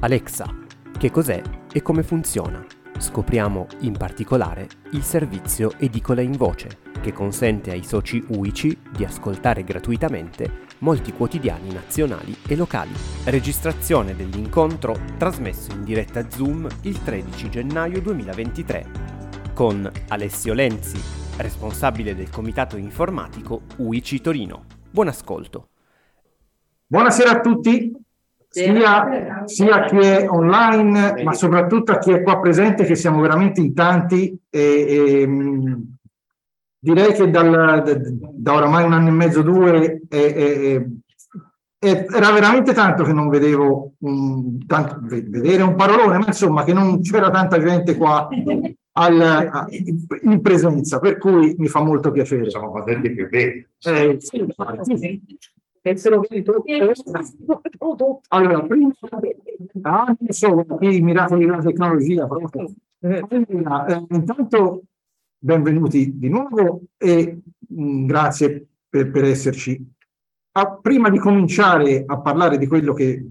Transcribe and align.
Alexa, 0.00 0.46
che 0.96 1.10
cos'è 1.10 1.42
e 1.72 1.82
come 1.82 2.04
funziona? 2.04 2.64
Scopriamo 2.96 3.66
in 3.80 3.96
particolare 3.96 4.68
il 4.92 5.02
servizio 5.02 5.72
Edicola 5.76 6.20
in 6.20 6.36
Voce, 6.36 6.78
che 7.00 7.12
consente 7.12 7.72
ai 7.72 7.82
soci 7.82 8.24
UICI 8.28 8.78
di 8.92 9.04
ascoltare 9.04 9.64
gratuitamente 9.64 10.66
molti 10.78 11.12
quotidiani 11.12 11.72
nazionali 11.72 12.36
e 12.46 12.54
locali. 12.54 12.92
Registrazione 13.24 14.14
dell'incontro 14.14 14.96
trasmesso 15.16 15.72
in 15.72 15.82
diretta 15.82 16.30
Zoom 16.30 16.68
il 16.82 17.02
13 17.02 17.50
gennaio 17.50 18.00
2023 18.00 18.86
con 19.52 19.90
Alessio 20.10 20.54
Lenzi, 20.54 21.00
responsabile 21.38 22.14
del 22.14 22.30
comitato 22.30 22.76
informatico 22.76 23.62
UICI 23.78 24.20
Torino. 24.20 24.64
Buon 24.92 25.08
ascolto. 25.08 25.70
Buonasera 26.86 27.30
a 27.32 27.40
tutti, 27.40 27.92
sia, 28.48 29.42
sia 29.44 29.84
chi 29.84 29.98
è 29.98 30.26
online, 30.28 31.22
ma 31.22 31.32
soprattutto 31.32 31.92
a 31.92 31.98
chi 31.98 32.12
è 32.12 32.22
qua 32.22 32.40
presente, 32.40 32.84
che 32.84 32.94
siamo 32.94 33.20
veramente 33.20 33.60
in 33.60 33.74
tanti. 33.74 34.38
E, 34.48 34.60
e, 34.60 35.28
direi 36.80 37.12
che 37.12 37.30
dal, 37.30 38.20
da 38.34 38.54
oramai 38.54 38.84
un 38.84 38.92
anno 38.92 39.08
e 39.08 39.12
mezzo, 39.12 39.42
due, 39.42 40.02
e, 40.08 40.86
era 41.80 42.32
veramente 42.32 42.72
tanto 42.72 43.04
che 43.04 43.12
non 43.12 43.28
vedevo 43.28 43.92
un, 43.98 44.66
tanto, 44.66 44.98
vedere 45.00 45.62
un 45.62 45.76
parolone, 45.76 46.18
ma 46.18 46.26
insomma 46.26 46.64
che 46.64 46.72
non 46.72 47.00
c'era 47.02 47.30
tanta 47.30 47.60
gente 47.60 47.96
qua 47.96 48.28
al, 48.92 49.68
in 50.22 50.40
presenza, 50.40 50.98
per 50.98 51.18
cui 51.18 51.54
mi 51.56 51.68
fa 51.68 51.80
molto 51.80 52.10
piacere. 52.10 52.50
Siamo 52.50 52.72
contenti 52.72 53.14
che 53.14 53.26
vedi. 53.26 53.66
Eh, 53.84 54.16
sì, 54.18 54.44
allora, 58.28 58.62
prima 58.62 58.92
anche 59.82 60.32
solo 60.32 60.64
i 60.80 61.00
miracoli 61.00 61.44
della 61.44 61.62
tecnologia 61.62 62.26
proprio. 62.26 62.70
Eh, 63.00 63.24
eh, 63.28 64.06
intanto 64.10 64.82
benvenuti 65.38 66.18
di 66.18 66.28
nuovo 66.28 66.82
e 66.96 67.40
mh, 67.58 67.82
mm, 67.82 68.06
grazie 68.06 68.66
per, 68.88 69.10
per 69.10 69.24
esserci. 69.24 69.92
Ah, 70.52 70.76
prima 70.76 71.08
di 71.08 71.18
cominciare 71.18 72.04
a 72.06 72.18
parlare 72.18 72.58
di 72.58 72.66
quello 72.66 72.92
che, 72.92 73.24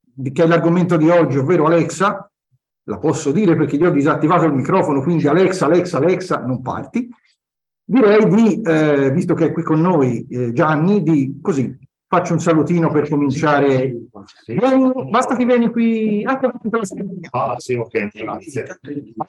di, 0.00 0.30
che 0.30 0.42
è 0.44 0.46
l'argomento 0.46 0.96
di 0.96 1.08
oggi, 1.08 1.38
ovvero 1.38 1.66
Alexa, 1.66 2.30
la 2.84 2.98
posso 2.98 3.32
dire 3.32 3.56
perché 3.56 3.76
io 3.76 3.88
ho 3.88 3.92
disattivato 3.92 4.44
il 4.44 4.54
microfono, 4.54 5.02
quindi 5.02 5.26
Alexa, 5.26 5.66
Alexa, 5.66 5.98
Alexa, 5.98 6.44
non 6.44 6.62
parti. 6.62 7.08
Direi 7.84 8.28
di, 8.28 8.60
eh, 8.60 9.10
visto 9.12 9.34
che 9.34 9.46
è 9.46 9.52
qui 9.52 9.62
con 9.62 9.80
noi 9.80 10.26
eh, 10.28 10.52
Gianni, 10.52 11.02
di 11.02 11.38
così 11.40 11.76
faccio 12.08 12.32
un 12.32 12.40
salutino 12.40 12.90
per 12.90 13.08
cominciare. 13.08 13.94
Vieni, 14.46 14.92
basta 15.10 15.36
che 15.36 15.44
vieni 15.44 15.70
qui. 15.70 16.24
Ah, 17.30 17.54
sì, 17.58 17.74
ok, 17.74 18.08
grazie. 18.12 18.80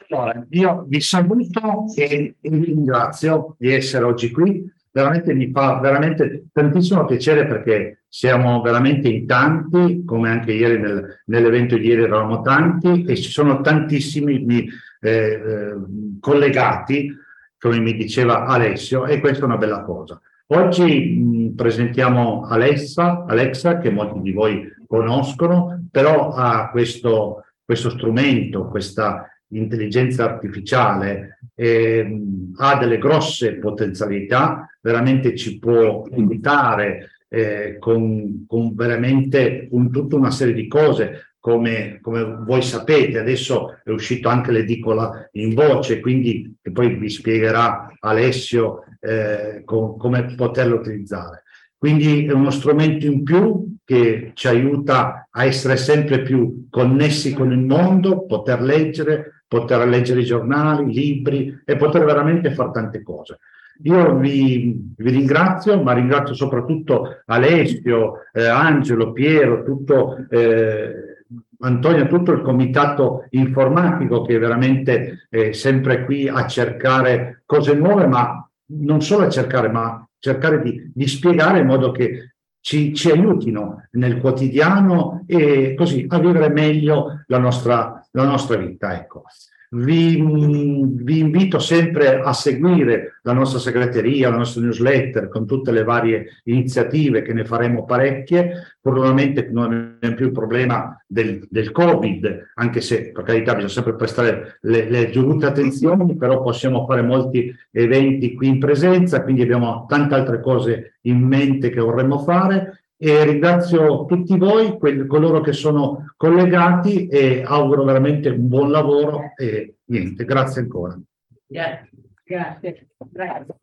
Allora, 0.07 0.45
io 0.49 0.85
vi 0.87 1.01
saluto 1.01 1.85
e 1.95 2.35
vi 2.39 2.63
ringrazio 2.63 3.55
di 3.59 3.73
essere 3.73 4.05
oggi 4.05 4.31
qui. 4.31 4.71
Veramente 4.91 5.33
mi 5.33 5.51
fa 5.51 5.79
veramente 5.79 6.45
tantissimo 6.51 7.05
piacere 7.05 7.45
perché 7.45 8.03
siamo 8.07 8.61
veramente 8.61 9.07
in 9.07 9.27
tanti, 9.27 10.03
come 10.03 10.29
anche 10.29 10.53
ieri 10.53 10.79
nel, 10.79 11.21
nell'evento 11.25 11.77
di 11.77 11.85
ieri 11.85 12.03
eravamo 12.03 12.41
tanti 12.41 13.05
e 13.05 13.15
ci 13.15 13.29
sono 13.29 13.61
tantissimi 13.61 14.67
eh, 15.01 15.09
eh, 15.11 15.75
collegati, 16.19 17.13
come 17.59 17.79
mi 17.79 17.93
diceva 17.93 18.45
Alessio, 18.45 19.05
e 19.05 19.19
questa 19.19 19.43
è 19.43 19.45
una 19.45 19.57
bella 19.57 19.83
cosa. 19.83 20.19
Oggi 20.51 21.15
mh, 21.15 21.53
presentiamo 21.55 22.43
Alexa, 22.47 23.23
Alexa, 23.27 23.77
che 23.77 23.91
molti 23.91 24.19
di 24.21 24.31
voi 24.31 24.67
conoscono, 24.87 25.85
però 25.91 26.31
ha 26.33 26.71
questo, 26.71 27.43
questo 27.63 27.91
strumento, 27.91 28.67
questa 28.67 29.29
intelligenza 29.49 30.23
artificiale, 30.23 31.37
eh, 31.53 32.19
ha 32.57 32.77
delle 32.77 32.97
grosse 32.97 33.57
potenzialità, 33.57 34.67
veramente 34.81 35.35
ci 35.35 35.59
può 35.59 36.07
aiutare 36.11 37.11
eh, 37.27 37.77
con, 37.77 38.45
con, 38.47 38.73
veramente 38.73 39.67
un, 39.69 39.91
tutta 39.91 40.15
una 40.15 40.31
serie 40.31 40.55
di 40.55 40.67
cose. 40.67 41.25
Come, 41.39 41.99
come, 42.01 42.39
voi 42.43 42.61
sapete, 42.63 43.19
adesso 43.19 43.79
è 43.83 43.91
uscito 43.91 44.27
anche 44.27 44.51
l'edicola 44.51 45.29
in 45.33 45.53
voce, 45.53 45.99
quindi 46.01 46.57
che 46.61 46.71
poi 46.71 46.95
vi 46.95 47.09
spiegherà 47.09 47.93
Alessio 47.99 48.83
eh, 48.99 49.61
com, 49.65 49.97
come 49.97 50.33
poterlo 50.35 50.75
utilizzare. 50.75 51.43
Quindi 51.77 52.25
è 52.25 52.33
uno 52.33 52.51
strumento 52.51 53.05
in 53.05 53.23
più 53.23 53.77
che 53.85 54.31
ci 54.33 54.47
aiuta 54.47 55.29
a 55.31 55.45
essere 55.45 55.77
sempre 55.77 56.21
più 56.21 56.67
connessi 56.69 57.33
con 57.33 57.51
il 57.51 57.59
mondo, 57.59 58.25
poter 58.25 58.61
leggere, 58.61 59.43
poter 59.47 59.87
leggere 59.87 60.21
i 60.21 60.25
giornali, 60.25 60.89
i 60.89 60.93
libri 60.93 61.61
e 61.65 61.75
poter 61.75 62.03
veramente 62.03 62.53
fare 62.53 62.71
tante 62.71 63.01
cose. 63.01 63.39
Io 63.83 64.17
vi, 64.17 64.93
vi, 64.97 65.09
ringrazio, 65.09 65.81
ma 65.81 65.93
ringrazio 65.93 66.35
soprattutto 66.35 67.21
Alessio, 67.25 68.25
eh, 68.33 68.45
Angelo, 68.45 69.13
Piero, 69.13 69.63
tutto, 69.63 70.17
eh, 70.29 71.23
Antonio, 71.59 72.07
tutto 72.07 72.33
il 72.33 72.41
comitato 72.41 73.25
informatico 73.29 74.23
che 74.23 74.35
è 74.35 74.39
veramente 74.39 75.27
eh, 75.29 75.53
sempre 75.53 76.03
qui 76.03 76.27
a 76.27 76.45
cercare 76.45 77.43
cose 77.45 77.73
nuove, 77.73 78.05
ma 78.05 78.38
non 78.69 79.01
solo 79.01 79.25
a 79.25 79.29
cercare, 79.29 79.69
ma 79.69 80.07
cercare 80.19 80.61
di, 80.61 80.91
di 80.93 81.07
spiegare 81.07 81.59
in 81.59 81.65
modo 81.65 81.91
che 81.91 82.33
ci, 82.61 82.93
ci, 82.93 83.09
aiutino 83.09 83.87
nel 83.91 84.19
quotidiano 84.19 85.23
e 85.25 85.73
così 85.75 86.05
a 86.09 86.19
vivere 86.19 86.49
meglio 86.49 87.23
la 87.27 87.37
nostra, 87.37 88.05
la 88.11 88.25
nostra 88.25 88.57
vita. 88.57 88.95
Ecco. 88.95 89.23
Vi, 89.71 90.19
vi, 90.19 91.19
invito 91.19 91.59
sempre 91.59 92.21
a 92.21 92.33
seguire 92.33 93.19
la 93.21 93.33
nostra 93.33 93.59
segreteria, 93.59 94.31
la 94.31 94.37
nostra 94.37 94.61
newsletter 94.61 95.27
con 95.27 95.45
tutte 95.45 95.71
le 95.71 95.83
varie 95.83 96.41
iniziative 96.45 97.21
che 97.21 97.33
ne 97.33 97.45
faremo 97.45 97.85
parecchie. 97.85 98.77
Probabilmente 98.81 99.47
non 99.51 99.97
è 99.99 100.13
più 100.15 100.25
il 100.25 100.31
problema 100.31 100.99
del, 101.05 101.45
del 101.47 101.69
Covid, 101.69 102.47
anche 102.55 102.81
se 102.81 103.11
per 103.11 103.23
carità 103.23 103.53
bisogna 103.53 103.71
sempre 103.71 103.95
prestare 103.95 104.57
le, 104.61 104.89
le 104.89 105.11
giovute 105.11 105.45
attenzioni, 105.45 106.15
però 106.15 106.41
possiamo 106.41 106.87
fare 106.87 107.03
molti 107.03 107.53
eventi 107.69 108.33
qui 108.33 108.47
in 108.47 108.57
presenza, 108.57 109.21
quindi 109.21 109.43
abbiamo 109.43 109.85
tante 109.87 110.15
altre 110.15 110.41
cose 110.41 110.95
in 111.01 111.19
mente 111.19 111.69
che 111.69 111.79
vorremmo 111.79 112.17
fare 112.17 112.78
e 113.01 113.23
ringrazio 113.23 114.03
tutti 114.03 114.37
voi, 114.37 114.77
quelli, 114.77 115.07
coloro 115.07 115.39
che 115.39 115.53
sono 115.53 116.11
collegati 116.17 117.07
e 117.07 117.43
auguro 117.45 117.85
veramente 117.85 118.27
un 118.27 118.49
buon 118.49 118.71
lavoro 118.71 119.31
e 119.37 119.77
niente, 119.85 120.25
grazie 120.25 120.63
ancora. 120.63 120.99
Grazie, 121.47 121.89
grazie. 122.25 122.87
grazie. 123.05 123.55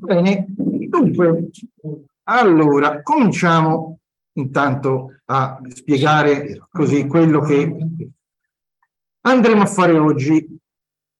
Bene, 0.00 0.46
dunque, 0.48 1.50
allora 2.24 3.00
cominciamo 3.02 4.00
intanto 4.32 5.20
a 5.26 5.60
spiegare 5.68 6.66
così 6.68 7.06
quello 7.06 7.40
che 7.42 7.76
andremo 9.20 9.62
a 9.62 9.66
fare 9.66 9.96
oggi. 9.96 10.58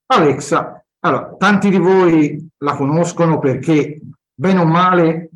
Alexa, 0.06 0.81
allora, 1.04 1.34
tanti 1.36 1.68
di 1.68 1.78
voi 1.78 2.48
la 2.58 2.76
conoscono 2.76 3.38
perché, 3.38 4.00
bene 4.32 4.60
o 4.60 4.64
male, 4.64 5.30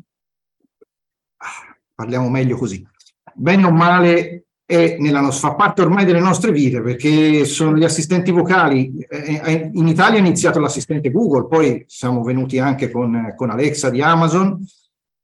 parliamo 1.93 2.29
meglio 2.29 2.57
così, 2.57 2.85
bene 3.33 3.65
o 3.65 3.71
male 3.71 4.47
nella, 4.67 5.31
fa 5.31 5.55
parte 5.55 5.81
ormai 5.81 6.03
delle 6.03 6.19
nostre 6.19 6.51
vite 6.51 6.81
perché 6.81 7.45
sono 7.45 7.75
gli 7.77 7.83
assistenti 7.83 8.31
vocali. 8.31 8.97
Eh, 9.09 9.41
eh, 9.43 9.69
in 9.73 9.87
Italia 9.87 10.17
è 10.17 10.21
iniziato 10.21 10.59
l'assistente 10.59 11.11
Google, 11.11 11.47
poi 11.47 11.83
siamo 11.87 12.23
venuti 12.23 12.59
anche 12.59 12.91
con, 12.91 13.33
con 13.35 13.49
Alexa 13.49 13.89
di 13.89 14.01
Amazon 14.01 14.65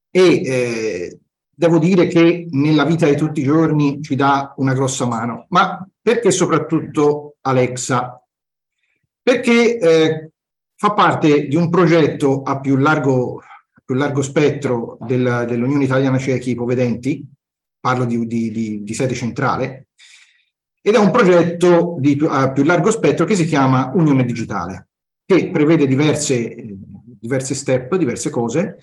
e 0.10 0.22
eh, 0.22 1.20
devo 1.50 1.78
dire 1.78 2.08
che 2.08 2.48
nella 2.50 2.86
vita 2.86 3.08
di 3.08 3.16
tutti 3.16 3.42
i 3.42 3.46
giorni 3.46 4.02
ci 4.02 4.16
dà 4.16 4.54
una 4.58 4.74
grossa 4.74 5.06
mano. 5.06 5.46
Ma 5.50 5.86
perché 6.02 6.32
soprattutto 6.32 7.36
Alexa? 7.42 8.22
Perché 9.22 9.78
eh, 9.78 10.32
fa 10.76 10.94
parte 10.94 11.48
di 11.48 11.56
un 11.56 11.70
progetto 11.70 12.42
a 12.42 12.60
più 12.60 12.76
largo, 12.76 13.42
più 13.84 13.96
largo 13.96 14.22
spettro 14.22 14.98
del, 15.02 15.46
dell'Unione 15.48 15.84
Italiana 15.84 16.18
Ciechi 16.18 16.52
Ipovedenti, 16.52 17.26
parlo 17.80 18.06
di, 18.06 18.26
di, 18.26 18.52
di, 18.52 18.84
di, 18.84 18.94
sede 18.94 19.14
centrale, 19.14 19.88
ed 20.82 20.96
è 20.96 20.98
un 20.98 21.12
progetto 21.12 21.98
di, 22.00 22.18
a 22.28 22.52
più 22.52 22.64
largo 22.64 22.92
spettro 22.92 23.26
che 23.26 23.36
si 23.36 23.46
chiama 23.46 23.92
Unione 23.94 24.26
Digitale, 24.26 24.90
che 25.26 25.50
prevede 25.50 25.88
diverse, 25.88 26.56
diverse 27.20 27.56
step, 27.56 27.96
diverse 27.96 28.30
cose, 28.30 28.78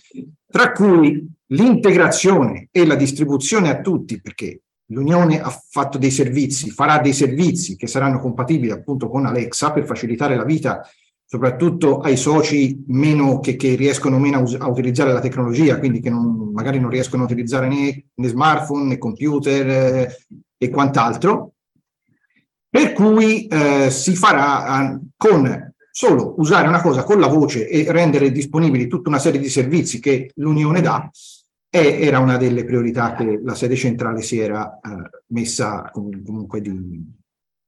tra 0.46 0.72
cui 0.72 1.26
l'integrazione 1.46 2.68
e 2.70 2.86
la 2.86 2.94
distribuzione 2.94 3.68
a 3.68 3.80
tutti, 3.80 4.20
perché 4.20 4.62
l'Unione 4.90 5.40
ha 5.40 5.50
fatto 5.50 5.98
dei 5.98 6.10
servizi, 6.10 6.70
farà 6.70 6.98
dei 6.98 7.12
servizi 7.12 7.76
che 7.76 7.86
saranno 7.86 8.20
compatibili 8.20 8.72
appunto 8.72 9.08
con 9.08 9.26
Alexa 9.26 9.72
per 9.72 9.84
facilitare 9.84 10.36
la 10.36 10.44
vita 10.44 10.82
soprattutto 11.30 12.00
ai 12.00 12.16
soci 12.16 12.82
meno 12.88 13.38
che, 13.38 13.54
che 13.54 13.76
riescono 13.76 14.18
meno 14.18 14.38
a, 14.38 14.40
us- 14.40 14.56
a, 14.58 14.68
utilizzare 14.68 15.12
la 15.12 15.20
tecnologia, 15.20 15.78
quindi 15.78 16.00
che 16.00 16.10
non, 16.10 16.50
magari 16.52 16.80
non 16.80 16.90
riescono 16.90 17.22
a 17.22 17.26
utilizzare 17.26 17.68
né, 17.68 18.06
né 18.12 18.26
smartphone 18.26 18.86
né 18.86 18.98
computer 18.98 19.68
eh, 19.68 20.18
e 20.58 20.68
quant'altro. 20.70 21.52
Per 22.68 22.92
cui 22.94 23.46
eh, 23.46 23.90
si 23.90 24.16
farà 24.16 24.90
eh, 24.90 24.98
con 25.16 25.72
solo 25.92 26.34
usare 26.38 26.66
una 26.66 26.82
cosa 26.82 27.04
con 27.04 27.20
la 27.20 27.28
voce 27.28 27.68
e 27.68 27.92
rendere 27.92 28.32
disponibili 28.32 28.88
tutta 28.88 29.08
una 29.08 29.20
serie 29.20 29.38
di 29.38 29.48
servizi 29.48 30.00
che 30.00 30.32
l'Unione 30.34 30.80
dà, 30.80 31.08
e 31.70 32.00
era 32.00 32.18
una 32.18 32.38
delle 32.38 32.64
priorità 32.64 33.14
che 33.14 33.38
la 33.40 33.54
sede 33.54 33.76
centrale 33.76 34.20
si 34.22 34.40
era 34.40 34.80
eh, 34.80 35.10
messa 35.28 35.90
comunque 35.92 36.60
di, 36.60 37.04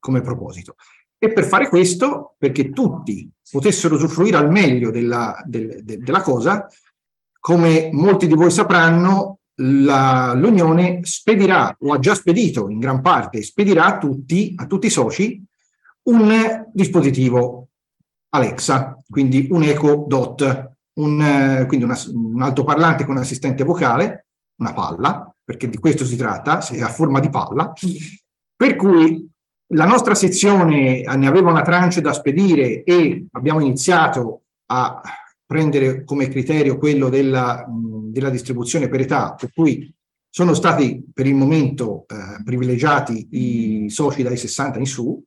come 0.01 0.21
proposito. 0.21 0.75
E 1.17 1.33
per 1.33 1.45
fare 1.45 1.69
questo, 1.69 2.35
perché 2.37 2.71
tutti 2.71 3.31
potessero 3.51 3.95
usufruire 3.95 4.37
al 4.37 4.51
meglio 4.51 4.91
della, 4.91 5.43
del, 5.45 5.81
de, 5.83 5.99
della 5.99 6.23
cosa, 6.23 6.67
come 7.39 7.91
molti 7.93 8.27
di 8.27 8.35
voi 8.35 8.51
sapranno, 8.51 9.39
la, 9.57 10.33
l'Unione 10.35 11.01
spedirà, 11.03 11.77
o 11.81 11.93
ha 11.93 11.99
già 11.99 12.15
spedito 12.15 12.69
in 12.69 12.79
gran 12.79 13.01
parte, 13.01 13.43
spedirà 13.43 13.87
a 13.87 13.99
tutti, 13.99 14.55
a 14.57 14.67
tutti 14.67 14.87
i 14.87 14.91
soci 14.91 15.43
un 16.05 16.65
dispositivo 16.73 17.69
Alexa, 18.31 18.97
quindi 19.09 19.49
un 19.51 19.63
Echo 19.63 20.05
Dot, 20.09 20.71
un, 20.95 21.65
quindi 21.69 21.85
una, 21.85 21.99
un 22.13 22.43
altoparlante 22.43 23.05
con 23.05 23.19
assistente 23.19 23.65
vocale, 23.65 24.27
una 24.57 24.73
palla, 24.73 25.35
perché 25.45 25.69
di 25.69 25.79
questo 25.79 26.05
si 26.05 26.17
tratta, 26.17 26.61
se 26.61 26.81
a 26.81 26.89
forma 26.89 27.21
di 27.21 27.29
palla, 27.29 27.73
per 28.57 28.77
cui 28.77 29.29
la 29.73 29.85
nostra 29.87 30.15
sezione 30.15 31.03
ne 31.03 31.27
aveva 31.27 31.51
una 31.51 31.63
tranche 31.63 32.01
da 32.01 32.13
spedire 32.13 32.83
e 32.83 33.27
abbiamo 33.33 33.61
iniziato 33.61 34.43
a 34.67 35.01
prendere 35.45 36.05
come 36.05 36.29
criterio 36.29 36.79
quello 36.79 37.09
della, 37.09 37.65
della 37.69 38.31
distribuzione 38.31 38.89
per 38.89 39.01
età, 39.01 39.35
per 39.35 39.51
cui 39.55 39.93
sono 40.29 40.55
stati 40.55 41.05
per 41.13 41.27
il 41.27 41.35
momento 41.35 42.07
eh, 42.09 42.43
privilegiati 42.43 43.29
i 43.33 43.91
soci 43.91 44.23
dai 44.23 44.37
60 44.37 44.79
in 44.79 44.87
su, 44.87 45.23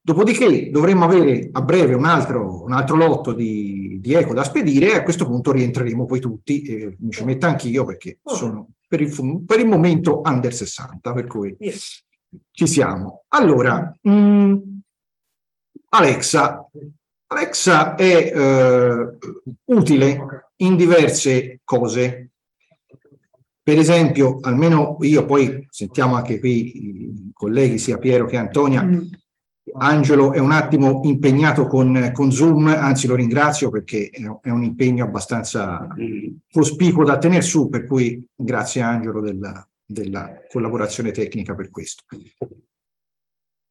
dopodiché 0.00 0.70
dovremmo 0.70 1.04
avere 1.04 1.48
a 1.52 1.62
breve 1.62 1.94
un 1.94 2.04
altro, 2.04 2.62
un 2.64 2.72
altro 2.72 2.96
lotto 2.96 3.32
di, 3.32 3.98
di, 4.00 4.12
eco 4.12 4.34
da 4.34 4.44
spedire 4.44 4.92
e 4.92 4.96
a 4.96 5.02
questo 5.02 5.26
punto 5.26 5.52
rientreremo 5.52 6.04
poi 6.04 6.20
tutti, 6.20 6.62
e 6.62 6.96
mi 6.98 7.10
ci 7.10 7.24
metto 7.24 7.46
anch'io 7.46 7.84
perché 7.86 8.18
sono 8.24 8.68
per 8.86 9.00
il, 9.00 9.42
per 9.46 9.60
il 9.60 9.66
momento 9.66 10.20
under 10.24 10.52
60, 10.52 11.12
per 11.12 11.26
cui... 11.26 11.56
Yes 11.58 12.04
ci 12.50 12.66
siamo. 12.66 13.24
Allora, 13.28 13.94
mh, 14.00 14.10
mm, 14.10 14.56
Alexa. 15.90 16.68
Alexa 17.26 17.94
è 17.94 18.32
eh, 18.34 19.18
utile 19.64 20.50
in 20.56 20.76
diverse 20.76 21.60
cose. 21.64 22.30
Per 23.62 23.78
esempio, 23.78 24.38
almeno 24.42 24.98
io 25.00 25.24
poi 25.24 25.66
sentiamo 25.70 26.14
anche 26.16 26.38
qui 26.38 26.84
i 26.84 27.30
colleghi, 27.32 27.78
sia 27.78 27.98
Piero 27.98 28.26
che 28.26 28.36
Antonia, 28.36 28.82
mm. 28.82 29.00
Angelo 29.74 30.32
è 30.32 30.38
un 30.38 30.50
attimo 30.50 31.00
impegnato 31.04 31.66
con, 31.66 32.10
con, 32.12 32.32
Zoom, 32.32 32.66
anzi 32.66 33.06
lo 33.06 33.14
ringrazio 33.14 33.70
perché 33.70 34.10
è 34.10 34.50
un 34.50 34.62
impegno 34.64 35.04
abbastanza 35.04 35.86
cospicuo 36.50 37.04
da 37.04 37.16
tenere 37.16 37.42
su, 37.42 37.68
per 37.68 37.86
cui 37.86 38.26
grazie 38.34 38.82
Angelo 38.82 39.20
della, 39.20 39.66
della 39.92 40.42
collaborazione 40.48 41.12
tecnica 41.12 41.54
per 41.54 41.70
questo. 41.70 42.04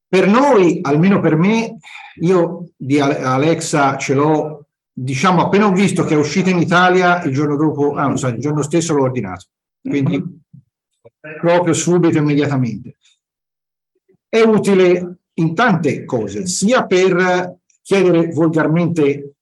Per 0.08 0.28
noi, 0.28 0.80
almeno 0.82 1.20
per 1.20 1.36
me, 1.36 1.78
io 2.22 2.72
di 2.76 3.00
Alexa 3.00 3.98
ce 3.98 4.14
l'ho, 4.14 4.68
diciamo, 4.92 5.42
appena 5.42 5.68
ho 5.68 5.72
visto 5.72 6.04
che 6.04 6.16
è 6.16 6.18
uscita 6.18 6.50
in 6.50 6.60
Italia, 6.60 7.24
il 7.24 7.34
giorno 7.34 7.56
dopo, 7.56 7.94
ah, 7.96 8.16
so, 8.18 8.28
il 8.28 8.40
giorno 8.40 8.62
stesso 8.62 8.94
l'ho 8.94 9.04
ordinato, 9.04 9.46
quindi 9.82 10.22
proprio 11.40 11.74
subito, 11.74 12.18
immediatamente. 12.18 12.98
È 14.28 14.42
utile 14.42 15.18
in 15.34 15.56
tante 15.56 16.04
cose, 16.06 16.46
sia 16.46 16.86
per 16.86 17.60
chiedere 17.82 18.28
volgarmente 18.32 19.36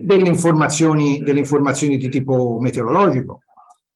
delle 0.00 0.28
informazioni, 0.28 1.20
delle 1.22 1.38
informazioni 1.40 1.96
di 1.96 2.08
tipo 2.08 2.58
meteorologico, 2.60 3.42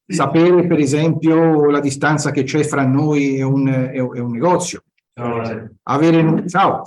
sapere 0.09 0.67
per 0.67 0.79
esempio 0.79 1.71
la 1.71 1.81
distanza 1.81 2.31
che 2.31 2.43
c'è 2.43 2.65
fra 2.65 2.85
noi 2.87 3.37
e 3.37 3.43
un, 3.43 3.69
e 3.69 4.01
un 4.01 4.31
negozio, 4.31 4.83
ciao. 5.15 5.43
avere 5.83 6.49
ciao, 6.49 6.83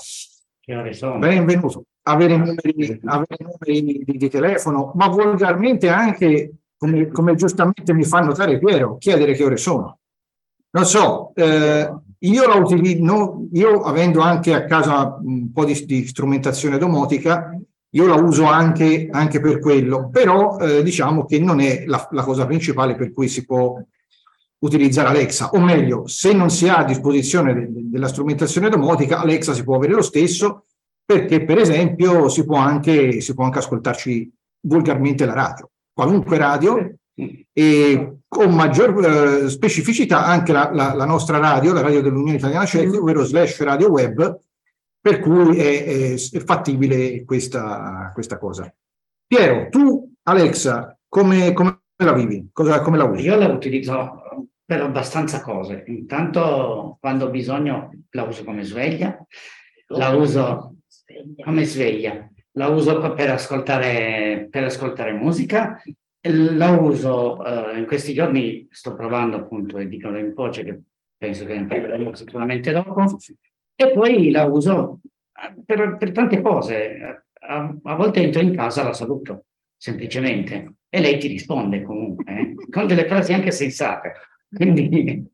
benvenuto, 1.19 1.83
avere 2.03 2.35
numeri, 2.37 2.99
avere 3.05 3.37
numeri 3.39 4.03
di, 4.03 4.17
di, 4.17 4.29
telefono, 4.29 4.91
ma 4.95 5.07
volgarmente 5.07 5.87
anche, 5.89 6.53
come, 6.77 7.09
come, 7.09 7.35
giustamente 7.35 7.93
mi 7.93 8.03
fa 8.03 8.21
notare 8.21 8.57
Piero, 8.57 8.97
chiedere 8.97 9.33
che 9.33 9.43
ore 9.43 9.57
sono. 9.57 9.99
Non 10.71 10.85
so, 10.85 11.31
eh, 11.35 11.93
io 12.17 12.47
la 12.47 12.55
utilizzo, 12.55 13.47
io 13.51 13.81
avendo 13.81 14.21
anche 14.21 14.53
a 14.53 14.65
casa 14.65 15.19
un 15.21 15.51
po' 15.51 15.65
di, 15.65 15.85
di 15.85 16.07
strumentazione 16.07 16.77
domotica, 16.77 17.55
io 17.93 18.07
la 18.07 18.15
uso 18.15 18.45
anche, 18.45 19.09
anche 19.11 19.39
per 19.39 19.59
quello, 19.59 20.09
però 20.09 20.57
eh, 20.59 20.83
diciamo 20.83 21.25
che 21.25 21.39
non 21.39 21.59
è 21.59 21.83
la, 21.85 22.07
la, 22.11 22.23
cosa 22.23 22.45
principale 22.45 22.95
per 22.95 23.11
cui 23.11 23.27
si 23.27 23.45
può 23.45 23.77
utilizzare 24.59 25.09
Alexa, 25.09 25.49
o 25.49 25.59
meglio, 25.59 26.07
se 26.07 26.33
non 26.33 26.49
si 26.49 26.69
ha 26.69 26.77
a 26.77 26.83
disposizione 26.83 27.53
de, 27.53 27.71
de, 27.71 27.89
della 27.89 28.07
strumentazione 28.07 28.69
domotica, 28.69 29.19
Alexa 29.19 29.53
si 29.53 29.63
può 29.63 29.75
avere 29.75 29.93
lo 29.93 30.01
stesso, 30.01 30.65
perché 31.03 31.43
per 31.43 31.57
esempio 31.57 32.29
si 32.29 32.45
può 32.45 32.57
anche, 32.57 33.19
si 33.19 33.33
può 33.33 33.43
anche 33.43 33.59
ascoltarci 33.59 34.31
volgarmente 34.61 35.25
la 35.25 35.33
radio, 35.33 35.69
qualunque 35.91 36.37
radio, 36.37 36.95
e 37.51 38.17
con 38.27 38.53
maggior 38.53 39.03
eh, 39.03 39.49
specificità 39.49 40.25
anche 40.25 40.53
la, 40.53 40.71
la, 40.73 40.93
la, 40.93 41.05
nostra 41.05 41.37
radio, 41.37 41.73
la 41.73 41.81
radio 41.81 42.01
dell'Unione 42.01 42.37
Italiana 42.37 42.65
Cechi, 42.65 42.95
ovvero 42.95 43.25
slash 43.25 43.61
radio 43.61 43.89
web, 43.89 44.39
per 45.01 45.19
cui 45.19 45.57
è, 45.57 45.83
è, 45.83 46.13
è 46.13 46.39
fattibile 46.39 47.25
questa, 47.25 48.11
questa, 48.13 48.37
cosa. 48.37 48.71
Piero, 49.25 49.67
tu 49.69 50.13
Alexa, 50.23 50.97
come, 51.07 51.53
come 51.53 51.81
la 52.03 52.13
vivi? 52.13 52.49
Cosa, 52.53 52.81
come 52.81 52.97
la 52.97 53.05
usi? 53.05 53.25
Io 53.25 53.35
la 53.35 53.47
utilizzo 53.47 54.21
per 54.63 54.81
abbastanza 54.81 55.41
cose. 55.41 55.83
Intanto 55.87 56.97
quando 56.99 57.25
ho 57.25 57.29
bisogno 57.29 57.91
la 58.11 58.23
uso 58.23 58.43
come 58.43 58.63
sveglia, 58.63 59.17
la 59.87 60.09
uso 60.09 60.75
come 61.43 61.65
sveglia, 61.65 62.29
la 62.53 62.67
uso 62.67 63.13
per 63.13 63.31
ascoltare, 63.31 64.47
per 64.49 64.65
ascoltare 64.65 65.13
musica, 65.13 65.81
la 66.29 66.69
uso 66.69 67.43
eh, 67.43 67.79
in 67.79 67.85
questi 67.87 68.13
giorni, 68.13 68.67
sto 68.69 68.93
provando 68.93 69.37
appunto 69.37 69.77
e 69.79 69.87
dicono 69.87 70.19
in 70.19 70.33
voce 70.33 70.63
che 70.63 70.81
penso 71.17 71.45
che 71.45 71.59
ne 71.59 71.65
parleremo 71.65 72.13
sicuramente 72.13 72.71
dopo, 72.71 73.17
e 73.81 73.91
poi 73.91 74.31
la 74.31 74.45
uso 74.45 74.99
eh, 75.33 75.61
per, 75.65 75.97
per 75.97 76.11
tante 76.11 76.41
cose. 76.41 77.25
A, 77.39 77.75
a, 77.83 77.95
volte 77.95 78.21
entro 78.21 78.41
in 78.41 78.55
casa, 78.55 78.83
la 78.83 78.93
saluto 78.93 79.45
semplicemente 79.75 80.75
e 80.89 80.99
lei 81.01 81.17
ti 81.17 81.27
risponde 81.27 81.81
comunque, 81.81 82.23
eh, 82.25 82.55
con 82.69 82.87
delle 82.87 83.07
frasi 83.07 83.33
anche 83.33 83.51
sensate. 83.51 84.13
Quindi 84.53 85.27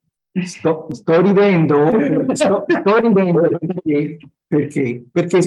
sto, 0.44 0.88
sto 0.92 1.22
ridendo, 1.22 1.92
sto, 2.34 2.66
sto 2.68 2.98
ridendo 3.00 3.58
perché, 3.60 4.18
perché, 4.48 5.04
perché 5.12 5.40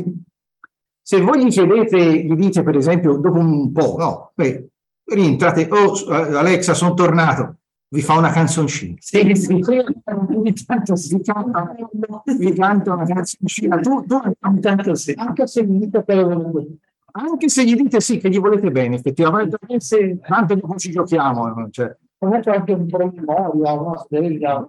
se 1.01 1.21
voi 1.21 1.45
gli 1.45 1.49
chiedete, 1.49 2.25
gli 2.25 2.35
dite 2.35 2.63
per 2.63 2.77
esempio 2.77 3.17
dopo 3.17 3.39
un 3.39 3.73
po', 3.73 3.97
no, 3.99 4.33
beh, 4.35 4.69
rientrate, 5.05 5.69
oh 5.71 5.93
Alexa 6.09 6.75
sono 6.75 6.95
tornato, 6.95 7.60
vi 7.93 8.03
fa 8.03 8.19
una 8.19 8.31
canzoncina. 8.31 8.95
Sì, 8.99 9.35
sì. 9.35 9.61
Ogni 10.05 10.53
tanto 10.65 10.95
si 10.95 11.21
canta, 11.21 11.75
vi 12.37 12.53
canta 12.53 12.95
una 12.95 13.05
canzoncina. 13.05 13.81
Tu, 13.81 14.05
tu 14.07 14.21
tanto 14.61 14.95
sì. 14.95 15.13
Anche 15.17 15.47
se 15.47 15.65
gli 15.65 15.79
dite 15.79 16.03
per... 16.03 16.27
Anche 17.13 17.49
se 17.49 17.65
gli 17.65 17.75
dite 17.75 18.01
sì, 18.01 18.19
che 18.19 18.29
gli 18.29 18.39
volete 18.39 18.71
bene, 18.71 18.95
effettivamente, 18.95 19.59
sì. 19.79 20.17
tanto 20.25 20.55
dopo 20.55 20.77
ci 20.77 20.93
giochiamo. 20.93 21.69
Cioè. 21.71 21.97
Comunque 22.17 22.55
anche 22.55 22.73
un 22.73 22.87
po' 22.87 22.99
di 22.99 23.19
memoria, 23.19 23.73
una 23.73 23.97
sveglia, 23.97 24.65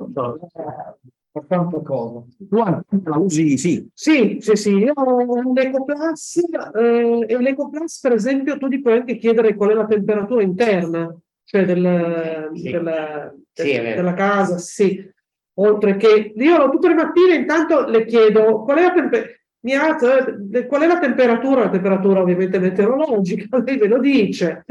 per 1.31 1.45
tante 1.47 1.81
cose. 1.83 2.25
Tu 2.49 2.57
la 2.57 3.17
usi, 3.17 3.57
sì. 3.59 3.87
Sì, 3.93 4.37
sì, 4.41 4.55
sì. 4.55 4.71
Io 4.77 4.93
ho 4.93 5.51
l'EcoPlus 5.53 6.37
eh, 6.73 7.25
e 7.27 7.37
l'EcoPlus, 7.37 7.99
per 7.99 8.13
esempio, 8.13 8.57
tu 8.57 8.67
ti 8.67 8.81
puoi 8.81 8.97
anche 8.97 9.17
chiedere 9.17 9.53
qual 9.53 9.69
è 9.69 9.73
la 9.75 9.85
temperatura 9.85 10.41
interna 10.41 11.15
cioè 11.43 11.65
del, 11.65 12.49
sì. 12.53 12.71
della, 12.71 13.33
sì, 13.51 13.71
della, 13.71 14.13
casa, 14.13 14.57
sì. 14.57 15.09
Oltre 15.55 15.97
che 15.97 16.33
io 16.35 16.69
tutte 16.69 16.87
le 16.87 16.93
mattine 16.93 17.35
intanto 17.35 17.85
le 17.87 18.05
chiedo 18.05 18.63
qual 18.63 18.77
è 18.77 18.81
la 18.83 18.93
temperatura. 18.93 19.39
Mi 19.63 19.75
alzo, 19.75 20.07
eh, 20.53 20.65
qual 20.65 20.81
è 20.81 20.87
la 20.87 20.99
temperatura? 20.99 21.65
La 21.65 21.69
temperatura 21.69 22.21
ovviamente 22.21 22.57
meteorologica, 22.57 23.57
lei 23.63 23.77
ve 23.77 23.87
lo 23.87 23.99
dice. 23.99 24.65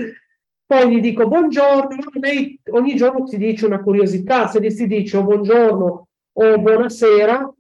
Poi 0.67 0.91
gli 0.91 1.00
dico 1.00 1.27
buongiorno, 1.27 1.97
lei 2.21 2.59
ogni 2.71 2.95
giorno 2.97 3.25
ti 3.25 3.37
dice 3.37 3.67
una 3.67 3.81
curiosità, 3.81 4.47
se 4.47 4.61
gli 4.61 4.71
si 4.71 4.87
dice 4.87 5.17
o 5.17 5.25
buongiorno 5.25 6.09
o 6.33 6.59
buonasera, 6.59 7.55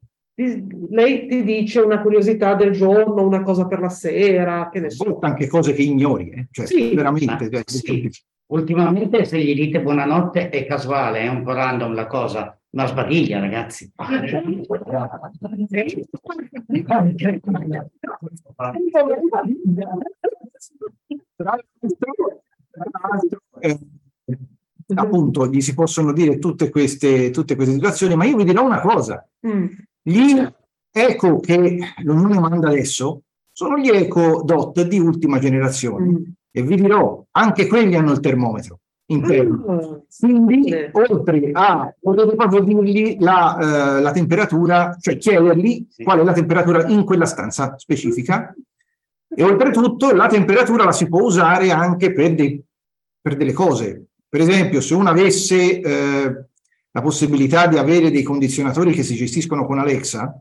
lei 0.90 1.26
ti 1.26 1.42
dice 1.42 1.80
una 1.80 2.00
curiosità 2.00 2.54
del 2.54 2.70
giorno, 2.70 3.26
una 3.26 3.42
cosa 3.42 3.66
per 3.66 3.80
la 3.80 3.88
sera, 3.88 4.68
che 4.72 4.80
ne 4.80 4.90
so. 4.90 5.18
Anche 5.20 5.46
cose 5.48 5.72
che 5.72 5.82
ignori, 5.82 6.30
eh? 6.30 6.46
cioè, 6.50 6.66
sì, 6.66 6.94
veramente. 6.94 7.50
Cioè, 7.50 7.62
sì. 7.66 8.10
Ultimamente 8.50 9.24
se 9.24 9.38
gli 9.38 9.54
dite 9.54 9.80
buonanotte 9.80 10.48
è 10.48 10.66
casuale, 10.66 11.20
è 11.20 11.28
un 11.28 11.44
po' 11.44 11.52
random 11.52 11.94
la 11.94 12.08
cosa, 12.08 12.58
ma 12.70 12.86
sbadiglia 12.86 13.38
ragazzi. 13.38 13.92
Eh, 23.60 23.78
appunto 24.94 25.46
gli 25.46 25.60
si 25.60 25.74
possono 25.74 26.12
dire 26.12 26.38
tutte 26.38 26.70
queste, 26.70 27.30
tutte 27.30 27.54
queste 27.54 27.74
situazioni, 27.74 28.16
ma 28.16 28.24
io 28.24 28.36
vi 28.36 28.44
dirò 28.44 28.64
una 28.64 28.80
cosa. 28.80 29.24
Mm. 29.46 29.66
Gli 30.02 30.44
eco 30.90 31.38
che 31.38 31.78
l'Unione 32.02 32.40
manda 32.40 32.66
adesso 32.66 33.22
sono 33.52 33.78
gli 33.78 33.90
eco 33.90 34.42
DOT 34.44 34.88
di 34.88 34.98
ultima 34.98 35.38
generazione. 35.38 36.04
Mm 36.04 36.24
e 36.50 36.62
vi 36.62 36.76
dirò, 36.76 37.24
anche 37.32 37.66
quelli 37.66 37.94
hanno 37.94 38.12
il 38.12 38.20
termometro 38.20 38.80
interno. 39.06 39.64
Mm. 39.70 39.98
Quindi, 40.18 40.74
oltre 40.92 41.50
a, 41.52 41.94
potete 42.00 42.34
proprio 42.34 42.60
dirgli 42.60 43.16
la, 43.20 43.96
eh, 43.96 44.00
la, 44.00 44.12
temperatura, 44.12 44.96
cioè 44.98 45.16
chiedergli 45.16 45.86
qual 46.02 46.20
è 46.20 46.24
la 46.24 46.32
temperatura 46.32 46.86
in 46.86 47.04
quella 47.04 47.26
stanza 47.26 47.74
specifica. 47.76 48.54
E 49.32 49.44
oltretutto 49.44 50.12
la 50.12 50.26
temperatura 50.26 50.84
la 50.84 50.92
si 50.92 51.08
può 51.08 51.22
usare 51.22 51.70
anche 51.70 52.12
per, 52.12 52.34
dei, 52.34 52.60
per 53.20 53.36
delle 53.36 53.52
cose. 53.52 54.06
Per 54.28 54.40
esempio, 54.40 54.80
se 54.80 54.94
uno 54.94 55.08
avesse 55.08 55.80
eh, 55.80 56.44
la 56.90 57.00
possibilità 57.00 57.66
di 57.68 57.78
avere 57.78 58.10
dei 58.10 58.22
condizionatori 58.22 58.92
che 58.92 59.04
si 59.04 59.14
gestiscono 59.14 59.66
con 59.66 59.78
Alexa, 59.78 60.40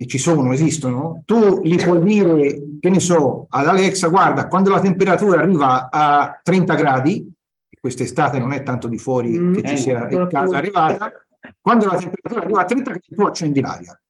e 0.00 0.06
ci 0.06 0.18
sono, 0.18 0.52
esistono, 0.52 1.24
tu 1.26 1.60
gli 1.60 1.74
puoi 1.74 2.00
dire, 2.04 2.78
che 2.78 2.88
ne 2.88 3.00
so, 3.00 3.46
ad 3.50 3.66
Alexa, 3.66 4.06
guarda, 4.06 4.46
quando 4.46 4.70
la 4.70 4.78
temperatura 4.78 5.40
arriva 5.40 5.90
a 5.90 6.40
30 6.40 6.74
gradi, 6.76 7.32
quest'estate 7.80 8.38
non 8.38 8.52
è 8.52 8.62
tanto 8.62 8.86
di 8.86 8.96
fuori 8.96 9.36
mm, 9.36 9.54
che 9.54 9.68
ci 9.70 9.76
sia 9.76 10.08
in 10.08 10.28
casa 10.30 10.56
arrivata, 10.56 11.12
quando 11.60 11.86
la 11.86 11.96
temperatura 11.96 12.42
arriva 12.42 12.60
a 12.60 12.64
30 12.64 12.90
gradi 12.90 13.06
tu 13.12 13.22
accendi 13.22 13.60
l'aria. 13.60 14.00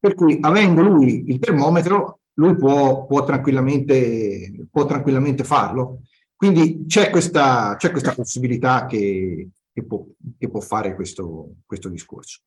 Per 0.00 0.14
cui, 0.14 0.38
avendo 0.40 0.80
lui 0.80 1.24
il 1.28 1.38
termometro, 1.38 2.20
lui 2.34 2.56
può, 2.56 3.04
può, 3.04 3.22
tranquillamente, 3.24 4.66
può 4.70 4.86
tranquillamente 4.86 5.44
farlo. 5.44 6.04
Quindi 6.34 6.84
c'è 6.86 7.10
questa, 7.10 7.76
c'è 7.76 7.90
questa 7.90 8.14
possibilità 8.14 8.86
che, 8.86 9.50
che, 9.70 9.84
può, 9.84 10.06
che 10.38 10.48
può 10.48 10.60
fare 10.60 10.94
questo, 10.94 11.56
questo 11.66 11.90
discorso. 11.90 12.40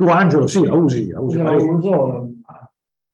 Tu 0.00 0.08
Angelo, 0.08 0.46
sì, 0.46 0.64
la 0.64 0.72
usi, 0.72 1.10
la 1.10 1.20
usi. 1.20 1.36
la 1.36 1.52
uso, 1.52 1.90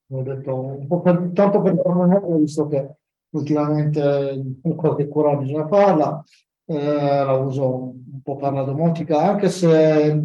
ho 0.08 0.22
detto 0.22 0.54
un 0.54 0.86
po' 0.86 1.00
per, 1.00 1.32
tanto 1.34 1.60
per 1.60 1.80
tornare, 1.82 2.20
visto 2.38 2.68
che 2.68 2.98
ultimamente 3.30 4.40
qualche 4.76 5.08
cura 5.08 5.34
bisogna 5.34 5.66
farla, 5.66 6.22
eh, 6.64 7.24
la 7.24 7.32
uso 7.32 7.92
un 7.92 8.20
po' 8.22 8.36
per 8.36 8.52
la 8.52 8.62
domotica, 8.62 9.20
anche 9.20 9.48
se 9.48 10.22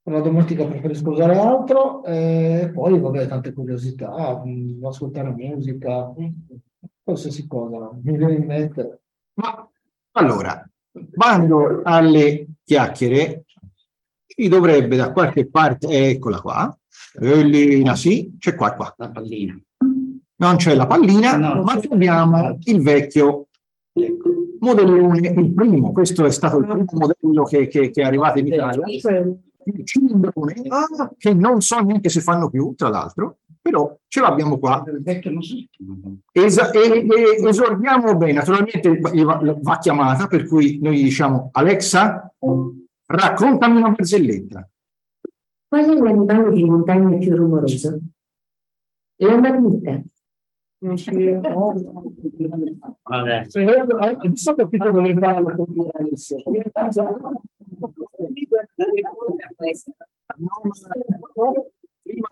per 0.00 0.12
la 0.12 0.20
domotica 0.20 0.64
preferisco 0.64 1.10
usare 1.10 1.36
altro, 1.36 2.04
e 2.04 2.70
poi 2.72 2.96
vabbè 2.96 3.26
tante 3.26 3.52
curiosità, 3.52 4.40
mm, 4.46 4.84
ascoltare 4.84 5.30
musica, 5.30 6.14
qualsiasi 7.02 7.48
cosa 7.48 7.90
mi 8.00 8.16
viene 8.16 8.34
in 8.34 8.44
mente. 8.44 9.00
Ma 9.40 9.68
allora, 10.12 10.64
bando 10.92 11.80
alle 11.82 12.46
chiacchiere, 12.62 13.45
ci 14.36 14.48
dovrebbe 14.48 14.96
da 14.96 15.12
qualche 15.12 15.48
parte, 15.48 16.10
eccola 16.10 16.40
qua, 16.40 16.78
pallina, 17.18 17.96
sì, 17.96 18.36
c'è 18.38 18.54
qua, 18.54 18.74
qua. 18.74 18.94
La 18.98 19.10
pallina. 19.10 19.58
Non 20.38 20.56
c'è 20.56 20.74
la 20.74 20.86
pallina, 20.86 21.36
no, 21.36 21.62
ma 21.62 21.80
abbiamo 21.90 22.58
il 22.64 22.82
vecchio 22.82 23.46
modellone, 24.60 25.28
il 25.28 25.54
primo, 25.54 25.92
questo 25.92 26.26
è 26.26 26.30
stato 26.30 26.58
il 26.58 26.66
primo 26.66 26.86
modello 26.92 27.44
che, 27.44 27.66
che, 27.68 27.90
che 27.90 28.02
è 28.02 28.04
arrivato 28.04 28.38
in 28.38 28.46
Italia, 28.48 28.84
il 28.86 29.84
cilindrone, 29.84 30.54
che 31.16 31.32
non 31.32 31.62
so 31.62 31.80
neanche 31.80 32.10
se 32.10 32.20
fanno 32.20 32.50
più, 32.50 32.74
tra 32.76 32.88
l'altro, 32.88 33.38
però 33.62 33.96
ce 34.06 34.20
l'abbiamo 34.20 34.58
qua. 34.58 34.84
Esa- 36.32 36.70
e, 36.70 37.06
e, 37.08 37.48
esordiamo 37.48 38.16
bene, 38.16 38.32
naturalmente 38.34 38.98
va, 38.98 39.40
va 39.60 39.78
chiamata, 39.78 40.26
per 40.26 40.46
cui 40.46 40.78
noi 40.82 41.02
diciamo 41.02 41.48
Alexa, 41.52 42.32
Raccontami 43.06 43.76
una 43.76 43.90
barzelletta. 43.90 44.68
Qual 45.68 45.84
è 45.84 45.94
l'animale 45.94 46.52
di 46.52 46.64
montagna 46.64 47.16
più 47.18 47.36
rumoroso? 47.36 48.00
La 49.16 49.38
marmita. 49.38 50.02
Non. 50.78 50.96
So 54.34 54.54
capito 54.54 54.90
dove 54.90 55.14
va 55.14 55.40
la. 55.40 55.54
Prima 62.02 62.28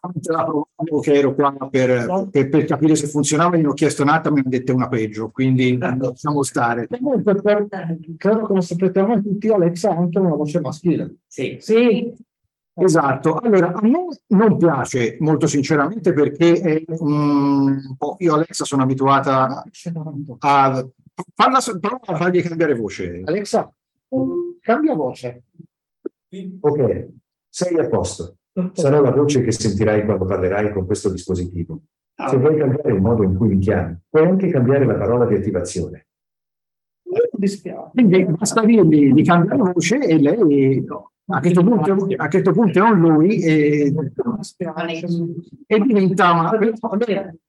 la 0.00 0.44
provavo 0.44 1.00
che 1.00 1.12
ero 1.12 1.34
qua 1.34 1.52
per, 1.70 2.28
per, 2.30 2.48
per, 2.48 2.64
capire 2.64 2.96
se 2.96 3.06
funzionava, 3.06 3.56
gli 3.56 3.64
ho 3.64 3.74
chiesto 3.74 4.02
un'altra, 4.02 4.32
mi 4.32 4.40
hanno 4.40 4.48
detto 4.48 4.74
una 4.74 4.88
peggio, 4.88 5.30
quindi 5.30 5.76
lasciamo 5.76 6.42
stare. 6.42 6.86
Per, 6.86 7.68
credo 8.16 8.46
che 8.46 8.54
lo 8.54 8.60
sapete 8.60 9.20
tutti, 9.22 9.48
Alexa 9.48 9.90
ha 9.90 9.96
anche 9.96 10.18
una 10.18 10.34
voce 10.34 10.60
maschile. 10.60 11.16
Sì. 11.26 11.58
sì. 11.60 12.28
Esatto, 12.72 13.36
allora 13.36 13.72
a 13.74 13.80
me 13.82 14.06
non 14.28 14.56
piace 14.56 15.16
molto 15.20 15.46
sinceramente 15.46 16.14
perché 16.14 16.60
è 16.60 16.82
po', 17.98 18.16
io 18.18 18.34
Alexa 18.34 18.64
sono 18.64 18.82
abituata 18.82 19.62
a 20.38 20.88
farla, 21.34 21.60
prova 21.78 22.00
a 22.06 22.16
fargli 22.16 22.40
cambiare 22.40 22.74
voce. 22.74 23.22
Alexa, 23.24 23.70
cambia 24.60 24.94
voce. 24.94 25.42
Ok, 26.60 27.08
sei 27.48 27.78
a 27.78 27.88
posto. 27.88 28.36
Sarà 28.72 29.00
la 29.00 29.10
voce 29.10 29.42
che 29.42 29.52
sentirai 29.52 30.04
quando 30.04 30.24
parlerai 30.24 30.72
con 30.72 30.86
questo 30.86 31.10
dispositivo. 31.10 31.80
Se 32.28 32.36
vuoi 32.36 32.56
cambiare 32.56 32.92
il 32.92 33.00
modo 33.00 33.22
in 33.22 33.36
cui 33.36 33.48
mi 33.48 33.58
chiami, 33.58 33.96
puoi 34.08 34.26
anche 34.26 34.48
cambiare 34.48 34.84
la 34.84 34.94
parola 34.94 35.26
di 35.26 35.34
attivazione. 35.34 36.06
Quindi 37.92 38.24
basta 38.24 38.64
dirgli 38.64 39.12
di 39.12 39.24
cambiare 39.24 39.72
voce 39.72 39.98
e 39.98 40.18
lei 40.20 40.84
a 41.32 41.40
questo 41.40 41.62
punto, 41.62 42.06
a 42.16 42.28
questo 42.28 42.52
punto 42.52 42.78
è 42.78 42.82
un 42.82 42.98
lui 42.98 43.40
e, 43.40 43.92
e 45.66 45.80
diventa 45.80 46.32
una, 46.32 46.50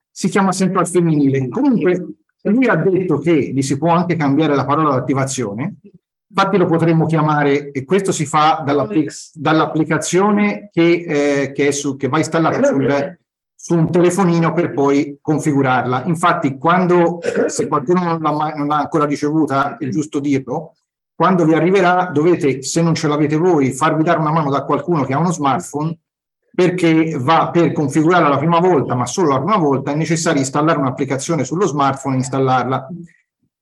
si 0.09 0.29
chiama 0.29 0.51
sempre 0.51 0.79
al 0.79 0.87
femminile. 0.87 1.49
Comunque 1.49 2.15
lui 2.43 2.67
ha 2.67 2.75
detto 2.75 3.17
che 3.17 3.51
gli 3.51 3.61
si 3.61 3.77
può 3.77 3.89
anche 3.89 4.15
cambiare 4.15 4.55
la 4.55 4.65
parola 4.65 4.91
d'attivazione 4.91 5.77
Infatti 6.33 6.57
lo 6.57 6.65
potremmo 6.65 7.05
chiamare, 7.07 7.71
e 7.71 7.83
questo 7.83 8.13
si 8.13 8.25
fa 8.25 8.63
dall'applic- 8.65 9.31
dall'applicazione 9.33 10.69
che, 10.71 11.03
eh, 11.05 11.51
che, 11.51 11.73
su, 11.73 11.97
che, 11.97 12.07
va 12.07 12.19
installata 12.19 12.63
sul, 12.63 13.19
su 13.53 13.75
un 13.75 13.91
telefonino 13.91 14.53
per 14.53 14.71
poi 14.71 15.17
configurarla. 15.21 16.05
Infatti, 16.05 16.57
quando, 16.57 17.19
se 17.47 17.67
qualcuno 17.67 18.03
non 18.03 18.21
l'ha, 18.21 18.31
mai, 18.31 18.53
non 18.55 18.67
l'ha 18.67 18.77
ancora 18.77 19.05
ricevuta, 19.05 19.75
è 19.75 19.89
giusto 19.89 20.21
dirlo, 20.21 20.75
quando 21.13 21.43
vi 21.43 21.53
arriverà 21.53 22.09
dovete, 22.13 22.63
se 22.63 22.81
non 22.81 22.95
ce 22.95 23.09
l'avete 23.09 23.35
voi, 23.35 23.73
farvi 23.73 24.03
dare 24.03 24.19
una 24.19 24.31
mano 24.31 24.49
da 24.49 24.63
qualcuno 24.63 25.03
che 25.03 25.13
ha 25.13 25.19
uno 25.19 25.31
smartphone 25.31 25.97
perché 26.53 27.17
va 27.17 27.49
per 27.51 27.73
configurarla 27.73 28.29
la 28.29 28.37
prima 28.37 28.59
volta, 28.59 28.95
ma 28.95 29.05
solo 29.05 29.29
la 29.29 29.41
prima 29.41 29.57
volta, 29.57 29.91
è 29.91 29.95
necessario 29.95 30.39
installare 30.39 30.79
un'applicazione 30.79 31.43
sullo 31.43 31.65
smartphone 31.65 32.15
e 32.15 32.17
installarla. 32.19 32.87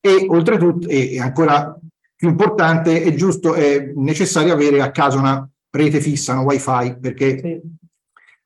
E 0.02 0.26
oltretutto, 0.30 0.88
e 0.88 1.20
ancora 1.20 1.78
più 2.20 2.28
importante 2.28 3.02
è 3.02 3.14
giusto, 3.14 3.54
è 3.54 3.94
necessario 3.96 4.52
avere 4.52 4.82
a 4.82 4.92
casa 4.92 5.18
una 5.18 5.50
rete 5.70 6.02
fissa, 6.02 6.34
una 6.34 6.42
wifi, 6.42 6.98
perché 7.00 7.40
sì. 7.40 7.62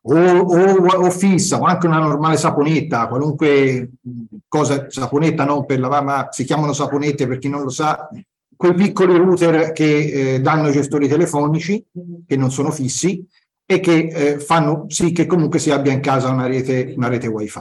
o, 0.02 0.16
o, 0.16 0.86
o, 1.06 1.10
fissa 1.10 1.60
o 1.60 1.64
anche 1.64 1.88
una 1.88 1.98
normale 1.98 2.38
saponetta, 2.38 3.08
qualunque 3.08 3.94
cosa, 4.48 4.92
saponetta 4.92 5.44
non 5.44 5.66
per 5.66 5.80
lavare, 5.80 6.06
ma 6.06 6.28
si 6.30 6.44
chiamano 6.44 6.72
saponette 6.72 7.26
per 7.26 7.40
chi 7.40 7.50
non 7.50 7.64
lo 7.64 7.70
sa, 7.70 8.08
quei 8.56 8.76
piccoli 8.76 9.18
router 9.18 9.72
che 9.72 10.36
eh, 10.36 10.40
danno 10.40 10.70
i 10.70 10.72
gestori 10.72 11.08
telefonici, 11.08 11.84
che 12.28 12.38
non 12.38 12.52
sono 12.52 12.70
fissi, 12.70 13.28
e 13.66 13.80
che 13.80 13.98
eh, 14.06 14.40
fanno 14.40 14.86
sì 14.88 15.12
che 15.14 15.26
comunque 15.26 15.58
si 15.58 15.72
abbia 15.72 15.92
in 15.92 16.00
casa 16.00 16.30
una 16.30 16.46
rete, 16.46 16.94
una 16.96 17.08
rete 17.08 17.26
wifi. 17.26 17.60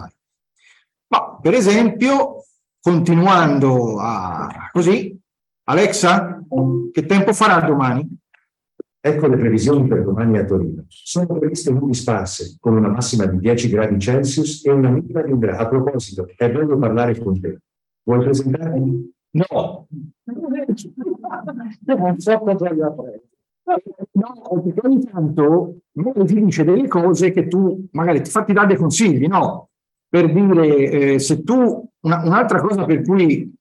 Ma 1.06 1.38
per 1.40 1.54
esempio, 1.54 2.44
continuando 2.82 3.98
a 3.98 4.68
così, 4.72 5.18
Alexa, 5.64 6.44
che 6.90 7.06
tempo 7.06 7.32
farà 7.32 7.64
domani? 7.64 8.08
Ecco 9.04 9.26
le 9.26 9.36
previsioni 9.36 9.86
per 9.86 10.04
domani 10.04 10.38
a 10.38 10.44
Torino. 10.44 10.84
Sono 10.88 11.26
previste 11.38 11.72
nubi 11.72 11.94
sparse, 11.94 12.56
con 12.60 12.76
una 12.76 12.88
massima 12.88 13.26
di 13.26 13.38
10 13.38 13.68
gradi 13.68 13.98
Celsius 13.98 14.64
e 14.64 14.70
una 14.70 14.90
minima 14.90 15.22
di 15.22 15.32
un 15.32 15.38
grado. 15.38 15.62
A 15.62 15.68
proposito, 15.68 16.28
è 16.36 16.50
bello 16.50 16.78
parlare 16.78 17.18
con 17.18 17.40
te. 17.40 17.58
Vuoi 18.04 18.20
presentarti? 18.20 19.12
No. 19.30 19.86
non 21.84 22.18
so 22.18 22.38
cosa 22.38 22.72
gli 22.72 22.80
ha 22.80 22.90
preso. 22.90 23.22
No, 24.12 24.62
perché 24.62 24.80
ogni 24.86 25.04
tanto 25.04 25.76
magari 25.92 26.26
ti 26.26 26.44
dice 26.44 26.64
delle 26.64 26.88
cose 26.88 27.30
che 27.30 27.46
tu 27.48 27.86
magari 27.92 28.22
ti 28.22 28.30
fatti 28.30 28.52
dare 28.52 28.68
dei 28.68 28.76
consigli, 28.76 29.26
no? 29.26 29.70
Per 30.08 30.32
dire, 30.32 30.90
eh, 30.90 31.18
se 31.18 31.42
tu, 31.42 31.88
una, 32.00 32.22
un'altra 32.24 32.60
cosa 32.60 32.84
per 32.84 33.02
cui 33.02 33.52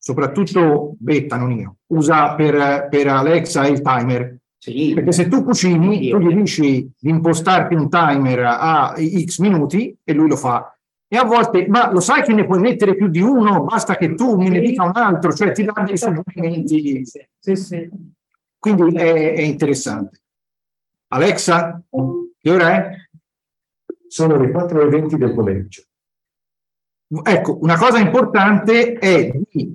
soprattutto 0.00 0.94
Betta, 0.98 1.36
non 1.36 1.52
io, 1.52 1.76
usa 1.88 2.34
per, 2.34 2.88
per 2.88 3.06
Alexa 3.06 3.66
il 3.66 3.82
timer, 3.82 4.40
sì. 4.60 4.92
Perché 4.94 5.12
se 5.12 5.26
tu 5.26 5.42
cucini, 5.42 6.10
tu 6.10 6.18
gli 6.18 6.34
dici 6.34 6.92
di 6.98 7.08
impostarti 7.08 7.74
un 7.74 7.88
timer 7.88 8.40
a 8.44 8.94
X 8.94 9.38
minuti 9.38 9.96
e 10.04 10.12
lui 10.12 10.28
lo 10.28 10.36
fa. 10.36 10.78
E 11.08 11.16
a 11.16 11.24
volte, 11.24 11.66
ma 11.66 11.90
lo 11.90 12.00
sai 12.00 12.22
che 12.22 12.34
ne 12.34 12.44
puoi 12.44 12.60
mettere 12.60 12.94
più 12.94 13.08
di 13.08 13.22
uno, 13.22 13.64
basta 13.64 13.96
che 13.96 14.14
tu 14.14 14.36
me 14.36 14.50
ne 14.50 14.60
dica 14.60 14.84
un 14.84 14.92
altro, 14.94 15.32
cioè 15.32 15.52
ti 15.52 15.64
dà 15.64 15.82
dei 15.82 15.96
suggerimenti. 15.96 17.02
Sì, 17.38 17.56
sì. 17.56 17.90
Quindi 18.58 18.96
è, 18.96 19.32
è 19.32 19.40
interessante. 19.40 20.24
Alexa, 21.08 21.82
che 22.38 22.50
ora 22.50 22.70
è? 22.74 22.90
Sono 24.08 24.36
le 24.36 24.52
4.20 24.52 25.14
del 25.14 25.34
pomeriggio. 25.34 25.82
Ecco, 27.24 27.58
una 27.62 27.78
cosa 27.78 27.98
importante 27.98 28.92
è 28.92 29.32
di, 29.50 29.74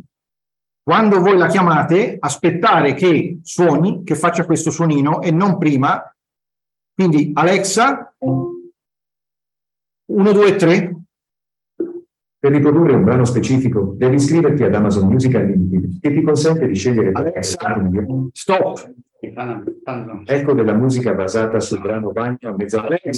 quando 0.86 1.20
voi 1.20 1.36
la 1.36 1.48
chiamate, 1.48 2.15
aspettare 2.20 2.94
che 2.94 3.39
suoni, 3.42 4.04
che 4.04 4.13
faccia 4.13 4.46
questo 4.46 4.70
suonino 4.70 5.20
e 5.20 5.32
non 5.32 5.58
prima. 5.58 6.00
Quindi 6.94 7.32
Alexa, 7.34 8.15
1, 8.20 8.51
2, 10.06 10.56
3. 10.56 10.96
Per 12.38 12.51
riprodurre 12.51 12.94
un 12.94 13.04
brano 13.04 13.25
specifico 13.25 13.96
devi 13.98 14.18
iscriverti 14.18 14.62
ad 14.62 14.75
Amazon 14.75 15.08
Music 15.08 15.34
Unlimited 15.34 16.00
che 16.00 16.13
ti 16.13 16.22
consente 16.22 16.68
di 16.68 16.75
scegliere 16.75 17.10
Alexa, 17.13 17.58
stop. 18.32 18.94
Ecco 20.25 20.54
della 20.54 20.74
musica 20.75 21.15
basata 21.15 21.60
sul 21.60 21.82
brano 21.82 22.12
Bagno 22.12 22.38
a 22.42 22.54
mezzanotte 22.56 23.10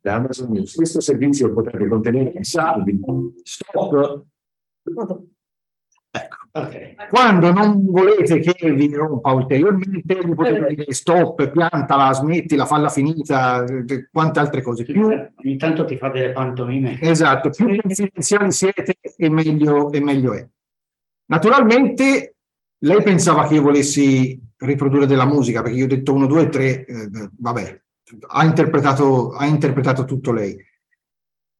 da 0.00 0.14
Amazon 0.14 0.48
Music. 0.48 0.76
Questo 0.76 1.00
servizio 1.00 1.52
potrebbe 1.52 1.88
contenere 1.88 2.42
stop. 2.42 2.90
Ecco. 6.14 6.36
Okay. 6.52 6.94
Quando 7.08 7.50
non 7.52 7.86
volete 7.86 8.38
che 8.40 8.70
vi 8.72 8.92
rompa 8.94 9.32
ulteriormente, 9.32 10.20
vi 10.22 10.34
potete 10.34 10.66
eh. 10.66 10.74
dire 10.74 10.92
stop, 10.92 11.50
piantala, 11.50 12.12
smettila, 12.12 12.66
falla 12.66 12.90
finita, 12.90 13.64
quante 14.10 14.38
altre 14.38 14.60
cose. 14.60 14.84
Più, 14.84 15.06
Ogni 15.06 15.56
tanto 15.56 15.86
ti 15.86 15.96
fa 15.96 16.10
delle 16.10 16.32
pantomime. 16.32 17.00
Esatto, 17.00 17.48
più 17.48 17.74
confidenziali 17.80 18.52
siete 18.52 18.98
e 19.16 19.30
meglio, 19.30 19.90
e 19.90 20.00
meglio 20.00 20.34
è. 20.34 20.46
Naturalmente 21.30 22.34
lei 22.80 23.02
pensava 23.02 23.46
che 23.46 23.54
io 23.54 23.62
volessi 23.62 24.38
riprodurre 24.58 25.06
della 25.06 25.24
musica, 25.24 25.62
perché 25.62 25.78
io 25.78 25.84
ho 25.86 25.88
detto 25.88 26.12
1, 26.12 26.26
2, 26.26 26.48
3, 26.50 26.84
eh, 26.84 27.10
vabbè, 27.38 27.82
ha 28.28 28.44
interpretato, 28.44 29.30
ha 29.30 29.46
interpretato 29.46 30.04
tutto 30.04 30.32
lei. 30.32 30.54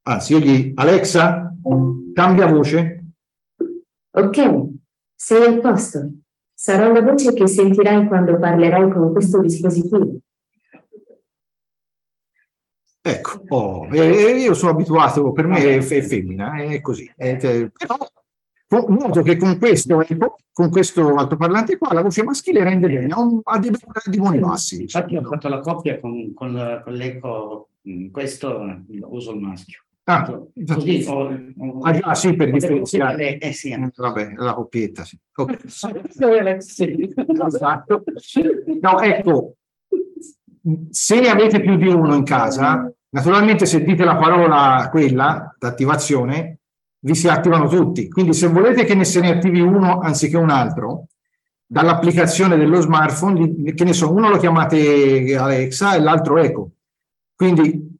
Anzi, 0.04 0.32
io 0.34 0.40
gli, 0.40 0.72
Alexa, 0.74 1.56
cambia 2.12 2.46
voce. 2.46 3.01
Ok, 4.14 4.68
sei 5.14 5.46
a 5.46 5.58
posto. 5.58 6.10
Sarò 6.52 6.92
la 6.92 7.00
voce 7.00 7.32
che 7.32 7.46
sentirai 7.46 8.06
quando 8.06 8.38
parlerai 8.38 8.90
con 8.90 9.10
questo 9.10 9.40
dispositivo. 9.40 10.18
Ecco, 13.04 13.42
oh, 13.48 13.88
eh, 13.92 14.38
io 14.38 14.54
sono 14.54 14.72
abituato, 14.72 15.32
per 15.32 15.46
me 15.46 15.58
è, 15.58 15.78
è 15.78 16.02
femmina, 16.02 16.62
è 16.62 16.80
così. 16.80 17.10
È, 17.16 17.36
però 17.36 17.96
noto 18.86 19.22
che 19.22 19.36
con 19.36 19.58
questo, 19.58 20.00
ecco, 20.02 20.36
con 20.52 20.70
questo 20.70 21.14
altoparlante 21.16 21.78
qua 21.78 21.92
la 21.92 22.02
voce 22.02 22.22
maschile 22.22 22.62
rende 22.62 22.86
bene, 22.86 23.12
ha 23.42 23.58
dei, 23.58 23.70
dei 24.04 24.18
buoni 24.18 24.38
passi. 24.38 24.82
Infatti 24.82 25.16
ho 25.16 25.22
fatto 25.22 25.48
la 25.48 25.60
coppia 25.60 25.98
con, 25.98 26.32
con, 26.34 26.80
con 26.84 26.92
l'eco, 26.92 27.70
questo 28.12 28.82
uso 29.08 29.32
il 29.32 29.40
maschio. 29.40 29.80
Ah, 30.04 30.24
così, 30.66 31.04
ho, 31.06 31.28
ho, 31.58 31.78
ah 31.82 31.92
già, 31.92 32.14
sì, 32.14 32.34
per 32.34 32.50
differenziare. 32.50 33.38
Eh, 33.38 33.52
sì, 33.52 33.70
eh. 33.70 33.90
Vabbè, 33.94 34.32
la 34.36 34.54
coppietta, 34.54 35.04
sì. 35.04 35.16
Okay. 35.34 35.56
esatto. 37.46 38.02
No, 38.80 39.00
ecco, 39.00 39.54
se 40.90 41.20
ne 41.20 41.28
avete 41.28 41.60
più 41.60 41.76
di 41.76 41.88
uno 41.88 42.14
in 42.14 42.24
casa, 42.24 42.92
naturalmente 43.10 43.64
se 43.66 43.82
dite 43.82 44.04
la 44.04 44.16
parola 44.16 44.88
quella 44.90 45.54
d'attivazione, 45.58 46.58
vi 47.00 47.14
si 47.14 47.28
attivano 47.28 47.68
tutti. 47.68 48.08
Quindi 48.08 48.32
se 48.34 48.48
volete 48.48 48.84
che 48.84 48.94
ne 48.94 49.04
se 49.04 49.20
ne 49.20 49.30
attivi 49.30 49.60
uno 49.60 50.00
anziché 50.00 50.36
un 50.36 50.50
altro, 50.50 51.06
dall'applicazione 51.64 52.56
dello 52.56 52.80
smartphone, 52.80 53.72
che 53.72 53.84
ne 53.84 53.92
so, 53.92 54.12
uno 54.12 54.28
lo 54.28 54.38
chiamate 54.38 55.34
Alexa 55.36 55.94
e 55.94 56.00
l'altro 56.00 56.38
Eco. 56.38 56.70
Quindi 57.34 57.91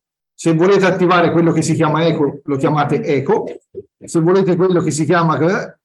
se 0.42 0.55
volete 0.55 0.87
attivare 0.87 1.31
quello 1.31 1.52
che 1.52 1.62
si 1.62 1.72
chiama 1.72 2.05
Eco, 2.05 2.40
lo 2.42 2.57
chiamate 2.57 3.00
Eco. 3.00 3.46
Se 4.05 4.18
volete 4.18 4.57
quello 4.57 4.81
che 4.81 4.90
si 4.90 5.05
chiama 5.05 5.38
eh, 5.38 5.76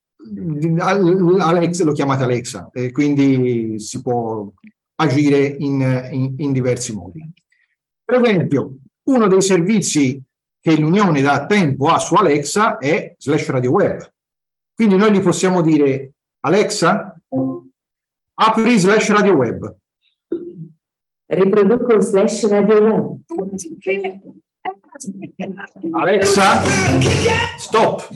Alexa, 0.79 1.83
lo 1.83 1.91
chiamate 1.91 2.23
Alexa. 2.23 2.71
E 2.73 2.91
quindi 2.91 3.79
si 3.79 4.01
può 4.01 4.51
agire 4.95 5.45
in, 5.45 6.09
in, 6.11 6.33
in 6.37 6.51
diversi 6.53 6.91
modi. 6.91 7.23
Per 8.03 8.19
esempio, 8.19 8.77
uno 9.03 9.27
dei 9.27 9.43
servizi 9.43 10.19
che 10.59 10.75
l'Unione 10.75 11.21
da 11.21 11.45
tempo 11.45 11.89
ha 11.89 11.99
su 11.99 12.15
Alexa 12.15 12.79
è 12.79 13.13
slash 13.15 13.49
radio 13.49 13.69
web. 13.69 14.11
Quindi 14.73 14.95
noi 14.95 15.11
gli 15.11 15.21
possiamo 15.21 15.61
dire 15.61 16.13
Alexa, 16.39 17.15
apri 18.33 18.79
slash 18.79 19.11
radio 19.11 19.33
web. 19.33 19.75
Riproduco 21.27 22.01
slash 22.01 22.47
radio 22.47 22.81
web. 22.81 23.19
Alexa, 25.91 26.61
stop. 27.57 28.09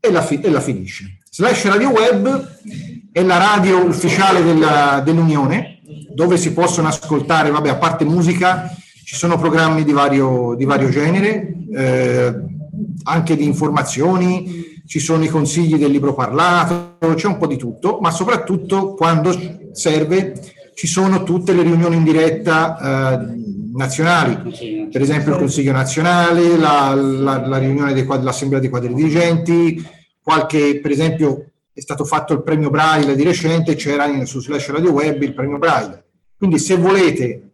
E 0.00 0.10
la, 0.10 0.22
fi- 0.22 0.40
e 0.40 0.50
la 0.50 0.60
finisce. 0.60 1.18
Slash 1.30 1.66
Radio 1.66 1.90
Web 1.90 2.54
è 3.12 3.22
la 3.22 3.38
radio 3.38 3.84
ufficiale 3.84 4.42
della, 4.42 5.00
dell'Unione, 5.04 5.80
dove 6.14 6.36
si 6.36 6.52
possono 6.52 6.88
ascoltare, 6.88 7.50
vabbè, 7.50 7.68
a 7.68 7.76
parte 7.76 8.04
musica, 8.04 8.70
ci 9.04 9.14
sono 9.14 9.38
programmi 9.38 9.84
di 9.84 9.92
vario, 9.92 10.54
di 10.56 10.64
vario 10.64 10.88
genere, 10.88 11.54
eh, 11.72 12.34
anche 13.04 13.36
di 13.36 13.44
informazioni, 13.44 14.82
ci 14.86 14.98
sono 14.98 15.24
i 15.24 15.28
consigli 15.28 15.76
del 15.76 15.90
libro 15.90 16.14
parlato, 16.14 17.14
c'è 17.14 17.26
un 17.26 17.36
po' 17.36 17.46
di 17.46 17.56
tutto, 17.56 17.98
ma 18.00 18.10
soprattutto 18.10 18.94
quando 18.94 19.34
serve 19.72 20.40
ci 20.76 20.86
sono 20.86 21.22
tutte 21.22 21.54
le 21.54 21.62
riunioni 21.62 21.96
in 21.96 22.04
diretta 22.04 22.76
eh, 22.78 23.34
nazionali, 23.72 24.88
per 24.92 25.00
esempio 25.00 25.32
il 25.32 25.38
Consiglio 25.38 25.72
nazionale, 25.72 26.58
la, 26.58 26.92
la, 26.94 27.46
la 27.46 27.56
riunione 27.56 27.94
dell'Assemblea 27.94 28.60
dei 28.60 28.68
quadri 28.68 28.92
dirigenti, 28.92 29.82
qualche, 30.20 30.78
per 30.82 30.90
esempio 30.90 31.46
è 31.72 31.80
stato 31.80 32.04
fatto 32.04 32.34
il 32.34 32.42
premio 32.42 32.68
Braille 32.68 33.16
di 33.16 33.22
recente, 33.22 33.74
c'era 33.74 34.06
su 34.26 34.42
Slash 34.42 34.68
Radio 34.68 34.92
Web 34.92 35.22
il 35.22 35.32
premio 35.32 35.56
Braille. 35.56 36.04
Quindi 36.36 36.58
se 36.58 36.76
volete 36.76 37.50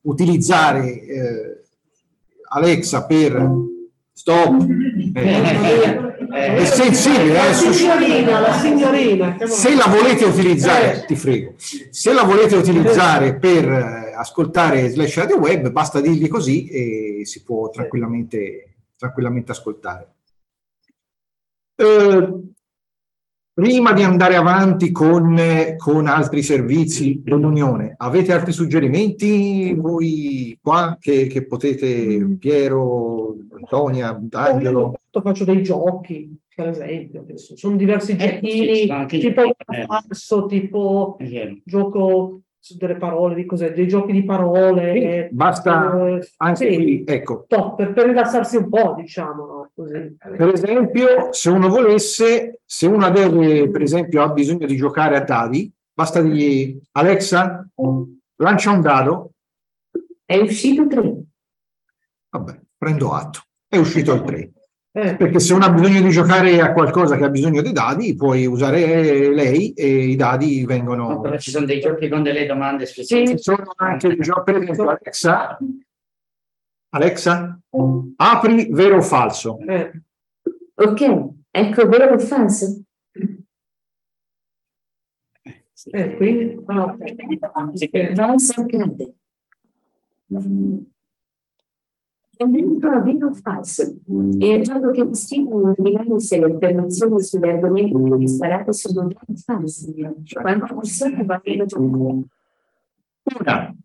utilizzare 0.00 1.00
eh, 1.02 1.62
Alexa 2.48 3.04
per 3.04 3.40
stop, 4.16 4.66
eh, 5.14 6.14
è 6.32 6.64
sensibile, 6.64 7.50
eh, 7.50 7.52
signorina, 7.52 8.40
la 8.40 8.52
signorina. 8.54 9.36
Se 9.44 9.74
la 9.74 9.86
volete 9.86 10.24
utilizzare, 10.24 11.04
ti 11.06 11.14
frego, 11.14 11.52
se 11.58 12.12
la 12.14 12.22
volete 12.22 12.56
utilizzare 12.56 13.36
per 13.36 13.68
eh, 13.68 14.14
ascoltare 14.14 14.88
Slash 14.88 15.16
Radio 15.16 15.36
Web, 15.36 15.70
basta 15.70 16.00
dirgli 16.00 16.28
così 16.28 16.66
e 16.66 17.26
si 17.26 17.42
può 17.42 17.68
tranquillamente, 17.68 18.76
tranquillamente 18.96 19.52
ascoltare. 19.52 20.14
Eh, 21.74 22.40
prima 23.56 23.94
di 23.94 24.02
andare 24.02 24.36
avanti 24.36 24.92
con, 24.92 25.40
con 25.78 26.06
altri 26.06 26.42
servizi 26.42 27.22
dell'Unione, 27.24 27.94
avete 27.96 28.34
altri 28.34 28.52
suggerimenti 28.52 29.72
voi 29.74 30.58
qua 30.60 30.98
che, 31.00 31.26
che 31.26 31.46
potete. 31.46 32.36
Piero, 32.38 33.34
Antonia, 33.54 34.20
Angelo? 34.32 34.92
Io 35.10 35.20
faccio 35.22 35.44
dei 35.44 35.62
giochi, 35.62 36.38
per 36.54 36.68
esempio, 36.68 37.24
sono 37.36 37.76
diversi 37.76 38.12
eh, 38.12 38.16
giochini, 38.16 39.08
sì, 39.08 39.18
tipo 39.20 39.42
eh. 39.42 39.86
passo, 39.86 40.44
tipo 40.44 41.16
gioco 41.64 42.40
delle 42.76 42.96
parole, 42.96 43.36
di 43.36 43.46
cos'è, 43.46 43.72
dei 43.72 43.88
giochi 43.88 44.12
di 44.12 44.24
parole. 44.24 45.28
Sì, 45.28 45.34
basta 45.34 46.08
eh, 46.08 46.28
anche 46.36 46.70
sì, 46.70 46.76
qui, 46.76 47.04
ecco. 47.06 47.46
Top, 47.48 47.76
per, 47.76 47.94
per, 47.94 48.06
rilassarsi 48.06 48.56
un 48.56 48.68
po', 48.68 48.94
diciamo. 48.98 49.55
Per 49.76 50.48
esempio, 50.54 51.32
se 51.32 51.50
uno 51.50 51.68
volesse, 51.68 52.60
se 52.64 52.86
uno 52.86 53.10
deve, 53.10 53.68
per 53.68 53.82
esempio, 53.82 54.22
ha 54.22 54.30
bisogno 54.30 54.66
di 54.66 54.74
giocare 54.74 55.16
a 55.16 55.20
dadi, 55.20 55.70
basta 55.92 56.22
dirgli 56.22 56.80
Alexa, 56.92 57.68
lancia 58.36 58.70
un 58.70 58.80
dado. 58.80 59.32
È 60.24 60.38
uscito 60.38 60.86
3. 60.86 61.14
Vabbè, 62.30 62.60
prendo 62.78 63.12
atto. 63.12 63.40
È 63.68 63.76
uscito 63.76 64.14
il 64.14 64.22
3. 64.22 64.50
Eh. 64.92 65.14
Perché 65.14 65.40
se 65.40 65.52
uno 65.52 65.66
ha 65.66 65.70
bisogno 65.70 66.00
di 66.00 66.08
giocare 66.08 66.58
a 66.58 66.72
qualcosa 66.72 67.18
che 67.18 67.24
ha 67.24 67.28
bisogno 67.28 67.60
dei 67.60 67.72
dadi, 67.72 68.16
puoi 68.16 68.46
usare 68.46 69.28
lei 69.30 69.74
e 69.74 69.86
i 69.86 70.16
dadi 70.16 70.64
vengono. 70.64 71.08
No, 71.08 71.20
però 71.20 71.36
ci 71.36 71.50
sono 71.50 71.66
dei 71.66 71.80
giochi 71.80 72.08
con 72.08 72.22
delle 72.22 72.46
domande 72.46 72.86
specifiche. 72.86 73.36
Sì, 73.36 73.42
sono 73.42 73.74
anche 73.76 74.08
dei 74.08 74.20
giochi, 74.20 74.52
per 74.52 74.62
esempio, 74.62 74.88
Alexa. 74.88 75.58
Alexa, 76.96 77.60
apri 78.16 78.68
vero 78.72 78.98
o 78.98 79.02
falso. 79.02 79.58
Eh. 79.60 79.92
Ok, 80.74 81.30
ecco 81.50 81.88
vero 81.88 82.14
o 82.14 82.18
falso. 82.18 82.82
Eh, 85.92 86.16
quindi 86.16 86.58
no. 86.66 86.96
non 88.16 88.38
si 88.38 88.58
accade. 88.58 89.14
È 92.36 92.44
vero 92.44 93.28
o 93.28 93.34
falso? 93.34 93.82
E 94.38 94.60
gioco 94.62 94.90
che 94.90 95.06
distingue 95.06 95.62
ordinare 95.62 96.18
se 96.18 96.38
le 96.38 96.46
affermazioni 96.46 97.22
sugli 97.22 97.46
argomenti 97.46 98.16
disparate 98.16 98.72
sono 98.72 99.06
vere 99.06 99.20
o 99.26 99.34
false. 99.36 99.94
Quante 100.32 100.74
persone 100.74 101.24
vogliono 101.24 101.64
giocare? 101.66 102.24
Una. 103.38 103.76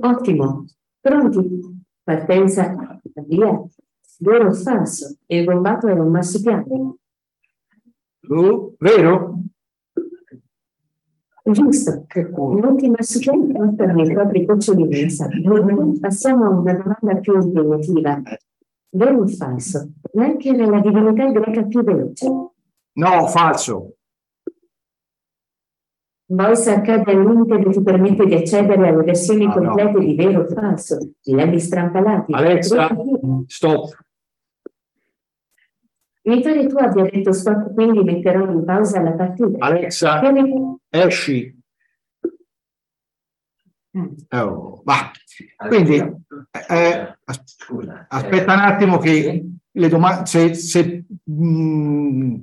Ottimo. 0.00 0.64
Pronti? 1.00 1.84
Partenza. 2.02 3.00
Via. 3.26 3.62
Vero 4.18 4.48
o 4.48 4.52
falso? 4.52 5.16
Il 5.26 5.44
bombato 5.44 5.88
è 5.88 5.92
un 5.92 6.10
marsupiale. 6.10 6.64
Uh, 8.28 8.74
vero? 8.78 9.40
Giusto, 11.48 12.06
l'ultima 12.26 12.96
sequenza 13.00 13.52
conferma 13.52 14.02
i 14.02 14.12
propri 14.12 14.44
cuccioli 14.44 14.88
di 14.88 15.16
Passiamo 16.00 16.44
a 16.44 16.48
una 16.48 16.72
domanda 16.72 17.20
più 17.20 17.40
impegnativa. 17.40 18.20
Vero 18.90 19.20
o 19.20 19.26
falso? 19.28 19.90
Neanche 20.14 20.50
nella 20.52 20.80
divinità 20.80 21.30
greca 21.30 21.62
più 21.62 21.84
veloce. 21.84 22.26
No, 22.94 23.26
falso. 23.28 23.95
Voice 26.28 26.70
Arcade 26.70 27.12
Unlimited 27.12 27.70
ti 27.72 27.82
permette 27.82 28.26
di 28.26 28.34
accedere 28.34 28.88
alle 28.88 29.04
versioni 29.04 29.46
ah, 29.46 29.52
complete 29.52 29.92
no. 29.92 29.98
di 29.98 30.14
vero 30.16 30.40
o 30.42 30.46
falso, 30.46 30.98
i 31.22 31.34
ledi 31.34 31.60
strampalati. 31.60 32.32
Alexa, 32.32 32.88
stop. 33.46 34.04
Mi 36.22 36.40
pare 36.40 36.66
tu 36.66 36.76
abbia 36.76 37.04
detto 37.04 37.32
stop, 37.32 37.72
quindi 37.72 38.02
metterò 38.02 38.50
in 38.50 38.64
pausa 38.64 39.00
la 39.00 39.12
partita. 39.12 39.64
Alexa, 39.64 40.18
Chiami... 40.18 40.76
esci. 40.88 41.54
Mm. 43.96 44.14
Oh, 44.30 44.82
va. 44.84 45.12
Quindi, 45.68 45.96
eh, 46.68 47.16
Scusa, 47.44 48.06
aspetta 48.08 48.52
un 48.52 48.58
attimo 48.58 48.98
che 48.98 49.46
le 49.70 49.88
domande, 49.88 50.26
se, 50.26 50.54
se 50.54 51.04
mh, 51.22 51.32
mm, 51.32 52.34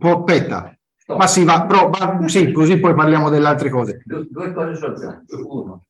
aspetta, 0.00 0.78
ma 1.06 1.26
sì, 1.26 1.44
va, 1.44 1.64
però, 1.66 1.88
va, 1.88 2.26
sì, 2.26 2.50
così 2.50 2.78
poi 2.78 2.94
parliamo 2.94 3.30
delle 3.30 3.46
altre 3.46 3.70
cose. 3.70 4.02
Due, 4.04 4.26
due 4.28 4.52
cose 4.52 4.74
soltanto. 4.74 5.36
Uno, 5.46 5.84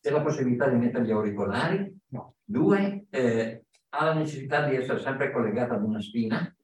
c'è 0.00 0.10
la 0.10 0.20
possibilità 0.20 0.68
di 0.68 0.76
mettere 0.76 1.04
gli 1.04 1.10
auricolari. 1.10 1.98
No. 2.08 2.34
Due, 2.44 3.06
eh, 3.10 3.64
ha 3.90 4.04
la 4.04 4.14
necessità 4.14 4.68
di 4.68 4.76
essere 4.76 5.00
sempre 5.00 5.32
collegata 5.32 5.74
ad 5.74 5.82
una 5.82 6.00
spina? 6.00 6.54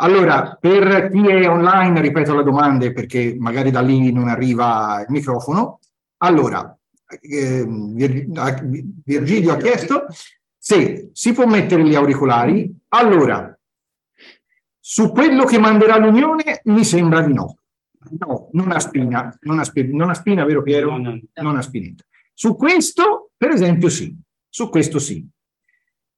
Allora, 0.00 0.56
per 0.60 1.10
chi 1.10 1.26
è 1.26 1.48
online, 1.48 2.00
ripeto 2.00 2.36
le 2.36 2.44
domande 2.44 2.92
perché 2.92 3.34
magari 3.36 3.72
da 3.72 3.80
lì 3.80 4.12
non 4.12 4.28
arriva 4.28 5.00
il 5.00 5.06
microfono. 5.08 5.80
Allora, 6.18 6.76
eh, 7.20 7.66
Virgilio 9.04 9.52
ha 9.52 9.56
chiesto 9.56 10.06
se 10.56 11.10
si 11.12 11.32
può 11.32 11.46
mettere 11.46 11.82
gli 11.82 11.96
auricolari. 11.96 12.72
Allora, 12.88 13.57
su 14.90 15.10
quello 15.10 15.44
che 15.44 15.58
manderà 15.58 15.98
l'Unione 15.98 16.62
mi 16.64 16.82
sembra 16.82 17.20
di 17.20 17.34
no. 17.34 17.58
No, 18.18 18.48
non 18.52 18.72
ha 18.72 18.78
spina, 18.78 19.36
non 19.42 19.58
ha, 19.58 19.64
spina, 19.64 19.94
non 19.94 20.08
ha 20.08 20.14
spina 20.14 20.46
vero 20.46 20.62
Piero? 20.62 20.96
Non 20.96 21.56
ha 21.56 21.60
spinetta. 21.60 22.04
Su 22.32 22.56
questo, 22.56 23.32
per 23.36 23.50
esempio, 23.50 23.90
sì. 23.90 24.16
Su 24.48 24.70
questo 24.70 24.98
sì. 24.98 25.28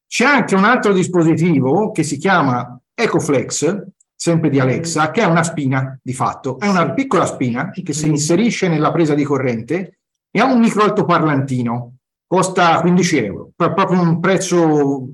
C'è 0.07 0.25
anche 0.25 0.55
un 0.55 0.63
altro 0.63 0.93
dispositivo 0.93 1.91
che 1.91 2.05
si 2.05 2.17
chiama 2.17 2.81
EcoFlex, 2.95 3.87
sempre 4.15 4.51
di 4.51 4.61
Alexa, 4.61 5.11
che 5.11 5.23
è 5.23 5.25
una 5.25 5.43
spina 5.43 5.99
di 6.01 6.13
fatto. 6.13 6.57
È 6.61 6.69
una 6.69 6.93
piccola 6.93 7.27
spina 7.27 7.71
che 7.71 7.93
si 7.93 8.07
inserisce 8.07 8.69
nella 8.69 8.93
presa 8.93 9.15
di 9.15 9.25
corrente 9.25 9.99
e 10.31 10.39
ha 10.39 10.45
un 10.45 10.61
micro 10.61 10.85
altoparlantino. 10.85 11.97
Costa 12.25 12.81
15 12.81 13.19
euro, 13.19 13.51
proprio 13.57 14.01
un 14.01 14.21
prezzo 14.21 15.09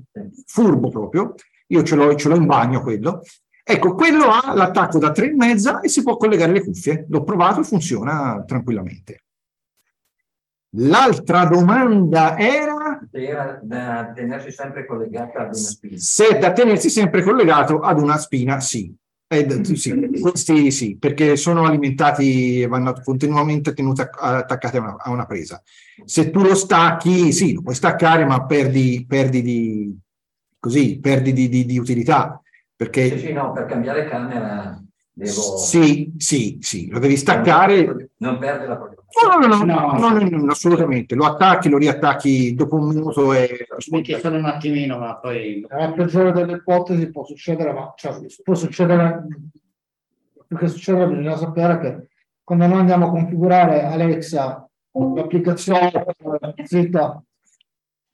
furbo 0.45 0.89
proprio. 0.89 1.33
Io 1.69 1.81
ce 1.81 1.95
l'ho, 1.95 2.13
ce 2.13 2.29
l'ho 2.29 2.35
in 2.35 2.45
bagno 2.45 2.81
quello. 2.81 3.23
Ecco, 3.69 3.95
quello 3.95 4.29
ha 4.29 4.53
l'attacco 4.53 4.97
da 4.97 5.11
3,5 5.11 5.81
e 5.83 5.89
si 5.89 6.01
può 6.01 6.15
collegare 6.15 6.53
le 6.53 6.63
cuffie. 6.63 7.05
L'ho 7.09 7.23
provato 7.23 7.59
e 7.59 7.63
funziona 7.65 8.41
tranquillamente. 8.47 9.23
L'altra 10.77 11.43
domanda 11.43 12.37
era... 12.37 13.09
Era 13.11 13.59
da 13.61 14.13
tenersi 14.15 14.51
sempre 14.51 14.85
collegato 14.85 15.37
ad 15.39 15.47
una 15.47 15.53
spina. 15.53 15.97
Se 15.97 16.37
da 16.39 16.53
tenersi 16.53 16.89
sempre 16.89 17.21
collegato 17.21 17.79
ad 17.81 17.99
una 17.99 18.15
spina, 18.17 18.61
sì. 18.61 18.95
Eh, 19.29 19.65
sì, 19.75 20.19
questi 20.21 20.71
sì, 20.71 20.97
perché 20.97 21.35
sono 21.35 21.65
alimentati 21.65 22.61
e 22.61 22.67
vanno 22.67 22.93
continuamente 23.03 23.73
tenuti 23.73 23.99
attaccati 23.99 24.77
a 24.77 24.79
una, 24.79 24.95
a 24.97 25.09
una, 25.11 25.25
presa. 25.25 25.61
Se 26.05 26.29
tu 26.29 26.41
lo 26.41 26.55
stacchi, 26.55 27.33
sì, 27.33 27.51
lo 27.51 27.63
puoi 27.63 27.75
staccare, 27.75 28.23
ma 28.23 28.45
perdi, 28.45 29.03
perdi 29.05 29.41
di, 29.41 29.99
così, 30.57 30.99
perdi 31.01 31.33
di, 31.33 31.49
di, 31.49 31.65
di 31.65 31.77
utilità. 31.77 32.41
Perché... 32.77 33.09
Sì, 33.09 33.17
sì, 33.17 33.33
no, 33.33 33.51
per 33.51 33.65
cambiare 33.65 34.05
camera 34.05 34.79
devo... 35.11 35.57
Sì, 35.57 36.13
sì, 36.15 36.59
sì, 36.61 36.87
lo 36.89 36.99
devi 36.99 37.17
staccare. 37.17 38.11
Non 38.17 38.37
perde 38.37 38.67
la 38.67 38.77
propria 38.77 38.97
No, 39.19 39.47
no, 39.47 39.63
no, 39.63 39.63
no, 39.97 40.09
no, 40.11 40.29
no, 40.29 40.51
assolutamente. 40.51 41.15
Lo 41.15 41.25
attacchi, 41.25 41.69
lo 41.69 41.79
riattacchi 41.79 42.53
dopo 42.53 42.75
un 42.75 42.89
minuto 42.89 43.33
e... 43.33 43.65
Metti 43.89 44.19
solo 44.19 44.37
un 44.37 44.45
attimino, 44.45 44.99
ma 44.99 45.17
poi... 45.17 45.65
La 45.67 45.91
peggiore 45.91 46.31
delle 46.31 46.57
ipotesi 46.57 47.09
può 47.09 47.25
succedere, 47.25 47.73
ma 47.73 47.93
cioè, 47.97 48.15
può 48.43 48.53
succedere... 48.53 49.25
Più 50.45 50.55
che 50.55 50.67
succedere 50.67 51.07
bisogna 51.07 51.35
sapere 51.35 51.79
che 51.79 52.07
quando 52.43 52.67
noi 52.67 52.79
andiamo 52.79 53.07
a 53.07 53.09
configurare 53.09 53.83
Alexa, 53.83 54.69
l'applicazione 54.91 55.91
zitta, 56.63 57.21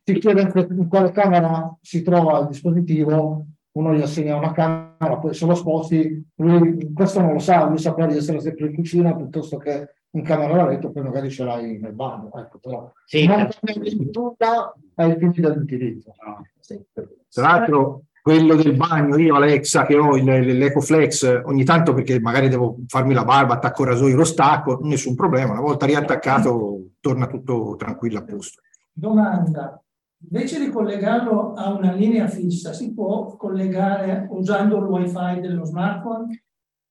si 0.03 0.13
chiede 0.19 0.41
in 0.41 0.87
quale 0.87 1.11
camera 1.11 1.77
si 1.81 2.01
trova 2.01 2.39
il 2.39 2.47
dispositivo, 2.47 3.45
uno 3.73 3.93
gli 3.93 4.01
assegna 4.01 4.35
una 4.35 4.51
camera, 4.51 5.17
poi 5.17 5.33
se 5.33 5.45
lo 5.45 5.55
sposti, 5.55 6.23
lui 6.35 6.93
questo 6.93 7.21
non 7.21 7.33
lo 7.33 7.39
sa, 7.39 7.65
lui 7.65 7.77
saprà 7.77 8.05
di 8.05 8.17
essere 8.17 8.39
sempre 8.39 8.67
in 8.67 8.75
cucina 8.75 9.15
piuttosto 9.15 9.57
che 9.57 9.89
in 10.11 10.23
camera 10.23 10.55
da 10.55 10.67
letto, 10.67 10.91
poi 10.91 11.01
magari 11.03 11.29
ce 11.31 11.43
l'hai 11.43 11.79
nel 11.79 11.93
bagno. 11.93 12.31
Ecco, 12.35 12.59
però 12.59 12.91
sì, 13.05 13.25
non 13.25 13.49
cambi 13.49 14.09
tutta 14.11 14.73
ai 14.95 15.17
fini 15.17 15.33
dell'utilizzo. 15.33 16.13
No. 16.23 16.45
Sì. 16.59 16.79
Tra 16.93 17.47
l'altro, 17.47 18.03
quello 18.21 18.55
del 18.55 18.75
bagno, 18.75 19.17
io 19.17 19.35
Alexa 19.35 19.85
che 19.85 19.97
ho 19.97 20.15
l'EcoFlex, 20.15 21.41
ogni 21.45 21.63
tanto 21.63 21.93
perché 21.93 22.19
magari 22.19 22.47
devo 22.47 22.77
farmi 22.87 23.13
la 23.13 23.25
barba, 23.25 23.55
attacco 23.55 23.83
il 23.83 23.89
rasoio, 23.89 24.15
lo 24.15 24.23
stacco, 24.23 24.79
nessun 24.83 25.15
problema. 25.15 25.53
Una 25.53 25.61
volta 25.61 25.87
riattaccato, 25.87 26.89
torna 26.99 27.25
tutto 27.25 27.75
tranquillo 27.75 28.19
a 28.19 28.23
posto. 28.23 28.61
Domanda. 28.91 29.82
Invece 30.29 30.59
di 30.59 30.69
collegarlo 30.69 31.53
a 31.53 31.73
una 31.73 31.91
linea 31.91 32.27
fissa, 32.27 32.73
si 32.73 32.93
può 32.93 33.35
collegare 33.35 34.27
usando 34.29 34.77
il 34.77 34.83
wifi 34.83 35.41
dello 35.41 35.65
smartphone? 35.65 36.43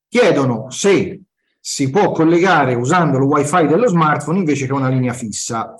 Chiedono 0.08 0.70
se 0.70 1.22
si 1.58 1.90
può 1.90 2.10
collegare 2.10 2.74
usando 2.74 3.16
il 3.16 3.24
wifi 3.24 3.66
dello 3.66 3.88
smartphone 3.88 4.38
invece 4.38 4.66
che 4.66 4.72
una 4.72 4.88
linea 4.88 5.12
fissa. 5.12 5.74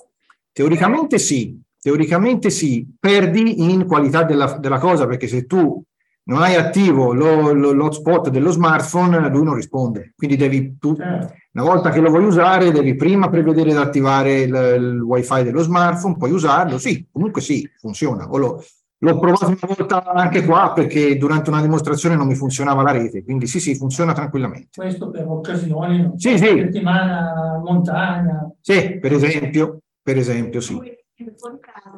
Teoricamente 0.51 1.19
sì, 1.19 1.59
teoricamente 1.79 2.49
sì, 2.49 2.87
perdi 2.99 3.69
in 3.71 3.85
qualità 3.85 4.23
della, 4.23 4.57
della 4.57 4.79
cosa 4.79 5.05
perché 5.05 5.27
se 5.27 5.45
tu 5.45 5.83
non 6.25 6.41
hai 6.41 6.55
attivo 6.55 7.13
lo, 7.13 7.51
lo, 7.51 7.71
l'hotspot 7.71 8.29
dello 8.29 8.51
smartphone, 8.51 9.29
lui 9.29 9.43
non 9.43 9.55
risponde. 9.55 10.13
Quindi 10.15 10.37
devi 10.37 10.77
tu, 10.77 10.95
certo. 10.95 11.33
una 11.53 11.63
volta 11.65 11.89
che 11.89 11.99
lo 11.99 12.09
vuoi 12.09 12.23
usare, 12.23 12.71
devi 12.71 12.95
prima 12.95 13.29
prevedere 13.29 13.71
di 13.71 13.77
attivare 13.77 14.41
il, 14.41 14.75
il 14.77 15.01
wifi 15.01 15.43
dello 15.43 15.61
smartphone, 15.61 16.17
poi 16.17 16.31
usarlo. 16.31 16.77
Sì, 16.77 17.07
comunque 17.11 17.41
sì, 17.41 17.69
funziona. 17.77 18.29
O 18.29 18.37
lo, 18.37 18.63
L'ho 19.03 19.19
provato 19.19 19.47
una 19.47 19.57
volta 19.61 20.05
anche 20.13 20.45
qua 20.45 20.71
perché 20.71 21.17
durante 21.17 21.49
una 21.49 21.61
dimostrazione 21.61 22.15
non 22.15 22.25
mi 22.25 22.35
funzionava 22.35 22.83
la 22.83 22.91
rete, 22.91 23.21
quindi 23.21 23.47
sì, 23.47 23.59
sì, 23.59 23.75
funziona 23.75 24.13
tranquillamente. 24.13 24.69
Questo 24.73 25.09
per 25.09 25.27
occasioni, 25.27 26.01
no? 26.03 26.13
sì, 26.15 26.37
sì. 26.37 26.45
settimana 26.45 27.59
montagna. 27.61 28.49
Sì, 28.61 28.99
per 28.99 29.11
esempio, 29.11 29.79
per 30.01 30.17
esempio, 30.17 30.61
sì. 30.61 30.79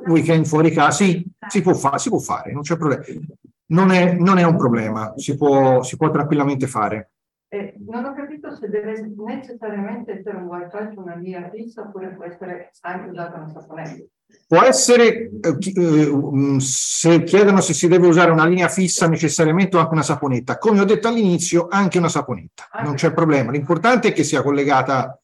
Weekend 0.07 0.45
fuori 0.45 0.71
casa, 0.71 1.03
sì, 1.03 1.23
si 1.47 1.61
può, 1.61 1.75
fa- 1.75 1.99
si 1.99 2.09
può 2.09 2.17
fare, 2.17 2.51
non 2.51 2.63
c'è 2.63 2.75
problema. 2.75 3.03
Non 3.67 3.91
è, 3.91 4.13
non 4.13 4.37
è 4.37 4.43
un 4.43 4.57
problema, 4.57 5.13
si 5.15 5.35
può, 5.35 5.81
si 5.81 5.97
può 5.97 6.11
tranquillamente 6.11 6.67
fare. 6.67 7.11
Eh, 7.47 7.75
non 7.87 8.03
ho 8.05 8.13
capito 8.13 8.53
se 8.55 8.67
deve 8.69 9.13
necessariamente 9.15 10.19
essere 10.19 10.37
un 10.37 10.45
wifi 10.45 10.93
su 10.93 10.99
una 10.99 11.15
via 11.15 11.49
fissa 11.53 11.81
oppure 11.81 12.09
può 12.09 12.25
essere 12.25 12.71
anche 12.81 13.09
usato 13.09 13.37
una 13.37 13.49
saponetta. 13.49 14.03
Può 14.47 14.61
essere, 14.61 15.29
eh, 15.29 15.57
eh, 15.75 16.59
se 16.59 17.23
chiedono 17.23 17.61
se 17.61 17.73
si 17.73 17.87
deve 17.87 18.07
usare 18.07 18.31
una 18.31 18.45
linea 18.45 18.67
fissa 18.67 19.07
necessariamente 19.07 19.77
o 19.77 19.79
anche 19.79 19.93
una 19.93 20.03
saponetta. 20.03 20.57
Come 20.57 20.81
ho 20.81 20.85
detto 20.85 21.07
all'inizio, 21.07 21.67
anche 21.69 21.97
una 21.97 22.09
saponetta, 22.09 22.65
non 22.83 22.95
c'è 22.95 23.13
problema. 23.13 23.51
L'importante 23.51 24.09
è 24.09 24.13
che 24.13 24.23
sia 24.23 24.41
collegata, 24.41 25.19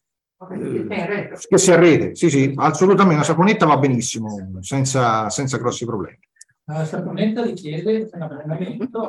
eh, 0.50 1.36
che 1.48 1.58
sia 1.58 1.74
a 1.74 1.78
rete. 1.78 2.14
Sì, 2.14 2.30
sì, 2.30 2.52
assolutamente 2.56 3.16
una 3.16 3.24
saponetta 3.24 3.66
va 3.66 3.76
benissimo, 3.76 4.58
senza, 4.60 5.28
senza 5.28 5.58
grossi 5.58 5.84
problemi. 5.84 6.18
La 6.64 6.84
saponetta 6.84 7.42
richiede 7.42 8.08
un 8.12 8.22
abbonamento. 8.22 9.08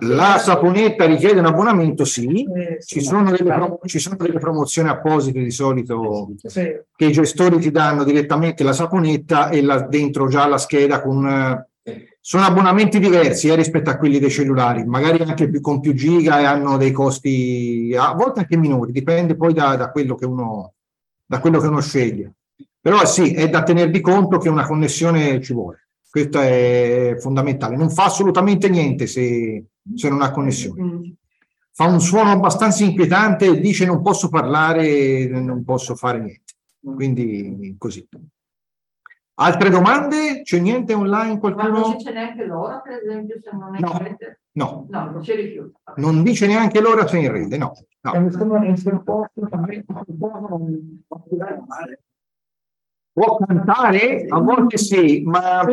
La 0.00 0.38
saponetta 0.38 1.04
richiede 1.04 1.40
un 1.40 1.46
abbonamento, 1.46 2.04
sì, 2.04 2.46
ci 2.84 3.00
sono 3.00 3.30
delle, 3.30 3.78
ci 3.84 3.98
sono 3.98 4.16
delle 4.16 4.38
promozioni 4.38 4.88
apposite 4.88 5.42
di 5.42 5.50
solito 5.50 6.32
che 6.96 7.04
i 7.04 7.12
gestori 7.12 7.58
ti 7.58 7.70
danno 7.70 8.04
direttamente 8.04 8.62
la 8.62 8.72
saponetta 8.72 9.48
e 9.48 9.62
la, 9.62 9.80
dentro 9.80 10.28
già 10.28 10.46
la 10.46 10.58
scheda 10.58 11.02
con... 11.02 11.66
Sono 12.22 12.44
abbonamenti 12.44 12.98
diversi 12.98 13.48
eh, 13.48 13.56
rispetto 13.56 13.90
a 13.90 13.96
quelli 13.96 14.18
dei 14.18 14.30
cellulari, 14.30 14.84
magari 14.84 15.22
anche 15.22 15.48
più, 15.48 15.60
con 15.60 15.80
più 15.80 15.94
giga 15.94 16.38
e 16.38 16.44
hanno 16.44 16.76
dei 16.76 16.92
costi 16.92 17.94
a 17.98 18.12
volte 18.12 18.40
anche 18.40 18.58
minori, 18.58 18.92
dipende 18.92 19.34
poi 19.36 19.54
da, 19.54 19.74
da, 19.74 19.90
quello, 19.90 20.14
che 20.14 20.26
uno, 20.26 20.74
da 21.24 21.40
quello 21.40 21.58
che 21.58 21.66
uno 21.66 21.80
sceglie. 21.80 22.34
Però 22.80 23.04
sì, 23.06 23.32
è 23.32 23.48
da 23.48 23.62
tener 23.62 23.90
di 23.90 24.00
conto 24.00 24.38
che 24.38 24.50
una 24.50 24.66
connessione 24.66 25.40
ci 25.40 25.54
vuole. 25.54 25.79
Questo 26.10 26.40
è 26.40 27.16
fondamentale. 27.20 27.76
Non 27.76 27.88
fa 27.88 28.06
assolutamente 28.06 28.68
niente 28.68 29.06
se, 29.06 29.64
se 29.94 30.08
non 30.08 30.22
ha 30.22 30.32
connessione. 30.32 30.82
Mm. 30.82 31.02
Fa 31.70 31.86
un 31.86 32.00
suono 32.00 32.32
abbastanza 32.32 32.82
inquietante 32.82 33.46
e 33.46 33.60
dice 33.60 33.86
non 33.86 34.02
posso 34.02 34.28
parlare, 34.28 35.28
non 35.28 35.62
posso 35.62 35.94
fare 35.94 36.18
niente. 36.18 36.54
Quindi 36.82 37.76
così. 37.78 38.06
Altre 39.34 39.70
domande? 39.70 40.42
C'è 40.42 40.58
niente 40.58 40.94
online? 40.94 41.38
Qualcuno? 41.38 41.70
Ma 41.70 41.78
non 41.78 41.96
dice 41.96 42.12
neanche 42.12 42.44
l'ora, 42.44 42.80
per 42.80 43.00
esempio, 43.02 43.40
se 43.40 43.50
non 43.56 43.76
è 43.76 43.78
no. 43.78 43.90
in 43.92 43.98
rete? 43.98 44.40
No. 44.52 44.86
No, 44.90 45.10
non 45.12 45.24
si 45.24 45.34
rifiuta. 45.34 45.78
Non 45.96 46.22
dice 46.22 46.46
neanche 46.46 46.80
l'ora 46.80 47.06
se 47.06 47.18
è 47.18 47.20
in 47.20 47.30
rete, 47.30 47.56
no. 47.56 47.72
no. 48.00 48.12
Può 53.12 53.38
cantare? 53.38 54.26
A 54.28 54.38
volte 54.40 54.78
sì, 54.78 55.22
ma... 55.24 55.64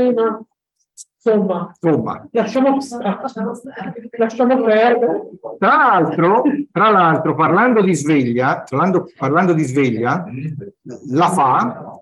Insomma, 1.27 1.73
Insomma. 1.79 2.27
lasciamo, 2.31 2.77
lasciamo 4.17 4.61
perdere. 4.63 5.29
Tra 5.59 5.75
l'altro, 5.75 6.43
tra 6.71 6.89
l'altro, 6.89 7.35
parlando 7.35 7.81
di 7.81 7.93
sveglia, 7.93 8.63
parlando, 8.67 9.11
parlando 9.17 9.53
di 9.53 9.63
sveglia, 9.63 10.25
la 11.09 11.29
fa, 11.29 12.01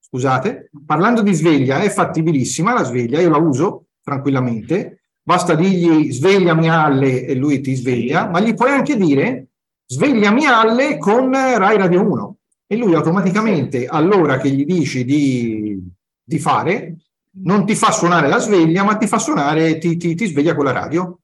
scusate, 0.00 0.70
parlando 0.86 1.20
di 1.20 1.34
sveglia, 1.34 1.80
è 1.80 1.90
fattibilissima 1.90 2.72
la 2.72 2.84
sveglia, 2.84 3.20
io 3.20 3.28
la 3.28 3.38
uso 3.38 3.86
tranquillamente, 4.02 5.02
basta 5.22 5.54
dirgli 5.54 6.10
svegliami 6.10 6.70
alle 6.70 7.26
e 7.26 7.34
lui 7.34 7.60
ti 7.60 7.74
sveglia, 7.74 8.28
ma 8.28 8.40
gli 8.40 8.54
puoi 8.54 8.70
anche 8.70 8.96
dire 8.96 9.48
svegliami 9.86 10.46
alle 10.46 10.96
con 10.96 11.30
Rai 11.32 11.76
Radio 11.76 12.00
1 12.00 12.31
e 12.72 12.76
lui 12.76 12.94
automaticamente 12.94 13.84
all'ora 13.84 14.38
che 14.38 14.50
gli 14.50 14.64
dici 14.64 15.04
di, 15.04 15.78
di 16.24 16.38
fare 16.38 16.96
non 17.42 17.66
ti 17.66 17.74
fa 17.74 17.90
suonare 17.90 18.28
la 18.28 18.38
sveglia, 18.38 18.82
ma 18.82 18.96
ti 18.96 19.06
fa 19.06 19.18
suonare, 19.18 19.76
ti, 19.76 19.98
ti, 19.98 20.14
ti 20.14 20.26
sveglia 20.26 20.54
con 20.54 20.64
la 20.64 20.72
radio. 20.72 21.18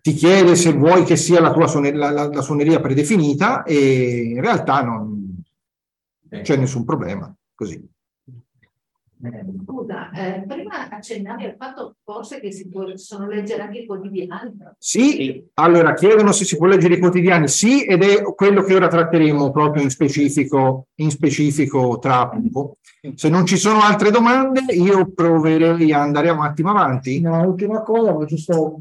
Ti 0.00 0.12
chiede 0.12 0.56
se 0.56 0.72
vuoi 0.72 1.04
che 1.04 1.14
sia 1.14 1.40
la 1.40 1.52
tua 1.52 1.68
suoneria, 1.68 1.98
la, 2.00 2.10
la, 2.10 2.26
la 2.26 2.42
suoneria 2.42 2.80
predefinita 2.80 3.62
e 3.62 4.22
in 4.22 4.40
realtà 4.40 4.82
non 4.82 5.40
c'è 6.28 6.56
nessun 6.56 6.84
problema. 6.84 7.32
Così. 7.54 7.80
Scusa, 9.64 10.10
eh, 10.10 10.44
prima 10.46 10.88
accennavi 10.90 11.44
al 11.44 11.56
fatto 11.56 11.96
forse 12.04 12.40
che 12.40 12.52
si 12.52 12.68
possono 12.68 13.26
leggere 13.26 13.62
anche 13.62 13.78
i 13.78 13.86
quotidiani. 13.86 14.56
Sì, 14.78 15.48
allora 15.54 15.94
chiedono 15.94 16.32
se 16.32 16.44
si 16.44 16.56
può 16.56 16.66
leggere 16.66 16.94
i 16.94 16.98
quotidiani, 16.98 17.48
sì, 17.48 17.84
ed 17.84 18.02
è 18.02 18.22
quello 18.22 18.62
che 18.62 18.74
ora 18.74 18.88
tratteremo 18.88 19.50
proprio 19.50 19.82
in 19.82 19.90
specifico, 19.90 20.88
in 20.96 21.10
specifico 21.10 21.98
tra 21.98 22.28
poco. 22.28 22.76
Se 23.14 23.28
non 23.28 23.46
ci 23.46 23.56
sono 23.56 23.80
altre 23.80 24.10
domande, 24.10 24.60
io 24.72 25.10
proverei 25.12 25.92
a 25.92 26.00
andare 26.00 26.30
un 26.30 26.40
attimo 26.40 26.70
avanti. 26.70 27.20
No, 27.20 27.46
ultima 27.46 27.82
cosa, 27.82 28.12
ma 28.12 28.24
giusto 28.24 28.78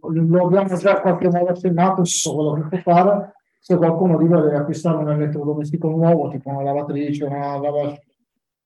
lo 0.00 0.46
abbiamo 0.46 0.76
già 0.76 1.00
qualche 1.00 1.28
modo 1.28 1.50
accennato 1.50 2.04
su 2.04 2.34
quello 2.34 2.54
che 2.54 2.68
può 2.68 2.92
fare. 2.92 3.32
Se 3.60 3.76
qualcuno 3.76 4.16
di 4.16 4.26
voi 4.26 4.42
deve 4.42 4.56
acquistare 4.56 4.96
un 4.98 5.10
elettrodomestico 5.10 5.88
nuovo, 5.88 6.30
tipo 6.30 6.48
una 6.48 6.62
lavatrice, 6.62 7.24
una 7.24 7.58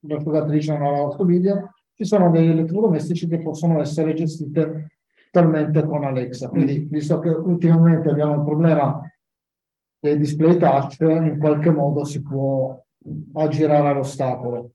lavatrice 0.03 0.09
l'asciugatrice 0.09 0.73
non 0.73 0.83
ha 0.83 0.91
la 0.91 0.97
lavastoviglie, 0.99 1.71
ci 1.95 2.05
sono 2.05 2.31
degli 2.31 2.51
elettrodomestici 2.51 3.29
che 3.29 3.41
possono 3.41 3.81
essere 3.81 4.15
gestite 4.15 4.99
totalmente 5.31 5.85
con 5.85 6.05
Alexa. 6.05 6.49
Quindi, 6.49 6.87
visto 6.91 7.19
che 7.21 7.29
ultimamente 7.29 8.11
abbiamo 8.11 8.35
il 8.35 8.45
problema 8.45 9.01
dei 9.99 10.19
display 10.19 10.57
touch, 10.59 10.97
in 11.01 11.39
qualche 11.39 11.71
modo 11.71 12.05
si 12.05 12.23
può 12.23 12.77
aggirare 13.35 13.95
l'ostacolo. 13.95 14.73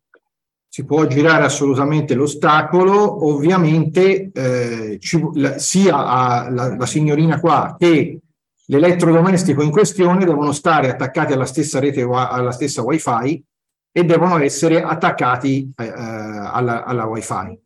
Si 0.70 0.86
può 0.86 1.02
aggirare 1.02 1.44
assolutamente 1.44 2.14
l'ostacolo, 2.14 3.26
ovviamente 3.28 4.32
eh, 4.32 4.98
ci, 5.00 5.22
la, 5.34 5.58
sia 5.58 6.06
a, 6.06 6.50
la, 6.50 6.76
la 6.76 6.86
signorina 6.86 7.40
qua 7.40 7.76
che 7.78 8.20
l'elettrodomestico 8.68 9.64
in 9.64 9.72
questione 9.72 10.26
devono 10.26 10.52
stare 10.52 10.90
attaccati 10.90 11.34
alla 11.34 11.46
stessa 11.46 11.80
rete, 11.80 12.02
alla 12.04 12.52
stessa 12.52 12.84
wifi 12.84 13.44
e 13.98 14.04
devono 14.06 14.38
essere 14.38 14.84
attaccati 14.84 15.74
eh, 15.76 15.92
alla, 15.92 16.84
alla 16.84 17.08
wifi. 17.08 17.60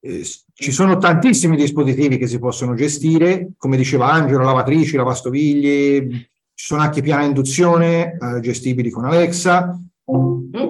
Eh, 0.00 0.22
ci 0.52 0.70
sono 0.70 0.98
tantissimi 0.98 1.56
dispositivi 1.56 2.18
che 2.18 2.26
si 2.26 2.38
possono 2.38 2.74
gestire, 2.74 3.52
come 3.56 3.78
diceva 3.78 4.12
Angelo, 4.12 4.44
lavatrici, 4.44 4.96
lavastoviglie, 4.96 6.08
ci 6.52 6.66
sono 6.66 6.82
anche 6.82 7.00
piani 7.00 7.24
a 7.24 7.28
induzione 7.28 8.18
eh, 8.18 8.40
gestibili 8.40 8.90
con 8.90 9.06
Alexa, 9.06 9.80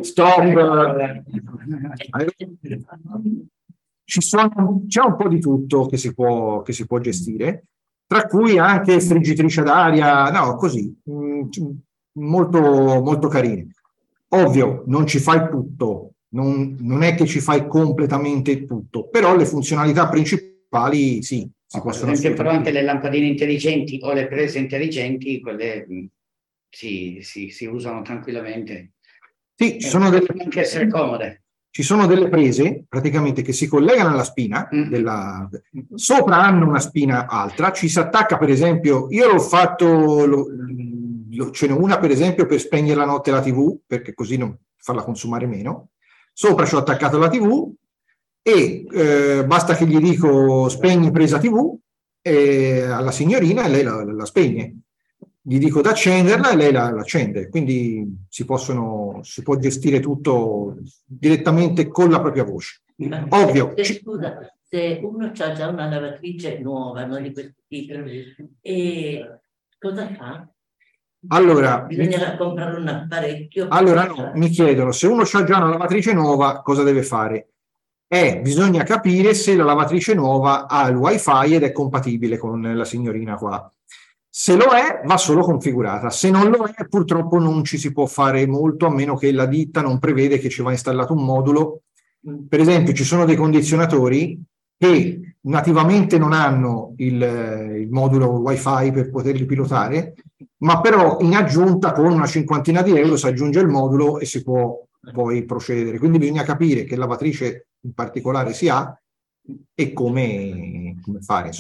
stop, 0.03 0.44
sono, 4.20 4.85
c'è 4.87 5.03
un 5.03 5.16
po' 5.16 5.27
di 5.27 5.40
tutto 5.40 5.87
che 5.87 5.96
si 5.96 6.14
può, 6.14 6.62
che 6.62 6.72
si 6.72 6.87
può 6.87 7.01
gestire, 7.01 7.64
tra 8.07 8.25
cui 8.29 8.57
anche 8.57 9.01
friggitrice 9.01 9.64
d'aria, 9.64 10.31
no, 10.31 10.55
così, 10.55 10.96
mm, 11.11 11.40
molto, 12.20 12.61
molto 13.03 13.27
carine. 13.27 13.75
Ovvio, 14.29 14.83
non 14.87 15.07
ci 15.07 15.19
fai 15.19 15.49
tutto, 15.49 16.15
non, 16.31 16.77
non, 16.81 17.03
è 17.03 17.15
che 17.15 17.27
ci 17.27 17.41
fai 17.41 17.67
completamente 17.67 18.65
tutto, 18.65 19.09
però 19.09 19.37
le 19.37 19.47
funzionalità 19.47 20.09
principali 20.09 21.23
sì, 21.23 21.49
si 21.65 21.81
possono 21.81 22.07
Per 22.07 22.15
esempio, 22.15 22.43
però 22.43 22.55
anche 22.55 22.71
le 22.71 22.83
lampadine 22.83 23.27
intelligenti 23.27 24.01
o 24.03 24.12
le 24.12 24.27
prese 24.27 24.59
intelligenti, 24.59 25.41
quelle 25.41 25.87
mm, 25.89 26.05
si, 26.69 27.19
si, 27.23 27.51
si 27.51 27.67
usano 27.67 28.03
tranquillamente. 28.03 28.93
Sì, 29.55 29.79
ci 29.81 29.89
sono 29.89 30.11
delle, 30.11 30.27
anche 30.39 30.61
essere 30.61 30.89
comode. 30.89 31.45
Ci 31.71 31.83
sono 31.83 32.07
delle 32.07 32.29
prese 32.29 32.85
praticamente 32.89 33.43
che 33.43 33.53
si 33.53 33.67
collegano 33.67 34.11
alla 34.11 34.25
spina, 34.25 34.69
mm. 34.75 34.89
della, 34.89 35.49
sopra 35.95 36.43
hanno 36.43 36.67
una 36.67 36.81
spina 36.81 37.27
altra, 37.27 37.71
ci 37.73 37.89
si 37.89 37.99
attacca 37.99 38.39
per 38.39 38.49
esempio, 38.49 39.09
io 39.11 39.31
l'ho 39.31 39.39
fatto, 39.39 40.25
lo, 40.25 40.47
ce 41.51 41.66
n'è 41.66 41.72
una 41.72 41.99
per 41.99 42.11
esempio 42.11 42.46
per 42.46 42.61
spegnere 42.61 42.96
la 42.96 43.05
notte 43.05 43.31
la 43.31 43.40
tv, 43.40 43.79
perché 43.87 44.14
così 44.14 44.37
non 44.37 44.57
farla 44.77 45.03
consumare 45.03 45.46
meno. 45.46 45.90
Sopra 46.33 46.66
ci 46.66 46.75
ho 46.75 46.79
attaccato 46.79 47.18
la 47.18 47.29
tv 47.29 47.72
e 48.42 48.87
eh, 48.90 49.44
basta 49.44 49.75
che 49.75 49.87
gli 49.87 49.99
dico 49.99 50.68
spegni 50.68 51.11
presa 51.11 51.38
tv 51.38 51.77
e 52.20 52.83
alla 52.83 53.11
signorina 53.11 53.64
e 53.64 53.68
lei 53.68 53.83
la, 53.83 54.05
la 54.05 54.25
spegne. 54.25 54.81
Gli 55.40 55.59
dico 55.59 55.81
da 55.81 55.90
accenderla 55.90 56.51
e 56.51 56.57
lei 56.57 56.72
la, 56.72 56.90
la 56.90 57.01
accende. 57.01 57.49
Quindi 57.49 58.25
si, 58.29 58.44
possono, 58.44 59.20
si 59.22 59.42
può 59.42 59.57
gestire 59.57 60.01
tutto 60.01 60.79
direttamente 61.05 61.87
con 61.87 62.11
la 62.11 62.20
propria 62.20 62.44
voce. 62.44 62.83
Ovvio. 63.29 63.72
Se, 63.77 63.85
scusa, 63.85 64.53
se 64.61 65.01
uno 65.03 65.27
ha 65.27 65.53
già 65.53 65.68
una 65.68 65.88
lavatrice 65.88 66.59
nuova, 66.59 67.05
non 67.05 67.22
di 67.22 67.33
questo 67.33 67.62
tipo, 67.68 67.94
e 68.61 69.40
cosa 69.79 70.14
fa? 70.14 70.49
Allora, 71.29 71.81
bisogna 71.83 72.37
comprare 72.37 72.79
un 72.79 72.89
apparecchio. 72.89 73.67
Allora, 73.69 74.05
no, 74.05 74.33
mi 74.35 74.49
chiedono 74.49 74.93
se 74.93 75.07
uno 75.07 75.23
ha 75.23 75.45
già 75.45 75.57
una 75.57 75.69
lavatrice 75.69 76.12
nuova, 76.12 76.62
cosa 76.62 76.83
deve 76.83 77.03
fare? 77.03 77.49
Eh, 78.09 78.41
bisogna 78.41 78.85
capire 78.85 79.35
se 79.35 79.57
la 79.57 79.65
lavatrice 79.65 80.15
nuova 80.15 80.67
ha 80.69 80.89
il 80.89 80.97
wifi 80.97 81.55
ed 81.55 81.65
è 81.65 81.73
compatibile 81.73 82.39
con 82.39 82.61
la 82.61 82.85
signorina 82.85 83.35
qua. 83.37 83.71
Se 84.29 84.55
lo 84.55 84.67
è, 84.67 85.01
va 85.05 85.17
solo 85.17 85.43
configurata. 85.43 86.11
Se 86.11 86.31
non 86.31 86.51
lo 86.51 86.67
è, 86.67 86.87
purtroppo 86.87 87.39
non 87.39 87.65
ci 87.65 87.79
si 87.79 87.93
può 87.93 88.07
fare 88.07 88.47
molto, 88.47 88.87
a 88.87 88.91
meno 88.91 89.17
che 89.17 89.33
la 89.33 89.47
ditta 89.47 89.81
non 89.81 89.99
prevede 89.99 90.39
che 90.39 90.51
ci 90.51 90.62
va 90.62 90.73
installato 90.73 91.15
un 91.15 91.25
modulo. 91.25 91.83
Per 92.49 92.61
esempio, 92.61 92.93
ci 92.93 93.03
sono 93.03 93.25
dei 93.25 93.35
condizionatori 93.35 94.39
che 94.77 95.36
nativamente 95.47 96.19
non 96.19 96.33
hanno 96.33 96.95
il, 96.99 97.21
il 97.81 97.89
modulo 97.91 98.29
wifi 98.41 98.91
per 98.93 99.11
poterli 99.11 99.45
pilotare, 99.45 100.15
ma 100.59 100.81
però 100.81 101.19
in 101.21 101.35
aggiunta 101.35 101.93
con 101.93 102.07
una 102.07 102.27
cinquantina 102.27 102.83
di 102.83 102.97
euro 102.97 103.17
si 103.17 103.27
aggiunge 103.27 103.61
il 103.61 103.69
modulo 103.69 104.19
e 104.19 104.25
si 104.25 104.43
può 104.43 104.85
poi 105.13 105.45
procedere. 105.45 105.99
Quindi 105.99 106.19
bisogna 106.19 106.43
capire 106.43 106.85
che 106.85 106.97
lavatrice 106.97 107.69
in 107.81 107.93
particolare 107.93 108.53
si 108.53 108.69
ha 108.69 108.99
e 109.75 109.93
come, 109.93 110.97
come 111.03 111.21
fare. 111.21 111.51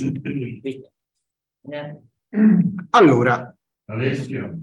Allora, 2.90 3.56
Alessio, 3.84 4.58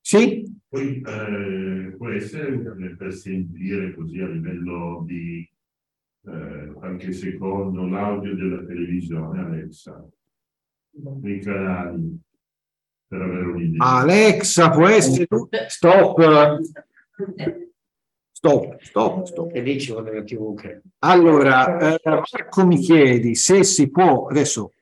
sì? 0.00 0.52
poi, 0.68 1.00
eh, 1.00 1.94
può 1.96 2.08
essere 2.08 2.58
per 2.98 3.12
sentire 3.12 3.94
così 3.94 4.20
a 4.20 4.26
livello 4.26 5.04
di 5.06 5.48
eh, 6.26 6.72
qualche 6.72 7.12
secondo 7.12 7.86
l'audio 7.86 8.34
della 8.34 8.64
televisione, 8.64 9.40
Alexa, 9.40 10.04
nei 11.20 11.40
canali, 11.40 12.18
per 13.06 13.20
avere 13.20 13.46
un'idea. 13.46 13.86
Alexa 13.86 14.70
può 14.70 14.88
essere 14.88 15.26
stop. 15.68 16.60
Stop 18.32 18.76
stop 18.82 19.24
stop. 19.24 19.54
E 19.54 19.60
lì 19.62 19.80
ci 19.80 19.92
vuole 19.92 20.14
la 20.14 20.22
tv 20.22 20.54
che... 20.54 20.82
allora 20.98 21.94
eh, 21.94 22.00
Marco 22.04 22.66
mi 22.66 22.76
chiedi 22.76 23.34
se 23.34 23.64
si 23.64 23.88
può 23.88 24.26
adesso 24.26 24.72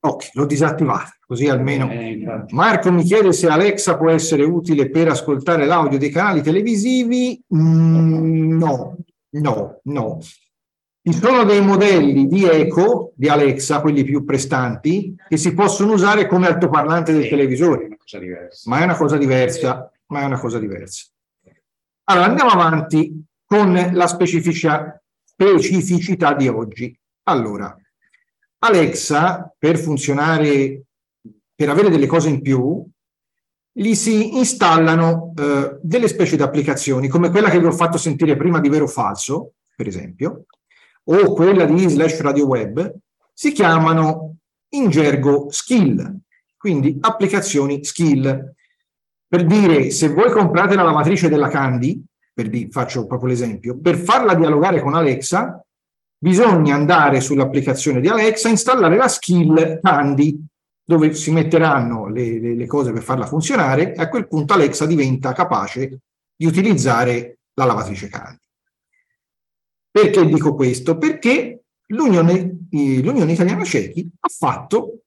ok 0.00 0.30
l'ho 0.32 0.46
disattivata 0.46 1.16
così 1.24 1.48
almeno. 1.48 1.88
Eh, 1.90 2.44
Marco 2.50 2.90
mi 2.90 3.04
chiede 3.04 3.32
se 3.32 3.46
Alexa 3.46 3.96
può 3.96 4.10
essere 4.10 4.42
utile 4.42 4.90
per 4.90 5.08
ascoltare 5.08 5.64
l'audio 5.64 5.98
dei 5.98 6.10
canali 6.10 6.42
televisivi. 6.42 7.40
Mm, 7.54 8.58
no 8.58 8.95
no 9.40 9.80
no 9.84 10.20
ci 11.06 11.12
sono 11.12 11.44
dei 11.44 11.62
modelli 11.62 12.26
di 12.26 12.44
Eco 12.46 13.12
di 13.14 13.28
Alexa, 13.28 13.80
quelli 13.80 14.02
più 14.02 14.24
prestanti, 14.24 15.14
che 15.28 15.36
si 15.36 15.54
possono 15.54 15.92
usare 15.92 16.26
come 16.26 16.48
altoparlante 16.48 17.12
del 17.12 17.28
televisore, 17.28 17.96
ma 18.64 18.80
è 18.80 18.82
una 18.82 18.96
cosa 18.96 19.16
diversa, 19.16 19.88
ma 20.06 20.22
è 20.22 20.24
una 20.24 20.40
cosa 20.40 20.58
diversa. 20.58 21.06
Allora 22.08 22.26
andiamo 22.26 22.50
avanti 22.50 23.24
con 23.44 23.90
la 23.92 24.06
specificia- 24.08 25.00
specificità 25.22 26.34
di 26.34 26.48
oggi. 26.48 26.98
Allora, 27.28 27.72
Alexa, 28.64 29.54
per 29.56 29.78
funzionare, 29.78 30.86
per 31.54 31.68
avere 31.68 31.88
delle 31.88 32.06
cose 32.06 32.30
in 32.30 32.42
più, 32.42 32.84
gli 33.78 33.94
si 33.94 34.38
installano 34.38 35.34
eh, 35.38 35.78
delle 35.82 36.08
specie 36.08 36.36
di 36.36 36.42
applicazioni, 36.42 37.08
come 37.08 37.28
quella 37.28 37.50
che 37.50 37.60
vi 37.60 37.66
ho 37.66 37.72
fatto 37.72 37.98
sentire 37.98 38.34
prima 38.34 38.58
di 38.58 38.70
vero 38.70 38.84
o 38.84 38.88
falso, 38.88 39.52
per 39.76 39.86
esempio, 39.86 40.46
o 41.04 41.34
quella 41.34 41.66
di 41.66 41.86
slash 41.86 42.20
radio 42.20 42.46
web, 42.46 42.94
si 43.34 43.52
chiamano 43.52 44.36
in 44.70 44.88
gergo 44.88 45.48
skill, 45.50 46.20
quindi 46.56 46.96
applicazioni 46.98 47.84
skill. 47.84 48.54
Per 49.28 49.44
dire, 49.44 49.90
se 49.90 50.08
voi 50.08 50.30
comprate 50.30 50.74
la 50.74 50.82
lavatrice 50.82 51.28
della 51.28 51.48
Candy, 51.48 52.02
per 52.32 52.48
di- 52.48 52.68
faccio 52.70 53.06
proprio 53.06 53.28
l'esempio, 53.28 53.78
per 53.78 53.98
farla 53.98 54.34
dialogare 54.34 54.80
con 54.80 54.94
Alexa, 54.94 55.62
bisogna 56.16 56.74
andare 56.74 57.20
sull'applicazione 57.20 58.00
di 58.00 58.08
Alexa, 58.08 58.48
installare 58.48 58.96
la 58.96 59.08
skill 59.08 59.80
Candy, 59.82 60.46
dove 60.88 61.14
si 61.14 61.32
metteranno 61.32 62.06
le, 62.06 62.38
le- 62.38 62.54
le 62.54 62.66
cose 62.66 62.92
per 62.92 63.02
farla 63.02 63.26
funzionare, 63.26 63.92
e 63.92 64.00
a 64.00 64.08
quel 64.08 64.28
punto 64.28 64.52
Alexa 64.52 64.86
diventa 64.86 65.32
capace 65.32 66.00
di 66.36 66.46
utilizzare 66.46 67.38
la 67.54 67.64
lavatrice 67.64 68.08
Candy. 68.08 68.38
Perché 69.90 70.26
dico 70.26 70.54
questo? 70.54 70.96
Perché 70.96 71.64
l'Unione, 71.86 72.66
l'Unione 72.70 73.32
Italiana 73.32 73.64
Cechi 73.64 74.08
ha 74.20 74.28
fatto 74.28 75.00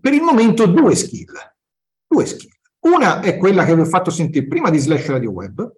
per 0.00 0.14
il 0.14 0.22
momento 0.22 0.66
due 0.66 0.94
skill. 0.94 1.32
Due 2.06 2.24
skill. 2.24 2.50
Una 2.84 3.20
è 3.20 3.36
quella 3.36 3.64
che 3.64 3.74
vi 3.74 3.82
ho 3.82 3.84
fatto 3.84 4.10
sentire 4.10 4.46
prima 4.46 4.70
di 4.70 4.78
Slash 4.78 5.08
Radio 5.08 5.32
Web. 5.32 5.72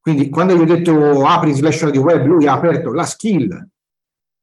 Quindi 0.00 0.28
quando 0.30 0.56
gli 0.56 0.60
ho 0.60 0.64
detto 0.64 1.26
apri 1.26 1.52
Slash 1.52 1.82
Radio 1.82 2.02
Web, 2.02 2.24
lui 2.26 2.46
ha 2.46 2.54
aperto 2.54 2.92
la 2.92 3.04
skill 3.04 3.68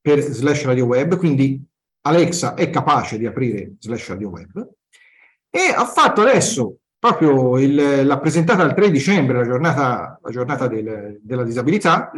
per 0.02 0.21
Slash 0.21 0.65
Radio 0.65 0.86
Web, 0.86 1.17
quindi 1.17 1.63
Alexa 2.02 2.56
è 2.56 2.70
capace 2.70 3.18
di 3.18 3.26
aprire 3.26 3.74
Slash 3.80 4.10
Radio 4.10 4.30
Web. 4.30 4.70
E 5.50 5.60
ha 5.76 5.86
fatto 5.86 6.22
adesso, 6.22 6.78
proprio 6.98 7.58
il- 7.60 8.06
l'ha 8.06 8.20
presentata 8.20 8.64
il 8.64 8.74
3 8.74 8.90
dicembre, 8.90 9.38
la 9.40 9.46
giornata, 9.46 10.20
la 10.22 10.30
giornata 10.32 10.68
del- 10.68 11.20
della 11.22 11.44
disabilità, 11.44 12.12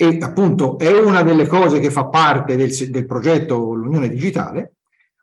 e 0.00 0.18
appunto 0.20 0.78
è 0.78 0.90
una 0.98 1.22
delle 1.22 1.46
cose 1.46 1.80
che 1.80 1.90
fa 1.90 2.06
parte 2.06 2.56
del, 2.56 2.70
del 2.90 3.06
progetto 3.06 3.72
L'Unione 3.74 4.08
Digitale, 4.08 4.74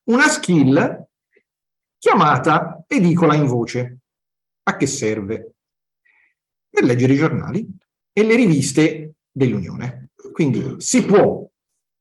una 0.05 0.27
skill 0.27 1.07
chiamata 1.97 2.83
edicola 2.87 3.33
in 3.35 3.45
voce. 3.45 3.97
A 4.67 4.75
che 4.77 4.85
serve? 4.87 5.53
Per 6.69 6.83
leggere 6.83 7.13
i 7.13 7.17
giornali 7.17 7.67
e 8.11 8.23
le 8.23 8.35
riviste 8.35 9.13
dell'Unione. 9.31 10.09
Quindi 10.33 10.75
si 10.79 11.05
può 11.05 11.47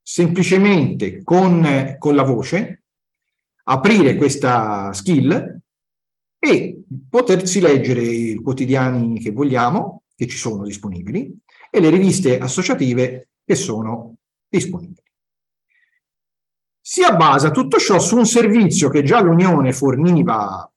semplicemente 0.07 1.23
con, 1.23 1.97
con 1.99 2.15
la 2.15 2.23
voce 2.23 2.83
aprire 3.65 4.17
questa 4.17 4.93
skill 4.93 5.61
e 6.39 6.83
potersi 7.09 7.59
leggere 7.59 8.03
i 8.03 8.35
quotidiani 8.35 9.19
che 9.19 9.31
vogliamo, 9.31 10.03
che 10.15 10.27
ci 10.27 10.37
sono 10.37 10.65
disponibili, 10.65 11.35
e 11.71 11.81
le 11.81 11.89
riviste 11.89 12.39
associative 12.39 13.31
che 13.43 13.55
sono 13.55 14.17
disponibili. 14.47 15.03
Si 16.81 17.03
abbasa 17.03 17.51
tutto 17.51 17.79
ciò 17.79 17.99
su 17.99 18.19
un 18.19 18.27
servizio 18.27 18.91
che 18.91 19.03
già 19.03 19.23
l'Unione 19.23 19.73
forniva, 19.73 20.71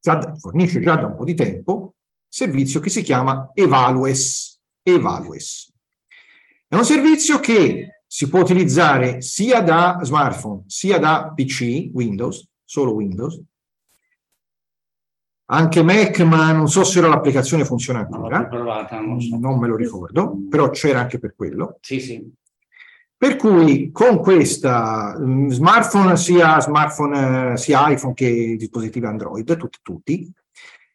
già 0.00 0.34
fornisce 0.34 0.80
già 0.80 0.96
da 0.96 1.06
un 1.06 1.14
po' 1.14 1.24
di 1.24 1.34
tempo, 1.34 1.94
servizio 2.26 2.80
che 2.80 2.90
si 2.90 3.02
chiama 3.02 3.52
Evalues. 3.54 4.60
Evalues. 4.82 5.72
È 6.66 6.74
un 6.74 6.84
servizio 6.84 7.38
che 7.38 8.01
si 8.12 8.28
può 8.28 8.40
utilizzare 8.40 9.22
sia 9.22 9.62
da 9.62 9.98
smartphone 10.02 10.64
sia 10.66 10.98
da 10.98 11.32
PC, 11.34 11.88
Windows, 11.94 12.46
solo 12.62 12.92
Windows, 12.92 13.40
anche 15.46 15.82
Mac, 15.82 16.20
ma 16.20 16.52
non 16.52 16.68
so 16.68 16.84
se 16.84 16.98
ora 16.98 17.08
l'applicazione 17.08 17.64
funziona 17.64 18.00
ancora. 18.00 18.44
provata, 18.44 19.00
non 19.00 19.18
so. 19.18 19.38
Non 19.38 19.58
me 19.58 19.66
lo 19.66 19.76
ricordo, 19.76 20.36
però 20.50 20.68
c'era 20.68 21.00
anche 21.00 21.18
per 21.18 21.34
quello. 21.34 21.78
Sì, 21.80 22.00
sì. 22.00 22.30
Per 23.16 23.36
cui 23.36 23.90
con 23.90 24.18
questa 24.18 25.16
mm, 25.18 25.48
smartphone, 25.48 26.14
sia 26.18 26.60
smartphone, 26.60 27.52
eh, 27.52 27.56
sia 27.56 27.90
iPhone 27.90 28.12
che 28.12 28.56
dispositivi 28.58 29.06
Android, 29.06 29.56
tutti, 29.56 29.78
tutti, 29.80 30.30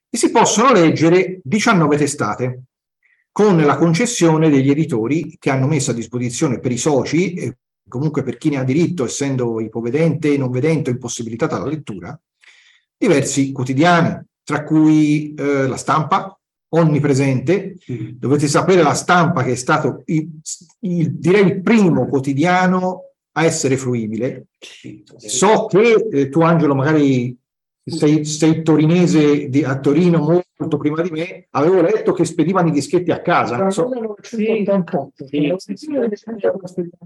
si 0.08 0.30
possono 0.30 0.72
leggere 0.72 1.40
19 1.42 1.98
testate 1.98 2.62
con 3.38 3.56
la 3.56 3.78
concessione 3.78 4.50
degli 4.50 4.72
editori 4.72 5.36
che 5.38 5.52
hanno 5.52 5.68
messo 5.68 5.92
a 5.92 5.94
disposizione 5.94 6.60
per 6.60 6.72
i 6.72 6.78
soci 6.78 7.36
e 7.36 7.58
comunque 7.88 8.24
per 8.24 8.36
chi 8.36 8.50
ne 8.50 8.58
ha 8.58 8.64
diritto, 8.64 9.06
essendo 9.06 9.60
ipovedente, 9.60 10.36
non 10.38 10.50
vedente 10.50 10.90
o 10.90 10.94
impossibilitata 10.94 11.56
alla 11.56 11.68
lettura, 11.68 12.20
diversi 12.98 13.52
quotidiani, 13.52 14.20
tra 14.44 14.64
cui 14.64 15.36
eh, 15.36 15.68
la 15.68 15.78
stampa 15.78 16.36
onnipresente. 16.70 17.78
Dovete 18.14 18.48
sapere 18.48 18.82
la 18.82 18.96
stampa 18.96 19.44
che 19.44 19.52
è 19.52 19.56
stato, 19.56 20.02
il, 20.06 20.28
il- 20.80 21.14
direi, 21.20 21.46
il 21.46 21.62
primo 21.62 22.08
quotidiano 22.08 23.12
a 23.34 23.44
essere 23.44 23.78
fruibile. 23.78 24.48
So 25.18 25.68
che 25.68 26.08
eh, 26.12 26.30
tu, 26.30 26.42
Angelo, 26.42 26.74
magari 26.74 27.38
sei, 27.90 28.26
sei 28.26 28.62
torinese 28.64 29.48
di- 29.50 29.64
a 29.64 29.80
Torino 29.80 30.20
molto 30.58 30.78
prima 30.78 31.02
di 31.02 31.10
me, 31.10 31.48
avevo 31.52 31.82
letto 31.82 32.12
che 32.14 32.26
spedivano 32.26 32.68
i 32.68 32.72
dischetti 32.72 33.12
a 33.12 33.22
casa. 33.22 33.58
non 33.58 33.72
so- 33.72 33.88
1988. 33.88 35.26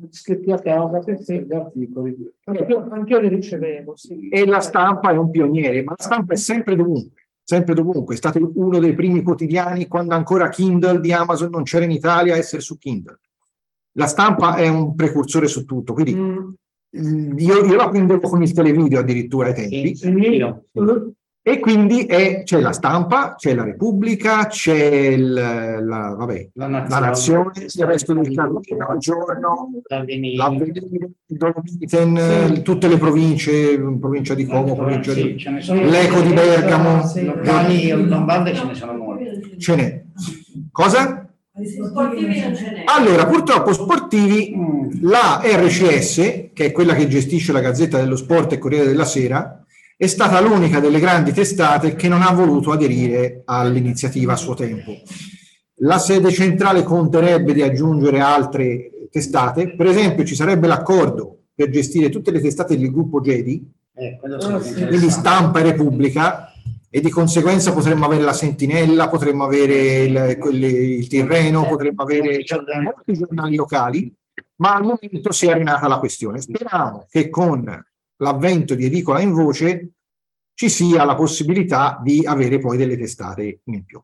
Scritti 0.10 0.52
a 0.52 0.60
casa, 0.60 1.02
sì, 1.02 1.16
sì, 1.24 1.40
gli 1.46 1.54
articoli. 1.54 2.16
Anch'io 2.46 2.88
anch'io 2.90 3.20
li 3.20 3.28
ricevevo, 3.30 3.96
sì. 3.96 4.30
E 4.30 4.46
la 4.46 4.60
stampa 4.60 5.12
è 5.12 5.18
un 5.18 5.30
pioniere, 5.30 5.84
ma 5.84 5.94
la 5.98 6.04
stampa 6.04 6.34
è 6.34 6.38
sempre 6.38 6.76
dovunque, 6.76 7.28
sempre 7.44 7.74
dovunque. 7.74 8.14
È 8.16 8.18
stato 8.18 8.52
uno 8.56 8.80
dei 8.80 8.94
primi 8.94 9.22
quotidiani 9.22 9.88
quando 9.88 10.16
ancora 10.16 10.50
Kindle 10.50 11.00
di 11.00 11.12
Amazon 11.14 11.50
non 11.50 11.64
c'era 11.64 11.86
in 11.86 11.92
Italia 11.92 12.34
a 12.34 12.38
essere 12.38 12.62
su 12.62 12.78
Kindle. 12.78 13.20
La 13.94 14.08
stampa 14.08 14.56
è 14.56 14.68
un 14.70 14.96
precursore 14.96 15.48
su 15.48 15.66
tutto, 15.66 15.94
quindi 15.94 16.16
mm, 16.16 16.50
io, 16.94 17.66
io 17.66 17.76
la 17.76 17.90
prendevo 17.90 18.20
con 18.28 18.42
il 18.42 18.52
televideo 18.54 19.00
addirittura 19.00 19.48
ai 19.48 19.54
tempi. 19.54 19.96
E 21.44 21.60
quindi 21.60 22.06
è- 22.06 22.44
c'è 22.44 22.60
la 22.60 22.72
stampa, 22.72 23.34
c'è 23.36 23.56
la 23.56 23.64
Repubblica, 23.64 24.46
c'è 24.46 24.76
il- 25.08 25.34
la, 25.34 26.14
vabbè, 26.16 26.50
la 26.54 26.68
Nazione, 26.68 27.52
il 27.66 27.86
resto 27.86 28.14
del 28.14 28.38
al 28.38 28.98
giorno, 29.00 29.72
l'Avvenire, 29.88 31.10
il 31.26 31.38
Dolomiten, 31.38 32.18
eh, 32.18 32.62
tutte 32.62 32.88
le 32.88 32.98
province, 32.98 33.76
provincia 34.00 34.36
di 34.36 34.46
Como, 34.46 34.76
provincia 34.76 35.14
Sì, 35.14 35.34
di 35.34 35.44
l'Eco 35.90 36.22
di 36.22 36.32
Bergamo, 36.34 37.12
Lombardi, 37.16 37.90
Lombardi 38.08 38.54
ce 38.56 38.66
ne 38.66 38.74
sono 38.76 38.94
molti. 38.94 39.56
ce 39.58 39.76
n'è. 39.76 40.04
Cosa? 40.72 41.21
Sportivi 41.66 42.40
non 42.40 42.56
ce 42.56 42.72
n'è. 42.72 42.84
Allora, 42.86 43.26
purtroppo 43.28 43.74
sportivi, 43.74 44.54
la 45.02 45.42
RCS, 45.44 46.16
che 46.54 46.66
è 46.66 46.72
quella 46.72 46.94
che 46.96 47.08
gestisce 47.08 47.52
la 47.52 47.60
Gazzetta 47.62 47.98
dello 47.98 48.16
Sport 48.16 48.54
e 48.54 48.58
Corriere 48.58 48.88
della 48.88 49.06
Sera, 49.06 49.64
è 49.96 50.08
stata 50.08 50.40
l'unica 50.42 50.80
delle 50.80 51.00
grandi 51.00 51.32
testate 51.32 51.96
che 51.96 52.08
non 52.08 52.22
ha 52.24 52.32
voluto 52.32 52.72
aderire 52.72 53.42
all'iniziativa 53.46 54.34
a 54.34 54.38
suo 54.38 54.56
tempo. 54.56 54.94
La 55.84 56.00
sede 56.00 56.32
centrale 56.32 56.84
conterebbe 56.84 57.54
di 57.54 57.62
aggiungere 57.62 58.20
altre 58.20 58.90
testate, 59.12 59.76
per 59.76 59.88
esempio 59.88 60.24
ci 60.24 60.36
sarebbe 60.36 60.68
l'accordo 60.68 61.38
per 61.54 61.70
gestire 61.70 62.10
tutte 62.10 62.32
le 62.32 62.40
testate 62.42 62.78
del 62.78 62.92
gruppo 62.92 63.20
Gedi, 63.22 63.64
Eh, 63.94 64.20
sì. 64.62 64.86
quindi 64.86 65.10
stampa 65.10 65.60
e 65.60 65.64
Repubblica, 65.64 66.51
e 66.94 67.00
di 67.00 67.10
conseguenza 67.10 67.72
potremmo 67.72 68.04
avere 68.04 68.24
la 68.24 68.34
Sentinella, 68.34 69.08
potremmo 69.08 69.46
avere 69.46 70.04
il, 70.04 70.38
quelli- 70.38 70.98
il 70.98 71.08
Tirreno, 71.08 71.66
potremmo 71.66 72.04
avere 72.04 72.44
molti 72.84 73.14
giornali 73.14 73.56
locali, 73.56 74.14
ma 74.58 74.76
al 74.76 74.84
momento 74.84 75.32
si 75.32 75.48
è 75.48 75.54
rinata 75.54 75.88
la 75.88 76.00
questione. 76.00 76.42
Speriamo 76.42 77.08
che 77.10 77.30
con 77.30 77.64
l'avvento 78.18 78.76
di 78.76 78.86
Edicola 78.86 79.22
in 79.22 79.32
voce 79.32 79.92
ci 80.54 80.68
sia 80.68 81.06
la 81.06 81.16
possibilità 81.16 81.98
di 82.04 82.26
avere 82.26 82.60
poi 82.60 82.76
delle 82.76 82.98
testate 82.98 83.62
in 83.64 83.86
più. 83.86 84.02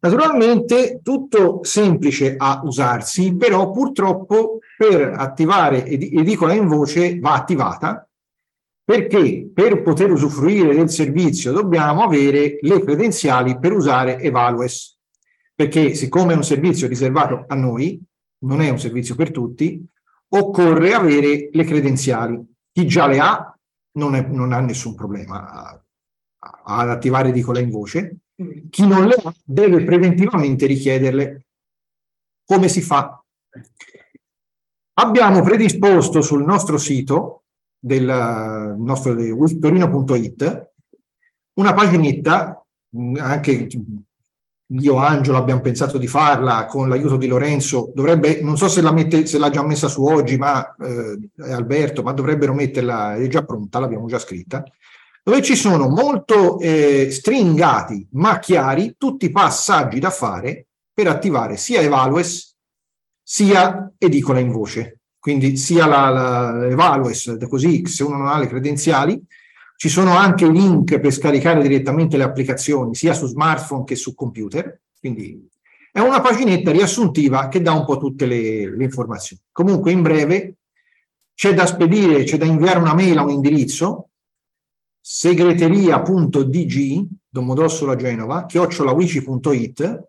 Naturalmente 0.00 1.00
tutto 1.02 1.60
semplice 1.62 2.34
a 2.36 2.60
usarsi, 2.62 3.34
però 3.36 3.70
purtroppo 3.70 4.58
per 4.76 5.14
attivare 5.16 5.84
ed- 5.86 6.02
Edicola 6.02 6.52
in 6.52 6.68
voce 6.68 7.18
va 7.18 7.32
attivata 7.32 8.07
perché 8.88 9.50
per 9.52 9.82
poter 9.82 10.10
usufruire 10.10 10.74
del 10.74 10.88
servizio 10.88 11.52
dobbiamo 11.52 12.02
avere 12.02 12.56
le 12.62 12.82
credenziali 12.82 13.58
per 13.58 13.74
usare 13.74 14.18
Evalues, 14.18 14.98
perché 15.54 15.92
siccome 15.92 16.32
è 16.32 16.36
un 16.36 16.42
servizio 16.42 16.88
riservato 16.88 17.44
a 17.46 17.54
noi, 17.54 18.02
non 18.44 18.62
è 18.62 18.70
un 18.70 18.78
servizio 18.78 19.14
per 19.14 19.30
tutti, 19.30 19.86
occorre 20.28 20.94
avere 20.94 21.50
le 21.52 21.64
credenziali. 21.64 22.42
Chi 22.72 22.86
già 22.86 23.06
le 23.06 23.18
ha 23.18 23.58
non, 23.98 24.14
è- 24.14 24.26
non 24.26 24.54
ha 24.54 24.60
nessun 24.60 24.94
problema 24.94 25.78
ad 26.38 26.88
attivare 26.88 27.28
Edicola 27.28 27.60
in 27.60 27.68
voce, 27.68 28.16
chi 28.70 28.86
non 28.86 29.04
le 29.04 29.16
ha 29.22 29.34
deve 29.44 29.84
preventivamente 29.84 30.64
richiederle. 30.64 31.44
Come 32.42 32.68
si 32.68 32.80
fa? 32.80 33.22
Abbiamo 34.94 35.42
predisposto 35.42 36.22
sul 36.22 36.42
nostro 36.42 36.78
sito 36.78 37.37
del 37.78 38.74
nostro 38.78 39.14
di 39.14 39.34
torino.it 39.58 40.66
una 41.54 41.74
paginetta, 41.74 42.64
mh, 42.90 43.16
anche 43.20 43.68
io 44.70 44.96
Angelo 44.96 45.38
abbiamo 45.38 45.60
pensato 45.60 45.96
di 45.96 46.06
farla 46.06 46.66
con 46.66 46.88
l'aiuto 46.88 47.16
di 47.16 47.26
Lorenzo, 47.26 47.90
dovrebbe, 47.94 48.40
non 48.42 48.56
so 48.56 48.68
se 48.68 48.82
la 48.82 48.92
mette, 48.92 49.26
se 49.26 49.38
l'ha 49.38 49.50
già 49.50 49.64
messa 49.64 49.88
su 49.88 50.04
oggi, 50.04 50.36
ma 50.36 50.74
eh, 50.76 51.52
Alberto, 51.52 52.02
ma 52.02 52.12
dovrebbero 52.12 52.52
metterla, 52.52 53.16
è 53.16 53.26
già 53.28 53.44
pronta, 53.44 53.78
l'abbiamo 53.78 54.06
già 54.06 54.18
scritta, 54.18 54.62
dove 55.22 55.42
ci 55.42 55.56
sono 55.56 55.88
molto 55.88 56.58
eh, 56.60 57.10
stringati 57.10 58.08
ma 58.12 58.38
chiari 58.38 58.94
tutti 58.98 59.26
i 59.26 59.30
passaggi 59.30 59.98
da 59.98 60.10
fare 60.10 60.66
per 60.92 61.06
attivare 61.06 61.56
sia 61.56 61.80
Evalues 61.80 62.56
sia 63.22 63.92
Edicola 63.98 64.38
in 64.38 64.50
voce. 64.50 64.97
Quindi 65.18 65.56
sia 65.56 65.86
la, 65.86 66.10
la 66.10 66.66
Evalues, 66.66 67.36
così 67.48 67.86
se 67.86 68.04
uno 68.04 68.18
non 68.18 68.28
ha 68.28 68.38
le 68.38 68.46
credenziali, 68.46 69.20
ci 69.76 69.88
sono 69.88 70.16
anche 70.16 70.48
link 70.48 70.98
per 70.98 71.12
scaricare 71.12 71.62
direttamente 71.62 72.16
le 72.16 72.24
applicazioni 72.24 72.94
sia 72.94 73.12
su 73.12 73.26
smartphone 73.26 73.84
che 73.84 73.96
su 73.96 74.14
computer. 74.14 74.80
Quindi 74.98 75.48
è 75.92 76.00
una 76.00 76.20
paginetta 76.20 76.70
riassuntiva 76.70 77.48
che 77.48 77.60
dà 77.60 77.72
un 77.72 77.84
po' 77.84 77.98
tutte 77.98 78.26
le, 78.26 78.74
le 78.74 78.84
informazioni. 78.84 79.42
Comunque 79.52 79.92
in 79.92 80.02
breve 80.02 80.54
c'è 81.34 81.54
da 81.54 81.66
spedire, 81.66 82.24
c'è 82.24 82.36
da 82.36 82.44
inviare 82.44 82.78
una 82.78 82.94
mail 82.94 83.18
a 83.18 83.22
un 83.22 83.30
indirizzo 83.30 84.08
segreteria.dg 85.00 87.06
Domodossola 87.28 87.96
Genova 87.96 88.46
chiocciolawici.it 88.46 90.08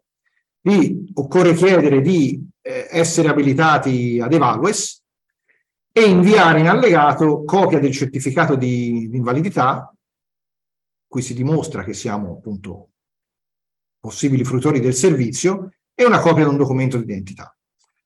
vi 0.62 1.10
occorre 1.14 1.54
chiedere 1.54 2.02
di 2.02 2.46
eh, 2.62 2.88
essere 2.90 3.30
abilitati 3.30 4.20
ad 4.22 4.34
Evalues 4.34 4.99
e 6.00 6.10
inviare 6.10 6.60
in 6.60 6.68
allegato 6.68 7.44
copia 7.44 7.80
del 7.80 7.92
certificato 7.92 8.56
di, 8.56 9.10
di 9.10 9.18
invalidità 9.18 9.94
cui 11.08 11.22
si 11.22 11.34
dimostra 11.34 11.84
che 11.84 11.94
siamo 11.94 12.34
appunto 12.34 12.90
possibili 14.00 14.46
fruitori 14.46 14.80
del 14.80 14.94
servizio 14.94 15.72
e 15.94 16.06
una 16.06 16.20
copia 16.20 16.44
di 16.44 16.50
un 16.52 16.58
documento 16.58 16.98
di 16.98 17.04
identità. 17.04 17.54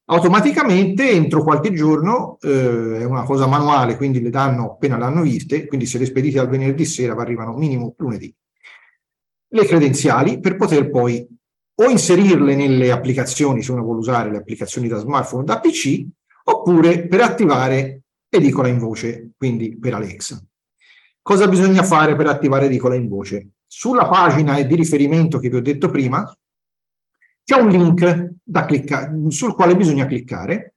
Automaticamente 0.06 1.12
entro 1.12 1.44
qualche 1.44 1.72
giorno, 1.72 2.38
eh, 2.42 3.00
è 3.00 3.04
una 3.04 3.24
cosa 3.24 3.46
manuale, 3.46 3.96
quindi 3.96 4.22
le 4.22 4.30
danno 4.30 4.72
appena 4.72 4.98
l'hanno 4.98 5.22
viste, 5.22 5.68
quindi 5.68 5.86
se 5.86 5.98
le 5.98 6.06
spedite 6.06 6.40
al 6.40 6.50
venerdì 6.50 6.86
sera 6.86 7.14
arrivano 7.14 7.56
minimo 7.56 7.94
lunedì, 7.98 8.34
le 9.50 9.66
credenziali 9.66 10.40
per 10.40 10.56
poter 10.56 10.90
poi 10.90 11.26
o 11.76 11.90
inserirle 11.90 12.56
nelle 12.56 12.92
applicazioni, 12.92 13.62
se 13.62 13.72
uno 13.72 13.84
vuole 13.84 14.00
usare 14.00 14.32
le 14.32 14.38
applicazioni 14.38 14.88
da 14.88 14.98
smartphone 14.98 15.44
o 15.44 15.46
da 15.46 15.60
PC, 15.60 16.06
oppure 16.44 17.08
per 17.08 17.22
attivare 17.22 18.04
Edicola 18.30 18.68
in 18.68 18.80
voce, 18.80 19.32
quindi 19.38 19.78
per 19.78 19.94
Alexa. 19.94 20.44
Cosa 21.22 21.48
bisogna 21.48 21.84
fare 21.84 22.16
per 22.16 22.28
attivare 22.28 22.66
Edicola 22.66 22.96
in 22.96 23.08
voce? 23.08 23.50
Sulla 23.66 24.08
pagina 24.08 24.62
di 24.62 24.76
riferimento 24.76 25.40
che 25.40 25.50
vi 25.50 25.56
ho 25.56 25.62
detto 25.62 25.90
prima, 25.90 26.26
c'è 27.44 27.60
un 27.60 27.70
link 27.70 28.36
da 28.44 28.66
cliccare, 28.66 29.14
sul 29.30 29.54
quale 29.54 29.76
bisogna 29.76 30.06
cliccare. 30.06 30.76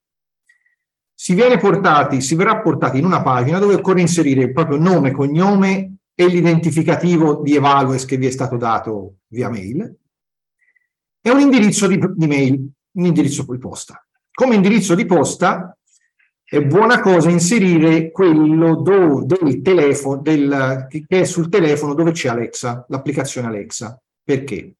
Si 1.15 1.35
portati, 1.59 2.21
si 2.21 2.35
verrà 2.35 2.61
portati 2.61 2.99
in 2.99 3.05
una 3.05 3.23
pagina 3.23 3.59
dove 3.59 3.75
occorre 3.75 4.03
inserire 4.03 4.43
il 4.43 4.53
proprio 4.53 4.77
nome, 4.77 5.13
cognome 5.13 5.97
e 6.15 6.27
l'identificativo 6.29 7.43
di 7.43 7.57
Evalues 7.57 8.05
che 8.05 8.17
vi 8.17 8.27
è 8.27 8.31
stato 8.31 8.57
dato 8.57 9.17
via 9.29 9.49
mail 9.49 9.97
e 11.21 11.31
un 11.31 11.41
indirizzo 11.41 11.87
di, 11.87 11.99
di 12.15 12.27
mail, 12.27 12.53
un 12.53 13.05
indirizzo 13.05 13.45
di 13.49 13.59
posta. 13.59 14.06
Come 14.37 14.55
indirizzo 14.55 14.95
di 14.95 15.07
posta 15.07 15.75
è 16.45 16.61
buona 16.61 17.01
cosa 17.01 17.31
inserire 17.31 18.11
quello 18.11 18.75
do, 18.75 19.25
del 19.25 19.63
telefono, 19.63 20.21
del, 20.21 20.87
che 20.91 21.07
è 21.09 21.25
sul 21.25 21.49
telefono 21.49 21.95
dove 21.95 22.11
c'è 22.11 22.29
Alexa, 22.29 22.85
l'applicazione 22.91 23.47
Alexa. 23.47 23.99
Perché? 24.23 24.75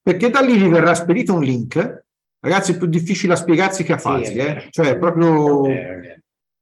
Perché 0.00 0.30
da 0.30 0.38
lì 0.42 0.56
vi 0.56 0.68
verrà 0.68 0.94
spedito 0.94 1.34
un 1.34 1.42
link, 1.42 2.04
ragazzi 2.38 2.70
è 2.70 2.76
più 2.76 2.86
difficile 2.86 3.32
a 3.32 3.36
spiegarsi 3.36 3.82
che 3.82 3.94
a 3.94 3.98
farsi, 3.98 4.34
eh? 4.34 4.68
cioè 4.70 4.96
proprio 4.96 5.64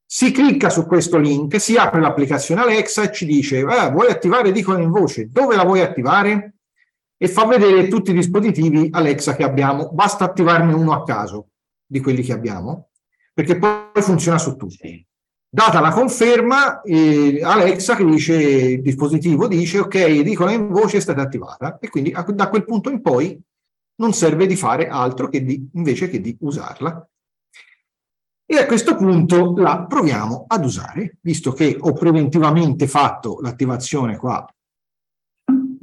si 0.07 0.33
clicca 0.33 0.71
su 0.71 0.87
questo 0.87 1.19
link, 1.19 1.61
si 1.61 1.77
apre 1.77 2.01
l'applicazione 2.01 2.63
Alexa 2.63 3.03
e 3.03 3.13
ci 3.13 3.27
dice 3.27 3.61
ah, 3.61 3.91
vuoi 3.91 4.11
attivare 4.11 4.49
Edicola 4.49 4.81
in 4.81 4.91
voce, 4.91 5.29
dove 5.31 5.55
la 5.55 5.65
vuoi 5.65 5.83
attivare? 5.83 6.55
E 7.19 7.29
fa 7.29 7.45
vedere 7.45 7.89
tutti 7.89 8.11
i 8.11 8.15
dispositivi 8.15 8.89
Alexa 8.91 9.37
che 9.37 9.45
abbiamo, 9.45 9.91
basta 9.93 10.25
attivarne 10.25 10.73
uno 10.73 10.95
a 10.95 11.05
caso 11.05 11.49
di 11.93 12.01
quelli 12.01 12.23
che 12.23 12.33
abbiamo, 12.33 12.89
perché 13.35 13.59
poi 13.59 14.03
funziona 14.03 14.39
su 14.39 14.57
tutti. 14.57 15.07
Data 15.47 15.81
la 15.81 15.91
conferma, 15.91 16.81
eh, 16.81 17.41
Alexa 17.43 17.95
che 17.95 18.05
dice, 18.07 18.35
il 18.35 18.81
dispositivo 18.81 19.47
dice 19.47 19.81
ok, 19.81 19.95
Edicola 19.97 20.53
in 20.53 20.69
voce 20.69 20.97
è 20.97 21.01
stata 21.01 21.21
attivata 21.21 21.79
e 21.79 21.91
quindi 21.91 22.11
a, 22.15 22.23
da 22.23 22.49
quel 22.49 22.65
punto 22.65 22.89
in 22.89 23.03
poi 23.03 23.39
non 23.97 24.15
serve 24.15 24.47
di 24.47 24.57
fare 24.57 24.89
altro 24.89 25.29
che 25.29 25.45
di, 25.45 25.69
invece 25.75 26.09
che 26.09 26.23
di 26.23 26.35
usarla. 26.41 27.07
E 28.47 28.57
a 28.57 28.65
questo 28.65 28.97
punto 28.97 29.55
la 29.57 29.85
proviamo 29.87 30.47
ad 30.49 30.65
usare, 30.65 31.19
visto 31.21 31.53
che 31.53 31.77
ho 31.79 31.93
preventivamente 31.93 32.87
fatto 32.87 33.39
l'attivazione 33.43 34.17
qua 34.17 34.47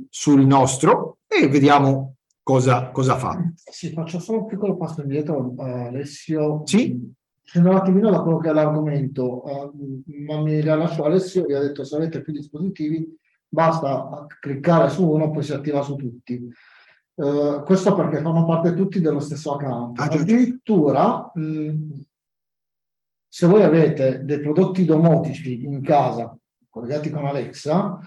sul 0.09 0.43
nostro 0.43 1.19
e 1.27 1.47
vediamo 1.47 2.15
cosa, 2.43 2.89
cosa 2.91 3.17
fa. 3.17 3.51
Sì, 3.55 3.91
faccio 3.91 4.19
solo 4.19 4.39
un 4.39 4.45
piccolo 4.47 4.77
passo 4.77 5.01
indietro, 5.01 5.53
uh, 5.55 5.61
Alessio. 5.61 6.61
Sì. 6.65 7.17
Scendo 7.43 7.69
un 7.69 7.75
attimino 7.77 8.11
da 8.11 8.21
quello 8.21 8.37
che 8.37 8.49
è 8.49 8.53
l'argomento, 8.53 9.43
uh, 9.43 10.03
ma 10.25 10.41
mi 10.41 10.59
rilascio 10.59 11.03
Alessio, 11.03 11.45
vi 11.45 11.53
ha 11.53 11.59
detto 11.59 11.83
se 11.83 11.95
avete 11.95 12.21
più 12.21 12.31
dispositivi 12.31 13.17
basta 13.49 14.27
cliccare 14.39 14.89
su 14.89 15.09
uno 15.09 15.31
poi 15.31 15.43
si 15.43 15.53
attiva 15.53 15.81
su 15.81 15.95
tutti. 15.95 16.47
Uh, 17.15 17.63
questo 17.63 17.95
perché 17.95 18.21
fanno 18.21 18.45
parte 18.45 18.73
tutti 18.73 19.01
dello 19.01 19.19
stesso 19.19 19.55
account. 19.55 19.99
Ah. 19.99 20.05
Addirittura 20.05 21.29
mh, 21.33 22.05
se 23.27 23.47
voi 23.47 23.63
avete 23.63 24.23
dei 24.23 24.39
prodotti 24.39 24.85
domotici 24.85 25.63
in 25.63 25.81
casa 25.81 26.37
collegati 26.69 27.09
con 27.09 27.25
Alexa, 27.25 27.99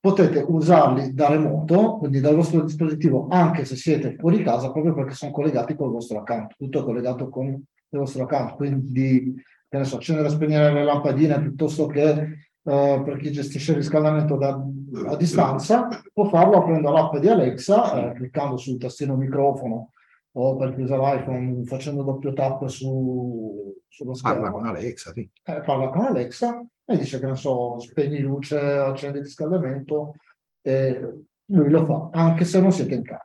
potete 0.00 0.42
usarli 0.46 1.12
da 1.12 1.28
remoto, 1.28 1.98
quindi 1.98 2.20
dal 2.20 2.34
vostro 2.34 2.62
dispositivo, 2.62 3.26
anche 3.28 3.66
se 3.66 3.76
siete 3.76 4.16
fuori 4.18 4.42
casa, 4.42 4.72
proprio 4.72 4.94
perché 4.94 5.12
sono 5.12 5.30
collegati 5.30 5.76
col 5.76 5.90
vostro 5.90 6.18
account, 6.20 6.54
tutto 6.56 6.80
è 6.80 6.84
collegato 6.84 7.28
con 7.28 7.46
il 7.48 7.98
vostro 7.98 8.22
account, 8.24 8.56
quindi 8.56 9.34
che 9.68 9.76
ne 9.76 9.84
so, 9.84 9.96
accendere 9.96 10.28
e 10.28 10.30
spegnere 10.30 10.72
le 10.72 10.84
lampadine 10.84 11.40
piuttosto 11.40 11.86
che 11.86 12.08
eh, 12.62 13.02
per 13.04 13.16
chi 13.18 13.30
gestisce 13.30 13.72
il 13.72 13.78
riscaldamento 13.78 14.36
da, 14.36 14.58
a 15.06 15.16
distanza, 15.16 15.88
può 16.12 16.24
farlo 16.24 16.56
aprendo 16.56 16.90
l'app 16.90 17.16
di 17.16 17.28
Alexa, 17.28 18.10
eh, 18.10 18.14
cliccando 18.14 18.56
sul 18.56 18.78
tastino 18.78 19.16
microfono 19.16 19.90
o 20.32 20.56
per 20.56 20.74
chi 20.74 20.82
usa 20.82 20.96
l'iPhone 20.96 21.64
facendo 21.64 22.02
doppio 22.02 22.32
tap 22.32 22.66
su, 22.66 23.74
sullo 23.88 24.14
schermo. 24.14 24.42
Parla 24.42 24.50
con 24.50 24.66
Alexa, 24.66 25.12
sì. 25.12 25.28
Eh, 25.44 25.60
parla 25.60 25.88
con 25.88 26.04
Alexa 26.04 26.64
e 26.90 26.98
dice 26.98 27.20
che 27.20 27.26
non 27.26 27.36
so, 27.36 27.78
spegni 27.78 28.18
luce, 28.18 28.58
accendi 28.58 29.18
il 29.18 29.24
riscaldamento 29.24 30.14
e 30.60 31.24
lui 31.46 31.70
lo 31.70 31.84
fa, 31.84 32.18
anche 32.18 32.44
se 32.44 32.60
non 32.60 32.72
siete 32.72 32.94
in 32.94 33.04
casa. 33.04 33.24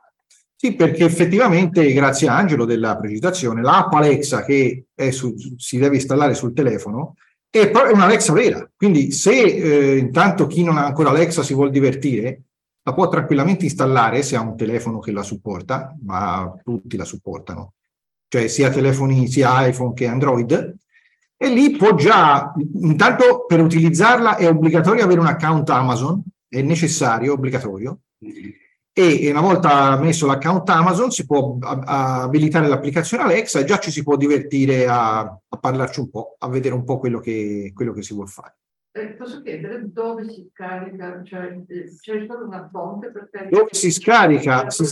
Sì, 0.54 0.74
perché 0.74 1.04
effettivamente, 1.04 1.92
grazie 1.92 2.28
a 2.28 2.36
Angelo 2.36 2.64
della 2.64 2.96
precisazione, 2.96 3.60
l'app 3.60 3.92
Alexa 3.92 4.42
che 4.44 4.86
su, 5.10 5.34
si 5.56 5.78
deve 5.78 5.96
installare 5.96 6.34
sul 6.34 6.54
telefono 6.54 7.14
è 7.50 7.70
proprio 7.70 7.94
un'Alexa 7.94 8.32
vera. 8.32 8.70
Quindi 8.74 9.10
se 9.12 9.32
eh, 9.32 9.96
intanto 9.98 10.46
chi 10.46 10.62
non 10.62 10.78
ha 10.78 10.86
ancora 10.86 11.10
Alexa 11.10 11.42
si 11.42 11.54
vuole 11.54 11.70
divertire, 11.70 12.42
la 12.82 12.94
può 12.94 13.08
tranquillamente 13.08 13.64
installare 13.64 14.22
se 14.22 14.36
ha 14.36 14.40
un 14.40 14.56
telefono 14.56 15.00
che 15.00 15.10
la 15.10 15.22
supporta, 15.22 15.94
ma 16.04 16.54
tutti 16.62 16.96
la 16.96 17.04
supportano, 17.04 17.74
cioè 18.28 18.46
sia 18.46 18.70
telefoni 18.70 19.26
sia 19.26 19.66
iPhone 19.66 19.92
che 19.92 20.06
Android, 20.06 20.74
e 21.36 21.48
lì 21.48 21.76
può 21.76 21.94
già, 21.94 22.52
intanto 22.80 23.44
per 23.46 23.60
utilizzarla 23.60 24.36
è 24.36 24.48
obbligatorio 24.48 25.04
avere 25.04 25.20
un 25.20 25.26
account 25.26 25.68
Amazon, 25.70 26.22
è 26.48 26.62
necessario, 26.62 27.34
obbligatorio, 27.34 27.98
e 28.98 29.30
una 29.30 29.42
volta 29.42 29.98
messo 29.98 30.24
l'account 30.24 30.70
Amazon 30.70 31.10
si 31.10 31.26
può 31.26 31.58
abilitare 31.60 32.66
l'applicazione 32.66 33.24
Alexa 33.24 33.58
e 33.58 33.64
già 33.64 33.78
ci 33.78 33.90
si 33.90 34.02
può 34.02 34.16
divertire 34.16 34.86
a, 34.86 35.18
a 35.18 35.58
parlarci 35.60 36.00
un 36.00 36.08
po', 36.08 36.36
a 36.38 36.48
vedere 36.48 36.74
un 36.74 36.82
po' 36.82 36.98
quello 36.98 37.20
che, 37.20 37.72
quello 37.74 37.92
che 37.92 38.02
si 38.02 38.14
vuole 38.14 38.30
fare. 38.30 38.56
Eh, 38.96 39.08
posso 39.08 39.42
chiedere 39.42 39.92
dove 39.92 40.26
si 40.26 40.48
scarica? 40.50 41.22
Cioè, 41.22 41.62
eh, 41.66 41.94
c'è 42.00 42.24
solo 42.26 42.46
una 42.46 42.66
fonte 42.72 43.10
per 43.10 43.28
te? 43.30 43.46
Dove 43.50 43.68
si 43.72 43.92
scarica? 43.92 44.70
Si, 44.70 44.86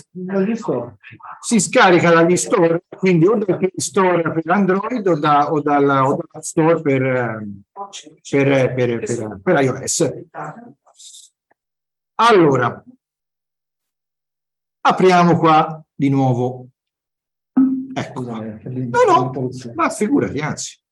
si, 1.41 1.59
scarica 1.59 2.13
dagli 2.13 2.37
store, 2.37 2.83
quindi 2.99 3.27
o 3.27 3.37
dal 3.37 3.57
Play 3.57 3.73
Store 3.77 4.31
per 4.31 4.43
Android 4.45 5.07
o, 5.07 5.19
da, 5.19 5.51
o, 5.51 5.63
dalla, 5.63 6.07
o 6.07 6.17
dalla 6.17 6.43
Store 6.43 6.83
per, 6.83 7.49
per, 7.73 8.75
per, 8.75 8.75
per, 8.75 9.41
per 9.43 9.63
iOS. 9.63 10.13
Allora, 12.17 12.85
apriamo 14.83 15.39
qua 15.39 15.83
di 15.95 16.11
nuovo. 16.11 16.67
Ecco. 17.95 18.21
No, 18.21 19.33
no, 19.33 19.51
ma 19.75 19.89
figurati, 19.89 20.41
anzi. 20.41 20.83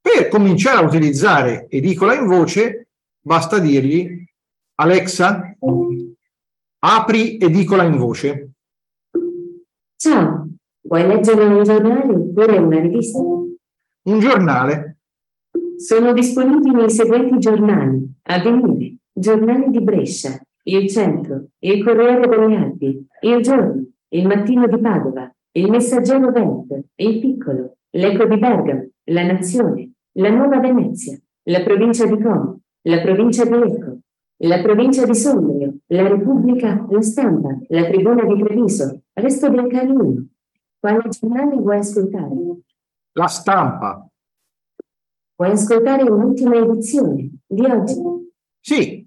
Per 0.00 0.28
cominciare 0.28 0.78
a 0.78 0.86
utilizzare 0.86 1.66
edicola 1.68 2.14
in 2.14 2.26
voce, 2.26 2.88
basta 3.20 3.58
dirgli 3.58 4.24
Alexa, 4.76 5.56
apri 6.80 7.38
edicola 7.38 7.82
in 7.82 7.96
voce. 7.96 8.50
Ciao, 9.96 10.48
vuoi 10.82 11.06
leggere 11.06 11.44
un 11.44 11.62
giornale 11.64 12.12
oppure 12.12 12.58
una 12.58 12.80
rivista? 12.80 13.18
Un 13.18 14.20
giornale. 14.20 14.98
Sono 15.76 16.12
disponibili 16.12 16.84
i 16.84 16.90
seguenti 16.90 17.38
giornali. 17.38 18.14
Avvenire, 18.22 18.96
giornale 19.12 19.70
di 19.70 19.80
Brescia, 19.80 20.40
il 20.64 20.88
Centro, 20.88 21.48
il 21.58 21.82
Corriere 21.82 22.28
delle 22.28 22.56
Alpi, 22.56 23.06
il 23.22 23.42
Giorno, 23.42 23.84
il 24.10 24.26
Mattino 24.26 24.66
di 24.66 24.78
Padova, 24.78 25.32
il 25.52 25.70
Messaggero 25.70 26.30
Veneto, 26.30 26.84
il 26.96 27.18
Piccolo, 27.18 27.76
l'Eco 27.90 28.26
di 28.26 28.38
Bergamo, 28.38 28.88
la 29.08 29.24
Nazione, 29.24 29.92
la 30.12 30.30
Nuova 30.30 30.58
Venezia, 30.60 31.18
la 31.44 31.62
provincia 31.62 32.06
di 32.06 32.22
Como, 32.22 32.60
la 32.82 33.00
provincia 33.00 33.44
di 33.44 33.50
Lecco, 33.50 33.98
la 34.38 34.62
provincia 34.62 35.04
di 35.04 35.14
Sondrio, 35.14 35.78
la 35.86 36.08
Repubblica, 36.08 36.86
la 36.88 37.02
Stampa, 37.02 37.58
la 37.68 37.84
Tribuna 37.86 38.24
di 38.24 38.42
Treviso, 38.42 39.02
Resto 39.12 39.48
del 39.48 39.66
Calino. 39.68 40.26
Quale 40.78 41.08
giornale 41.08 41.56
vuoi 41.56 41.78
ascoltare? 41.78 42.34
La 43.12 43.26
Stampa. 43.26 44.08
Vuoi 45.36 45.50
ascoltare 45.50 46.04
l'ultima 46.04 46.56
edizione 46.56 47.30
di 47.46 47.64
oggi? 47.64 47.96
Sì. 48.60 49.06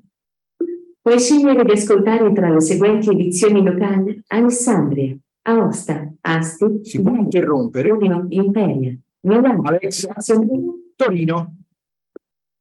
Puoi 1.01 1.19
scegliere 1.19 1.63
di 1.63 1.71
ascoltare 1.71 2.31
tra 2.33 2.49
le 2.49 2.61
seguenti 2.61 3.09
edizioni 3.09 3.63
locali 3.63 4.21
Alessandria, 4.27 5.17
Aosta, 5.43 6.13
Asti, 6.21 6.81
si 6.83 7.01
può 7.01 7.15
interrompere. 7.15 7.89
Udino, 7.91 8.25
Imperia, 8.29 8.95
Milano, 9.23 9.61
Alexa, 9.63 10.13
Torino. 10.95 11.55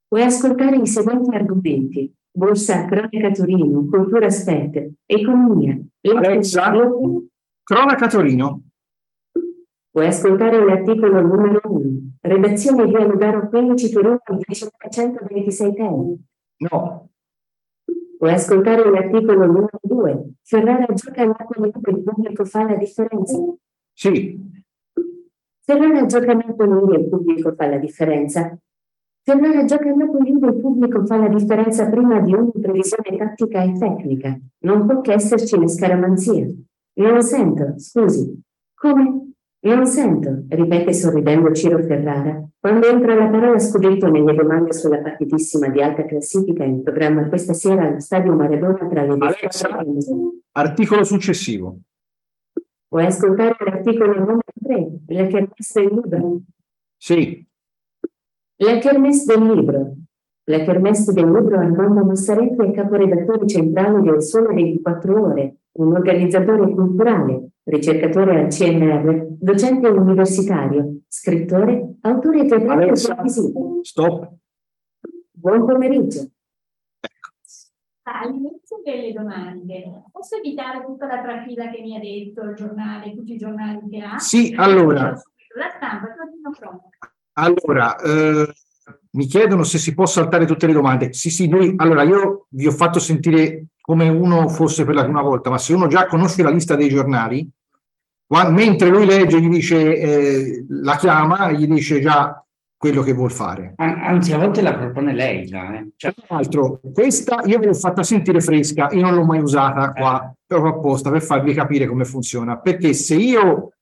Puoi 0.07 0.23
ascoltare 0.23 0.77
i 0.77 0.87
seguenti 0.87 1.35
argomenti. 1.35 2.13
Borsa, 2.33 2.85
cronaca 2.85 3.31
Torino, 3.31 3.87
cultura 3.87 4.27
aspetto, 4.27 4.93
economia. 5.07 5.79
Alexa, 6.03 6.73
cronaca 7.63 8.07
Torino. 8.09 8.63
Puoi 9.91 10.07
ascoltare 10.07 10.65
l'articolo 10.65 11.21
numero 11.21 11.61
1. 11.65 12.19
Redazione 12.21 12.87
via 12.87 13.05
Lugaro 13.05 13.49
15 13.49 13.91
Torino 13.91 14.21
126 14.91 15.75
temi. 15.75 16.25
No. 16.59 17.11
Puoi 18.17 18.33
ascoltare 18.33 18.89
l'articolo 18.89 19.47
numero 19.47 19.81
2. 19.83 20.35
Ferrara 20.43 20.87
gioca 20.93 21.23
all'Apoli 21.23 21.73
il 21.75 22.03
pubblico 22.03 22.45
fa 22.45 22.65
la 22.65 22.77
differenza. 22.77 23.39
Sì. 23.93 24.60
Ferrara 25.71 26.05
gioca 26.07 26.33
a 26.33 26.35
Napoli 26.35 26.97
e 26.97 26.99
il 26.99 27.09
pubblico 27.09 27.55
fa 27.55 27.69
la 27.69 27.79
differenza. 27.79 28.59
Ferrara 29.23 29.65
gioca 29.65 29.89
a 29.89 29.95
Napoli 29.95 30.31
e 30.31 30.33
il 30.33 30.61
pubblico 30.61 31.07
fa 31.07 31.17
la 31.17 31.29
differenza 31.29 31.89
prima 31.89 32.19
di 32.19 32.35
ogni 32.35 32.51
previsione 32.61 33.17
tattica 33.17 33.63
e 33.63 33.79
tecnica. 33.79 34.37
Non 34.65 34.85
può 34.85 35.01
che 35.01 35.13
esserci 35.13 35.57
le 35.57 35.69
scaramanzie. 35.69 36.57
Non 36.95 37.13
lo 37.13 37.21
sento, 37.21 37.75
scusi. 37.77 38.43
Come? 38.75 39.33
Non 39.61 39.87
sento, 39.87 40.43
ripete 40.49 40.93
sorridendo 40.93 41.53
Ciro 41.53 41.81
Ferrara. 41.85 42.45
Quando 42.59 42.89
entra 42.89 43.15
la 43.15 43.29
parola 43.29 43.59
scudetto 43.61 44.11
nelle 44.11 44.35
domande 44.35 44.73
sulla 44.73 44.99
partitissima 44.99 45.69
di 45.69 45.81
alta 45.81 46.05
classifica 46.05 46.65
in 46.65 46.83
programma 46.83 47.29
questa 47.29 47.53
sera 47.53 47.87
allo 47.87 48.01
stadio 48.01 48.35
Maradona 48.35 48.89
tra 48.89 49.03
le 49.05 49.17
due 49.17 49.37
Articolo 50.51 51.05
successivo. 51.05 51.79
Vuoi 52.89 53.07
ascoltare 53.07 53.55
l'articolo 53.61 54.19
numero 54.19 54.41
3, 54.71 54.91
la 55.09 55.27
kermesse 55.27 55.81
del 55.81 55.95
libro? 55.95 56.41
Sì. 56.97 57.47
La 58.57 58.79
kermesse 58.79 59.35
del 59.35 59.51
libro. 59.51 59.95
La 60.45 60.65
kermesse 60.65 61.13
del 61.13 61.31
libro 61.31 61.59
Armando 61.59 62.05
Massaretti 62.05 62.63
è 62.63 62.71
caporedattore 62.71 63.47
centrale 63.47 64.01
del 64.01 64.23
Sole 64.23 64.55
24 64.55 65.23
Ore, 65.23 65.57
un 65.73 65.93
organizzatore 65.93 66.71
culturale, 66.73 67.51
ricercatore 67.65 68.41
al 68.41 68.49
CNR, 68.49 69.27
docente 69.39 69.89
universitario, 69.89 71.01
scrittore, 71.07 71.97
autore 72.01 72.47
teatrale 72.47 72.91
e 72.91 72.97
Stop. 72.97 74.33
Buon 75.33 75.67
pomeriggio. 75.67 76.29
All'inizio 78.13 78.81
delle 78.85 79.13
domande, 79.13 80.03
posso 80.11 80.37
evitare 80.37 80.85
tutta 80.85 81.07
la 81.07 81.23
trafila 81.23 81.71
che 81.71 81.81
mi 81.81 81.97
ha 81.97 82.01
detto 82.01 82.43
il 82.43 82.57
giornale, 82.57 83.15
tutti 83.15 83.35
i 83.35 83.37
giornali 83.37 83.79
che 83.89 84.01
ha? 84.01 84.19
Sì, 84.19 84.53
allora. 84.57 85.13
La 85.55 85.71
stampa. 85.77 86.09
Allora, 87.35 87.97
eh, 88.01 88.53
mi 89.13 89.27
chiedono 89.27 89.63
se 89.63 89.79
si 89.79 89.95
può 89.95 90.07
saltare 90.07 90.45
tutte 90.45 90.67
le 90.67 90.73
domande. 90.73 91.13
Sì, 91.13 91.31
sì, 91.31 91.47
noi, 91.47 91.75
allora 91.77 92.03
io 92.03 92.47
vi 92.51 92.67
ho 92.67 92.73
fatto 92.73 92.99
sentire 92.99 93.67
come 93.81 94.09
uno 94.09 94.49
fosse 94.49 94.85
per 94.85 94.97
la 94.97 95.05
prima 95.05 95.23
volta, 95.23 95.49
ma 95.49 95.59
se 95.59 95.73
uno 95.73 95.87
già 95.87 96.07
conosce 96.07 96.43
la 96.43 96.51
lista 96.51 96.75
dei 96.75 96.89
giornali, 96.89 97.49
mentre 98.51 98.89
lui 98.89 99.07
legge, 99.07 99.41
gli 99.41 99.49
dice, 99.49 99.97
eh, 99.97 100.65
la 100.69 100.97
chiama, 100.97 101.53
gli 101.53 101.67
dice 101.69 102.01
già 102.01 102.45
quello 102.81 103.03
che 103.03 103.13
vuol 103.13 103.31
fare. 103.31 103.75
Anzi, 103.77 104.33
a 104.33 104.39
volte 104.39 104.63
la 104.63 104.75
propone 104.75 105.13
lei 105.13 105.45
già. 105.45 105.77
Eh. 105.77 105.91
Cioè... 105.97 106.15
Tra 106.15 106.37
l'altro, 106.37 106.81
questa 106.95 107.43
io 107.45 107.59
ve 107.59 107.67
l'ho 107.67 107.75
fatta 107.75 108.03
sentire 108.03 108.41
fresca, 108.41 108.89
io 108.93 109.03
non 109.03 109.15
l'ho 109.17 109.25
mai 109.27 109.41
usata 109.41 109.93
qua, 109.93 110.35
proprio 110.47 110.73
apposta 110.73 111.11
per 111.11 111.21
farvi 111.21 111.53
capire 111.53 111.87
come 111.87 112.07
funziona. 112.07 112.59
Perché 112.59 112.95
se 112.95 113.17
io 113.17 113.75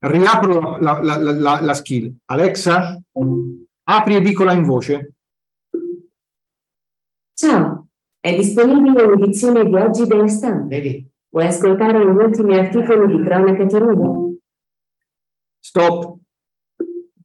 riapro 0.00 0.76
la, 0.76 1.00
la, 1.00 1.16
la, 1.16 1.60
la 1.62 1.72
skill, 1.72 2.14
Alexa, 2.26 3.00
apri 3.84 4.14
edicola 4.16 4.52
in 4.52 4.64
voce. 4.64 5.14
Ciao, 7.32 7.86
è 8.20 8.36
disponibile 8.36 9.08
l'edizione 9.08 9.64
di 9.64 9.74
oggi 9.74 10.06
della 10.06 10.28
stampa. 10.28 10.66
Vedi? 10.66 11.10
Vuoi 11.30 11.46
ascoltare 11.46 11.98
gli 11.98 12.14
ultimi 12.14 12.58
articoli 12.58 13.16
di 13.16 13.24
cronaca 13.24 13.64
Torino? 13.64 14.36
Stop. 15.60 16.18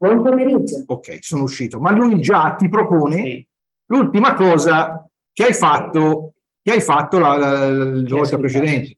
Buon 0.03 0.21
pomeriggio. 0.21 0.83
Ok, 0.87 1.19
sono 1.21 1.43
uscito. 1.43 1.79
Ma 1.79 1.91
lui 1.91 2.19
già 2.19 2.55
ti 2.55 2.67
propone 2.67 3.15
sì. 3.15 3.47
l'ultima 3.85 4.33
cosa 4.33 5.09
che 5.31 5.45
hai 5.45 5.53
fatto, 5.53 6.33
che 6.61 6.73
hai 6.73 6.81
fatto 6.81 7.19
la, 7.19 7.37
la, 7.37 7.69
la 7.69 8.03
volta 8.09 8.37
precedente. 8.37 8.97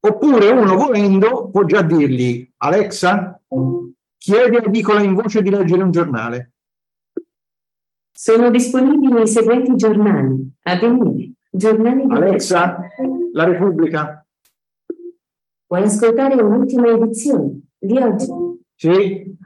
Oppure 0.00 0.50
uno 0.50 0.74
volendo 0.74 1.48
può 1.48 1.62
già 1.62 1.82
dirgli 1.82 2.52
Alexa, 2.56 3.40
chiedi 4.18 4.56
a 4.56 4.68
Nicola 4.68 5.00
in 5.00 5.14
voce 5.14 5.42
di 5.42 5.50
leggere 5.50 5.84
un 5.84 5.92
giornale. 5.92 6.54
Sono 8.10 8.50
disponibili 8.50 9.22
i 9.22 9.28
seguenti 9.28 9.76
giornali. 9.76 10.54
Avvenire, 10.62 11.34
giornali 11.52 12.04
di 12.04 12.12
Alexa, 12.12 12.80
La 13.32 13.44
Repubblica. 13.44 14.26
Vuoi 15.68 15.82
ascoltare 15.84 16.34
un'ultima 16.42 16.88
edizione 16.88 17.60
di 17.78 17.96
oggi? 17.98 18.41
Sì. 18.82 19.36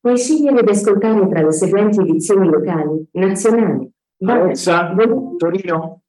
Puoi 0.00 0.16
scegliere 0.16 0.62
di 0.62 0.70
ascoltare 0.70 1.28
tra 1.28 1.42
le 1.42 1.52
seguenti 1.52 2.00
edizioni 2.00 2.48
locali, 2.48 3.06
nazionali. 3.12 3.92
Alexa, 4.24 4.94
Torino. 5.36 6.02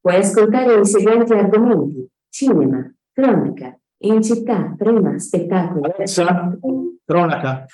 Puoi 0.00 0.14
ascoltare 0.14 0.78
i 0.78 0.84
seguenti 0.86 1.32
argomenti: 1.32 2.08
cinema, 2.28 2.88
cronaca, 3.10 3.76
in 4.04 4.22
città, 4.22 4.76
prima, 4.78 5.18
spettacolo. 5.18 5.92
Alexa, 5.92 6.56
cronaca. 7.04 7.64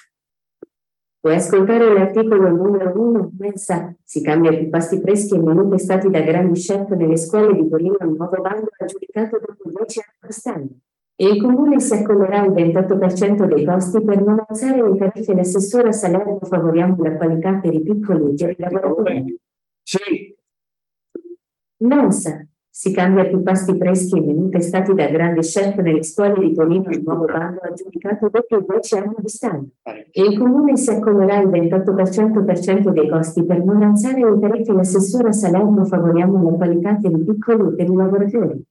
Puoi 1.21 1.35
ascoltare 1.35 1.93
l'articolo 1.93 2.49
numero 2.49 2.99
1, 2.99 3.33
Mensa, 3.39 3.95
si 4.03 4.23
cambia 4.23 4.57
più 4.57 4.71
pasti 4.71 5.01
freschi 5.01 5.35
e 5.35 5.39
menù 5.39 5.69
testati 5.69 6.09
da 6.09 6.23
grandi 6.23 6.59
chef 6.59 6.89
nelle 6.93 7.19
scuole 7.19 7.53
di 7.53 7.69
Torino 7.69 7.97
il 8.01 8.09
nuovo 8.09 8.41
bando 8.41 8.71
aggiudicato 8.79 9.39
dopo 9.39 9.71
10 9.71 10.01
anni 10.01 10.19
quest'anno. 10.19 10.79
Il 11.17 11.41
comune 11.41 11.79
si 11.79 11.95
accollerà 11.95 12.45
il 12.45 12.53
28% 12.53 13.47
dei 13.47 13.65
costi 13.65 14.03
per 14.03 14.21
non 14.21 14.45
alzare 14.49 14.83
le 14.83 14.97
tariffe 14.97 15.33
l'assessore 15.33 15.89
a 15.89 15.93
Salerno 15.93 16.41
favoriamo 16.41 16.97
la 17.05 17.17
qualità 17.17 17.55
per 17.61 17.73
i 17.73 17.83
piccoli 17.83 18.35
e 18.35 18.51
i 18.51 18.57
lavoratori. 18.59 19.39
Sì. 19.83 20.35
Mensa, 21.85 22.45
si 22.77 22.93
cambia 22.93 23.27
più 23.27 23.41
pasti 23.45 23.77
freschi 23.77 24.19
e 24.19 24.21
menù 24.23 24.49
testati 24.49 24.93
da 24.93 25.07
grandi 25.07 25.43
chef 25.43 25.77
nelle 25.77 26.03
scuole 26.03 26.41
di 26.41 26.53
Torino 26.53 26.91
il 26.91 27.03
nuovo 27.05 27.27
bando 27.27 27.61
aggiudicato 27.61 28.29
dopo 28.29 28.65
10 28.67 28.97
anni 28.97 29.15
di 29.19 29.29
stanno. 29.29 29.69
Il 30.11 30.37
comune 30.37 30.77
si 30.77 30.91
accollerà 30.91 31.39
il 31.39 31.49
28% 31.49 32.89
dei 32.89 33.09
costi 33.09 33.45
per 33.45 33.63
non 33.63 33.81
alzare 33.85 34.19
le 34.19 34.41
tariffe 34.41 34.73
l'assessore 34.73 35.29
a 35.29 35.33
Salerno 35.33 35.85
favoriamo 35.85 36.51
la 36.51 36.57
qualità 36.57 36.99
per 37.01 37.13
i 37.13 37.23
piccoli 37.23 37.69
e 37.69 37.75
per 37.77 37.89
i 37.89 37.95
lavoratori. 37.95 38.67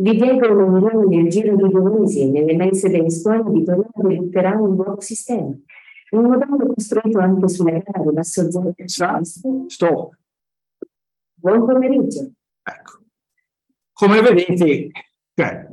Vi 0.00 0.16
Diego 0.16 0.68
Milano 0.68 1.08
nel 1.08 1.28
giro 1.28 1.56
di 1.56 1.68
due 1.68 1.90
mesi 1.90 2.20
e 2.20 2.26
nelle 2.26 2.54
mense 2.54 2.88
delle 2.88 3.10
scuole 3.10 3.42
di 3.50 3.64
Torino 3.64 3.90
debutterà 3.94 4.52
un 4.52 4.76
nuovo 4.76 5.00
sistema. 5.00 5.52
Un 6.10 6.22
modello 6.22 6.72
costruito 6.72 7.18
anche 7.18 7.48
sulla 7.48 7.72
gara 7.72 8.04
di 8.04 8.12
basso 8.12 8.48
zero. 8.48 8.72
Stop. 9.66 10.16
Buon 11.34 11.66
pomeriggio. 11.66 12.30
Ecco. 12.62 13.00
Come 13.92 14.20
vedete, 14.22 14.90
cioè, 15.34 15.66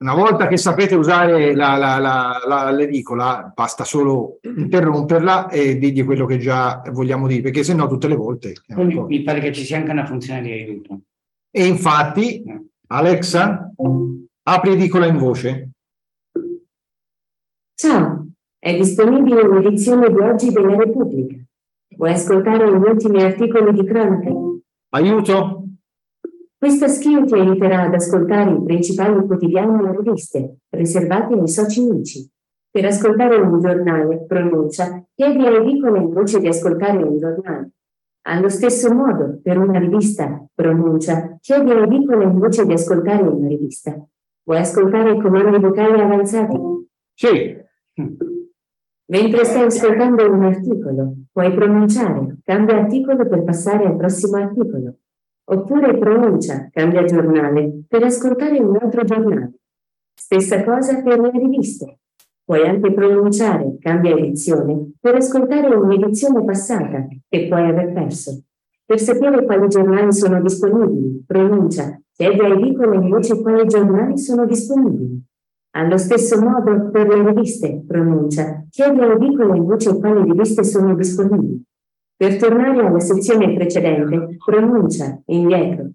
una 0.00 0.14
volta 0.14 0.48
che 0.48 0.58
sapete 0.58 0.94
usare 0.94 1.54
la, 1.54 1.76
la, 1.78 1.96
la, 1.96 2.42
la, 2.46 2.70
l'edicola, 2.70 3.50
basta 3.54 3.84
solo 3.84 4.38
interromperla 4.42 5.48
e 5.48 5.78
dirgli 5.78 6.04
quello 6.04 6.26
che 6.26 6.36
già 6.36 6.82
vogliamo 6.92 7.26
dire, 7.26 7.40
perché 7.40 7.64
sennò 7.64 7.86
tutte 7.86 8.08
le 8.08 8.16
volte... 8.16 8.52
Poi 8.66 9.02
mi 9.06 9.22
pare 9.22 9.40
che 9.40 9.50
ci 9.50 9.64
sia 9.64 9.78
anche 9.78 9.92
una 9.92 10.04
funzione 10.04 10.42
di 10.42 10.52
aiuto. 10.52 11.00
E 11.50 11.66
infatti, 11.66 12.44
Alexa, 12.94 13.72
apri 14.42 14.72
edicola 14.72 15.06
in 15.06 15.16
voce. 15.16 15.70
Ciao, 17.74 18.26
è 18.58 18.76
disponibile 18.76 19.40
un'edizione 19.40 20.10
di 20.10 20.18
oggi 20.18 20.50
della 20.50 20.76
Repubblica. 20.76 21.36
Vuoi 21.96 22.12
ascoltare 22.12 22.70
gli 22.70 22.82
ultimi 22.82 23.22
articoli 23.22 23.72
di 23.72 23.86
cronaca? 23.86 24.30
Aiuto? 24.90 25.64
Questa 26.58 26.88
skill 26.88 27.24
ti 27.24 27.32
aiuterà 27.32 27.84
ad 27.84 27.94
ascoltare 27.94 28.50
i 28.50 28.62
principali 28.62 29.24
quotidiani 29.24 29.88
e 29.88 29.96
riviste, 29.96 30.56
riservati 30.68 31.32
ai 31.32 31.48
soci 31.48 31.80
unici. 31.80 32.30
Per 32.70 32.84
ascoltare 32.84 33.36
un 33.36 33.58
giornale, 33.58 34.26
pronuncia, 34.26 35.02
chiedi 35.14 35.46
alle 35.46 35.62
edicole 35.62 35.98
in 35.98 36.12
voce 36.12 36.40
di 36.40 36.46
ascoltare 36.46 37.02
un 37.02 37.18
giornale. 37.18 37.70
Allo 38.24 38.48
stesso 38.48 38.94
modo, 38.94 39.40
per 39.42 39.58
una 39.58 39.78
rivista, 39.78 40.46
pronuncia, 40.54 41.38
chiedi 41.40 41.70
alle 41.70 41.84
edicole 41.84 42.24
in 42.24 42.38
voce 42.38 42.64
di 42.64 42.72
ascoltare 42.72 43.22
una 43.22 43.48
rivista. 43.48 44.00
Vuoi 44.44 44.58
ascoltare 44.58 45.20
comandi 45.20 45.58
vocali 45.58 46.00
avanzati? 46.00 46.56
Sì. 47.14 47.56
Mentre 49.06 49.44
stai 49.44 49.64
ascoltando 49.64 50.30
un 50.30 50.44
articolo, 50.44 51.14
puoi 51.32 51.52
pronunciare, 51.52 52.38
cambia 52.44 52.76
articolo 52.76 53.26
per 53.26 53.42
passare 53.42 53.86
al 53.86 53.96
prossimo 53.96 54.36
articolo. 54.36 54.98
Oppure 55.44 55.98
pronuncia, 55.98 56.68
cambia 56.70 57.04
giornale, 57.04 57.82
per 57.88 58.04
ascoltare 58.04 58.58
un 58.60 58.76
altro 58.80 59.02
giornale. 59.02 59.54
Stessa 60.14 60.62
cosa 60.62 61.02
per 61.02 61.18
le 61.18 61.30
riviste. 61.32 62.01
Puoi 62.52 62.68
anche 62.68 62.92
pronunciare, 62.92 63.78
cambia 63.80 64.14
edizione, 64.14 64.92
per 65.00 65.14
ascoltare 65.14 65.74
un'edizione 65.74 66.44
passata 66.44 67.08
che 67.26 67.48
puoi 67.48 67.66
aver 67.66 67.94
perso. 67.94 68.42
Per 68.84 69.00
sapere 69.00 69.46
quali 69.46 69.68
giornali 69.68 70.12
sono 70.12 70.38
disponibili, 70.42 71.24
pronuncia, 71.26 71.98
chiedi 72.14 72.40
ai 72.40 72.52
edicole 72.52 72.96
invece 72.96 73.40
quali 73.40 73.66
giornali 73.66 74.18
sono 74.18 74.44
disponibili. 74.44 75.24
Allo 75.70 75.96
stesso 75.96 76.38
modo, 76.42 76.90
per 76.90 77.08
le 77.08 77.26
riviste, 77.26 77.84
pronuncia, 77.88 78.66
chiedi 78.68 79.00
alle 79.00 79.14
edicole 79.14 79.56
invece 79.56 79.98
quali 79.98 80.22
riviste 80.22 80.62
sono 80.62 80.94
disponibili. 80.94 81.64
Per 82.14 82.36
tornare 82.36 82.84
alla 82.84 83.00
sezione 83.00 83.54
precedente, 83.54 84.36
pronuncia, 84.44 85.22
indietro. 85.24 85.92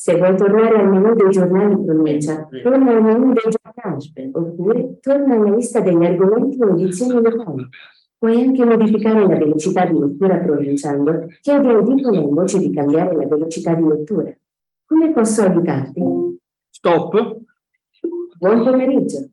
Se 0.00 0.16
vuoi 0.16 0.36
tornare 0.36 0.78
al 0.78 0.88
menu 0.90 1.12
dei 1.16 1.28
giornali 1.28 1.84
pronuncia, 1.84 2.48
torna 2.62 2.92
al 2.92 3.02
menu 3.02 3.32
dei 3.32 3.50
giornali, 3.50 4.30
oppure 4.32 5.00
torna 5.00 5.34
alla 5.34 5.56
lista 5.56 5.80
degli 5.80 6.04
argomenti 6.04 6.62
o 6.62 6.68
edizioni 6.68 7.20
locali. 7.20 7.68
Puoi 8.16 8.40
anche 8.40 8.64
modificare 8.64 9.26
la 9.26 9.36
velocità 9.36 9.86
di 9.86 9.98
lettura 9.98 10.38
pronunciando, 10.38 11.26
chiedi 11.40 11.66
all'edicolo 11.66 12.14
in 12.14 12.32
voce 12.32 12.60
di 12.60 12.72
cambiare 12.72 13.16
la 13.16 13.26
velocità 13.26 13.74
di 13.74 13.88
lettura. 13.88 14.32
Come 14.86 15.12
posso 15.12 15.42
aiutarti? 15.42 16.00
Stop. 16.70 17.36
Buon 18.38 18.62
pomeriggio. 18.62 19.30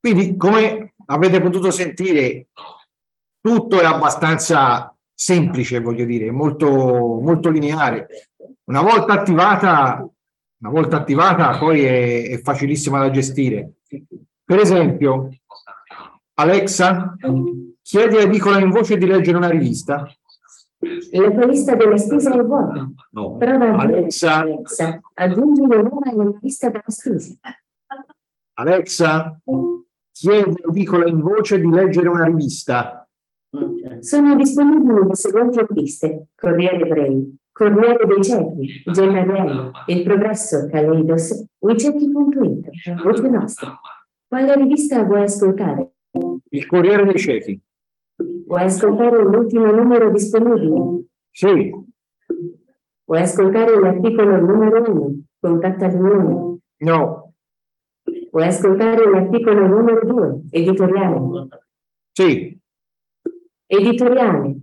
Quindi, 0.00 0.36
come 0.38 0.94
avete 1.04 1.38
potuto 1.42 1.70
sentire, 1.70 2.46
tutto 3.42 3.78
è 3.78 3.84
abbastanza 3.84 4.96
semplice, 5.12 5.80
voglio 5.80 6.06
dire, 6.06 6.30
molto, 6.30 6.66
molto 7.20 7.50
lineare. 7.50 8.06
Una 8.64 8.82
volta 8.82 9.12
attivata, 9.12 10.08
una 10.60 10.70
volta 10.70 10.96
attivata 10.96 11.58
poi 11.58 11.84
è, 11.84 12.30
è 12.30 12.38
facilissima 12.40 12.98
da 12.98 13.10
gestire. 13.10 13.72
Per 14.44 14.58
esempio, 14.58 15.28
Alexa, 16.34 17.16
chiedi 17.82 18.16
a 18.16 18.20
Edicola 18.20 18.58
in 18.58 18.70
voce 18.70 18.96
di 18.96 19.06
leggere 19.06 19.36
una 19.36 19.48
rivista. 19.48 20.06
La 21.12 21.30
tua 21.30 21.46
lista 21.46 21.74
delle 21.74 21.98
spese 21.98 22.30
è 22.30 22.42
vuota. 22.42 22.88
No. 23.10 23.36
Prova 23.38 23.78
Alexa. 23.78 24.40
Alexa, 24.40 25.00
aggiungi 25.14 25.60
un 25.62 25.68
nome 25.68 26.10
alla 26.10 26.38
lista 26.40 26.68
delle 26.68 26.84
spese. 26.86 27.38
Alexa, 28.58 29.40
chiedi 30.12 30.62
a 30.62 30.68
Edicola 30.68 31.08
in 31.08 31.20
voce 31.20 31.58
di 31.58 31.68
leggere 31.68 32.08
una 32.08 32.24
rivista. 32.24 33.08
Sono 34.00 34.36
disponibili 34.36 35.06
le 35.06 35.14
seguenti 35.14 35.64
riviste: 35.66 36.26
Corriere 36.34 36.86
Brain, 36.86 37.36
Corriere 37.56 38.04
dei 38.04 38.22
Ciechi, 38.22 38.82
Gennarello, 38.84 39.70
Il 39.86 40.02
Progresso, 40.02 40.68
Kaleidos, 40.68 41.46
Wicecchi.it, 41.60 43.02
Voce 43.02 43.28
Nostra. 43.30 43.80
Quale 44.28 44.54
rivista 44.56 45.02
vuoi 45.04 45.22
ascoltare? 45.22 45.92
Il 46.50 46.66
Corriere 46.66 47.06
dei 47.06 47.16
Ciechi. 47.16 47.58
Vuoi 48.46 48.62
ascoltare 48.62 49.22
l'ultimo 49.22 49.70
numero 49.70 50.10
disponibile? 50.10 51.04
Sì. 51.30 51.74
Vuoi 53.06 53.20
ascoltare 53.22 53.80
l'articolo 53.80 54.38
numero 54.38 54.92
1? 54.92 55.14
Contatta 55.40 55.90
l'Unione. 55.90 56.58
No. 56.80 57.32
Vuoi 58.32 58.46
ascoltare 58.46 59.08
l'articolo 59.08 59.66
numero 59.66 60.04
2? 60.04 60.40
Editoriale. 60.50 61.48
Sì. 62.12 62.60
Editoriale. 63.64 64.56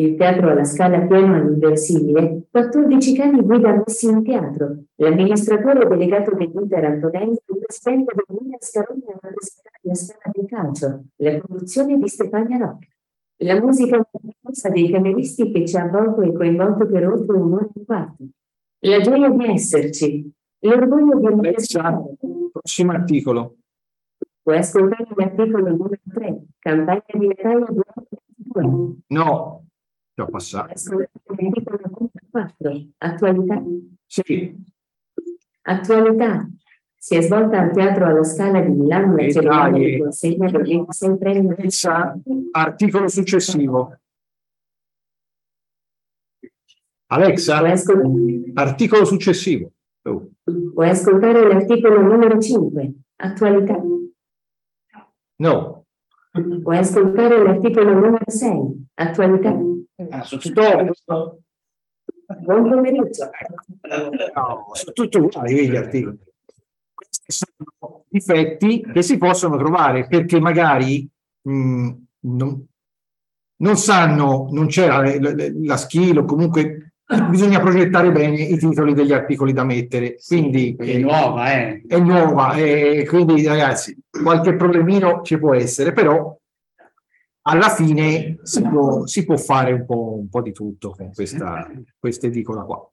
Il 0.00 0.16
teatro 0.16 0.48
alla 0.48 0.64
scala 0.64 0.98
piano 1.02 1.34
all'inversibile, 1.34 2.44
14 2.50 3.14
cani 3.14 3.42
guida 3.42 3.82
messi 3.84 4.06
in 4.06 4.24
teatro. 4.24 4.84
L'amministratore 4.94 5.86
delegato 5.86 6.34
dell'Inter 6.34 6.84
Antonelli, 6.86 7.32
il 7.32 7.58
presidente 7.58 8.14
del 8.14 8.38
Milan 8.40 8.60
Scaroni 8.60 9.02
a 9.08 9.18
rappresentare 9.20 9.78
la 9.82 9.94
scala 9.94 10.32
del 10.32 10.46
calcio, 10.46 11.04
la 11.16 11.38
produzione 11.38 11.98
di 11.98 12.08
Stefania 12.08 12.56
Rocca. 12.56 12.86
La 13.42 13.60
musica 13.60 13.96
meravigliosa 13.96 14.68
dei 14.70 14.90
cameristi 14.90 15.52
che 15.52 15.66
ci 15.66 15.76
ha 15.76 15.82
avvolto 15.82 16.22
e 16.22 16.32
coinvolto 16.32 16.86
per 16.86 17.06
oltre 17.06 17.36
un'ora 17.36 17.64
e 17.64 17.70
un 17.74 17.84
quarto. 17.84 18.24
La 18.78 19.00
gioia 19.00 19.28
di 19.28 19.44
esserci, 19.44 20.32
l'orgoglio 20.60 21.18
di 21.18 21.26
Alexa, 21.26 22.02
prossimo 22.50 22.92
articolo. 22.92 23.56
Puoi 24.42 24.56
ascoltare 24.56 25.06
l'articolo 25.14 25.68
numero 25.68 26.00
3, 26.10 26.42
campagna 26.58 27.02
di 27.12 27.26
Natale 27.26 27.66
2022. 27.68 28.96
No, 29.08 29.64
ho 30.22 30.26
passato. 30.26 30.68
L'articolo 30.68 31.80
numero 31.82 32.10
4, 32.30 32.86
attualità. 32.98 33.62
Sì. 34.06 34.54
Attualità. 35.62 36.48
Si 36.96 37.16
è 37.16 37.22
svolta 37.22 37.60
al 37.60 37.72
Teatro 37.72 38.06
alla 38.06 38.24
Scala 38.24 38.60
di 38.60 38.72
Milano 38.72 39.16
la 39.16 39.30
cerimonia 39.30 39.88
di 39.88 39.98
consegna 39.98 40.50
del 40.50 40.62
26 40.62 41.18
premi 41.18 41.56
Articolo 42.52 43.08
successivo. 43.08 43.96
Alexa, 47.06 47.62
articolo 48.54 49.04
successivo. 49.04 49.72
Oh. 50.02 50.30
Vuoi 50.44 50.88
ascoltare 50.90 51.46
l'articolo 51.46 52.02
numero 52.02 52.38
5, 52.38 52.92
attualità? 53.16 53.82
No. 55.36 55.86
Vuoi 56.32 56.76
ascoltare 56.76 57.42
l'articolo 57.42 57.94
numero 57.94 58.24
6, 58.26 58.86
attualità? 58.94 59.69
Ah, 60.08 60.22
su 60.22 60.38
tutto. 60.38 60.62
Buon 62.38 62.70
pomeriggio. 62.70 63.30
No, 64.34 64.66
uguali 65.18 65.68
gli 65.68 65.76
articoli. 65.76 66.18
Questi 66.94 67.32
sono 67.32 68.04
difetti 68.08 68.82
che 68.92 69.02
si 69.02 69.18
possono 69.18 69.56
trovare 69.56 70.06
perché 70.06 70.40
magari 70.40 71.08
mh, 71.42 71.90
non, 72.20 72.66
non 73.56 73.76
sanno, 73.76 74.48
non 74.50 74.66
c'è 74.68 74.86
la, 74.86 75.18
la, 75.18 75.34
la 75.62 75.76
skill 75.76 76.18
o 76.18 76.24
comunque 76.24 76.92
bisogna 77.28 77.58
progettare 77.58 78.12
bene 78.12 78.40
i 78.40 78.56
titoli 78.56 78.94
degli 78.94 79.12
articoli 79.12 79.52
da 79.52 79.64
mettere. 79.64 80.16
Quindi 80.24 80.76
È 80.76 80.98
nuova, 80.98 81.52
eh. 81.52 81.82
è 81.86 81.98
nuova 81.98 82.54
e 82.54 83.04
quindi 83.06 83.44
ragazzi 83.44 83.96
qualche 84.08 84.54
problemino 84.54 85.22
ci 85.22 85.38
può 85.38 85.54
essere, 85.54 85.92
però 85.92 86.38
alla 87.42 87.70
fine 87.70 88.38
si 88.42 88.62
può, 88.62 89.06
si 89.06 89.24
può 89.24 89.36
fare 89.36 89.72
un 89.72 89.86
po', 89.86 90.18
un 90.18 90.28
po' 90.28 90.42
di 90.42 90.52
tutto 90.52 90.90
con 90.90 91.12
questa, 91.12 91.70
questa 91.98 92.26
edicola 92.26 92.62
qua. 92.62 92.90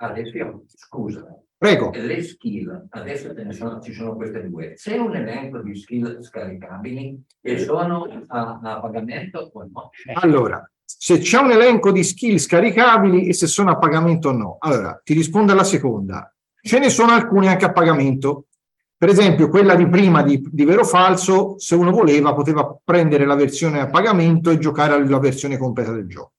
Adesso, 0.00 0.64
scusa. 0.66 1.42
Prego. 1.58 1.90
Le 1.92 2.22
skill, 2.22 2.86
adesso 2.90 3.34
sono, 3.50 3.80
ci 3.80 3.92
sono 3.92 4.14
queste 4.14 4.48
due. 4.48 4.74
C'è 4.74 4.96
un 4.96 5.16
elenco 5.16 5.58
di 5.60 5.74
skill 5.74 6.20
scaricabili 6.22 7.20
e 7.40 7.58
sono 7.58 8.04
a, 8.28 8.60
a 8.62 8.80
pagamento 8.80 9.50
o 9.52 9.68
no? 9.68 9.90
Allora, 10.14 10.70
se 10.84 11.18
c'è 11.18 11.38
un 11.38 11.50
elenco 11.50 11.90
di 11.90 12.04
skill 12.04 12.36
scaricabili 12.36 13.26
e 13.26 13.32
se 13.32 13.48
sono 13.48 13.70
a 13.70 13.76
pagamento 13.76 14.28
o 14.28 14.32
no. 14.32 14.56
Allora, 14.60 15.00
ti 15.02 15.14
rispondo 15.14 15.50
alla 15.50 15.64
seconda. 15.64 16.32
Ce 16.60 16.78
ne 16.78 16.90
sono 16.90 17.10
alcuni 17.10 17.48
anche 17.48 17.64
a 17.64 17.72
pagamento. 17.72 18.46
Per 18.98 19.08
esempio, 19.08 19.48
quella 19.48 19.76
di 19.76 19.88
prima 19.88 20.22
di, 20.22 20.44
di 20.50 20.64
vero 20.64 20.80
o 20.80 20.84
falso, 20.84 21.54
se 21.56 21.76
uno 21.76 21.92
voleva, 21.92 22.34
poteva 22.34 22.76
prendere 22.82 23.26
la 23.26 23.36
versione 23.36 23.78
a 23.78 23.88
pagamento 23.88 24.50
e 24.50 24.58
giocare 24.58 24.94
alla 24.94 25.20
versione 25.20 25.56
completa 25.56 25.92
del 25.92 26.08
gioco. 26.08 26.32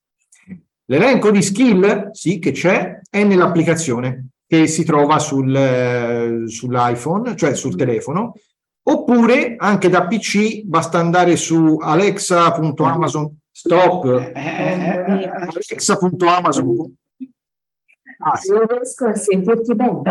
L'elenco 0.88 1.32
di 1.32 1.41
skill, 1.41 2.10
sì, 2.12 2.38
che 2.39 2.51
c'è, 2.51 2.99
è 3.10 3.24
nell'applicazione 3.24 4.32
che 4.45 4.68
si 4.68 4.84
trova 4.84 5.20
sul, 5.20 5.55
eh, 5.55 6.43
sull'iPhone, 6.47 7.38
cioè 7.38 7.55
sul 7.55 7.78
telefono, 7.78 8.34
oppure 8.84 9.55
anche 9.57 9.88
da 9.88 10.05
PC 10.05 10.64
basta 10.64 10.97
andare 10.99 11.38
su 11.38 11.78
alexa.amazon 11.80 13.38
stop 13.51 14.32
alexa.amazon 15.64 16.95
Ah, 18.22 18.38
non 18.49 18.66
riesco 18.68 19.05
a 19.05 19.16
sentirti 19.16 19.76
bene. 19.76 20.01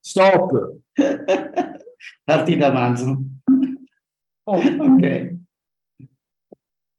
Stop 0.00 0.76
Parti 2.24 2.56
da 2.56 2.68
Amazon. 2.68 3.40
ok. 4.44 5.38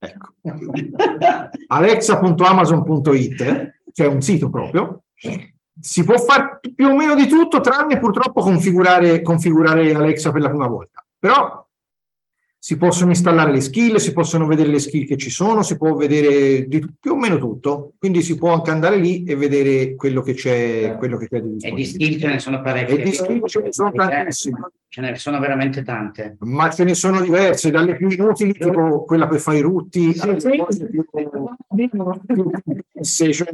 Ecco. 0.03 0.33
alexa.amazon.it 1.67 3.73
che 3.91 4.03
è 4.03 4.07
un 4.07 4.21
sito 4.21 4.49
proprio 4.49 5.03
si 5.79 6.03
può 6.03 6.17
fare 6.17 6.59
più 6.73 6.87
o 6.87 6.95
meno 6.95 7.13
di 7.13 7.27
tutto 7.27 7.61
tranne 7.61 7.99
purtroppo 7.99 8.41
configurare, 8.41 9.21
configurare 9.21 9.93
Alexa 9.93 10.31
per 10.31 10.41
la 10.41 10.49
prima 10.49 10.65
volta 10.65 11.05
però 11.19 11.63
si 12.63 12.77
possono 12.77 13.09
installare 13.09 13.51
le 13.51 13.59
skill, 13.59 13.95
si 13.95 14.13
possono 14.13 14.45
vedere 14.45 14.69
le 14.69 14.77
skill 14.77 15.07
che 15.07 15.17
ci 15.17 15.31
sono, 15.31 15.63
si 15.63 15.77
può 15.77 15.95
vedere 15.95 16.67
di, 16.67 16.85
più 16.99 17.13
o 17.13 17.15
meno 17.17 17.39
tutto, 17.39 17.93
quindi 17.97 18.21
si 18.21 18.35
può 18.37 18.53
anche 18.53 18.69
andare 18.69 18.97
lì 18.97 19.23
e 19.23 19.35
vedere 19.35 19.95
quello 19.95 20.21
che 20.21 20.35
c'è, 20.35 20.95
quello 20.99 21.17
che 21.17 21.27
c'è 21.27 21.41
di 21.41 21.55
E 21.65 21.71
di 21.73 21.85
skill 21.85 22.19
ce 22.19 22.27
ne 22.27 22.37
sono 22.39 22.61
parecchie. 22.61 22.99
E 22.99 23.03
di 23.03 23.11
skill 23.13 23.43
ce 23.47 23.61
ne 23.63 23.73
sono 23.73 23.91
tantissime. 23.91 24.59
Ce 24.89 25.01
ne 25.01 25.15
sono 25.15 25.39
veramente 25.39 25.81
tante. 25.81 26.35
Ma 26.41 26.69
ce 26.69 26.83
ne 26.83 26.93
sono 26.93 27.19
diverse, 27.19 27.71
dalle 27.71 27.95
più 27.95 28.07
inutili, 28.11 28.53
tipo 28.53 29.05
quella 29.05 29.27
per 29.27 29.39
fare 29.39 29.57
i 29.57 29.61
rutti, 29.61 30.13
alle 30.19 30.37
cose 30.57 30.87
più, 30.87 31.03
più 31.09 32.51
complesse, 32.53 33.33
cioè, 33.33 33.49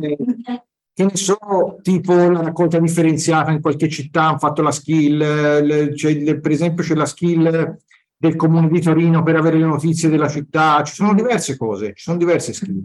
che 0.93 1.03
ne 1.03 1.11
so, 1.15 1.77
tipo 1.81 2.13
la 2.13 2.41
raccolta 2.41 2.77
differenziata 2.77 3.51
in 3.51 3.61
qualche 3.61 3.87
città, 3.87 4.23
hanno 4.23 4.37
fatto 4.39 4.61
la 4.61 4.71
skill, 4.71 5.17
le- 5.17 5.91
c'è 5.93 6.09
il- 6.09 6.41
per 6.41 6.51
esempio 6.51 6.83
c'è 6.83 6.95
la 6.95 7.05
skill 7.05 7.77
del 8.19 8.35
comune 8.35 8.67
di 8.69 8.81
Torino 8.81 9.21
per 9.21 9.35
avere 9.35 9.57
le 9.59 9.65
notizie 9.65 10.09
della 10.09 10.27
città, 10.27 10.83
ci 10.83 10.93
sono 10.95 11.13
diverse 11.13 11.55
cose, 11.55 11.93
ci 11.93 12.03
sono 12.03 12.17
diverse 12.17 12.51
skill. 12.53 12.83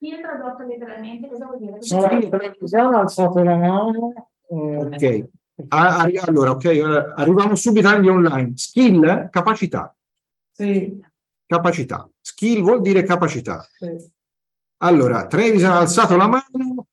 Io 0.00 0.20
tradotto 0.20 0.62
letteralmente, 0.64 1.28
cosa 1.28 1.46
vuol 1.46 1.58
dire? 1.58 2.80
Ha 2.80 2.98
alzato 3.00 3.42
la 3.42 3.56
mano. 3.56 4.12
eh, 4.48 4.76
Ok, 4.76 5.28
A- 5.70 5.96
arri- 5.98 6.18
allora, 6.18 6.52
ok, 6.52 7.12
arriviamo 7.16 7.56
subito 7.56 7.88
agli 7.88 8.06
online. 8.08 8.52
Skill, 8.54 9.28
capacità. 9.30 9.92
Sì, 10.52 11.00
Capacità. 11.46 12.08
Skill 12.20 12.62
vuol 12.62 12.80
dire 12.82 13.02
capacità. 13.02 13.66
sì. 13.72 14.16
Allora, 14.80 15.26
Trevisan 15.26 15.72
ha 15.72 15.78
alzato 15.78 16.16
la 16.16 16.28
mano. 16.28 16.86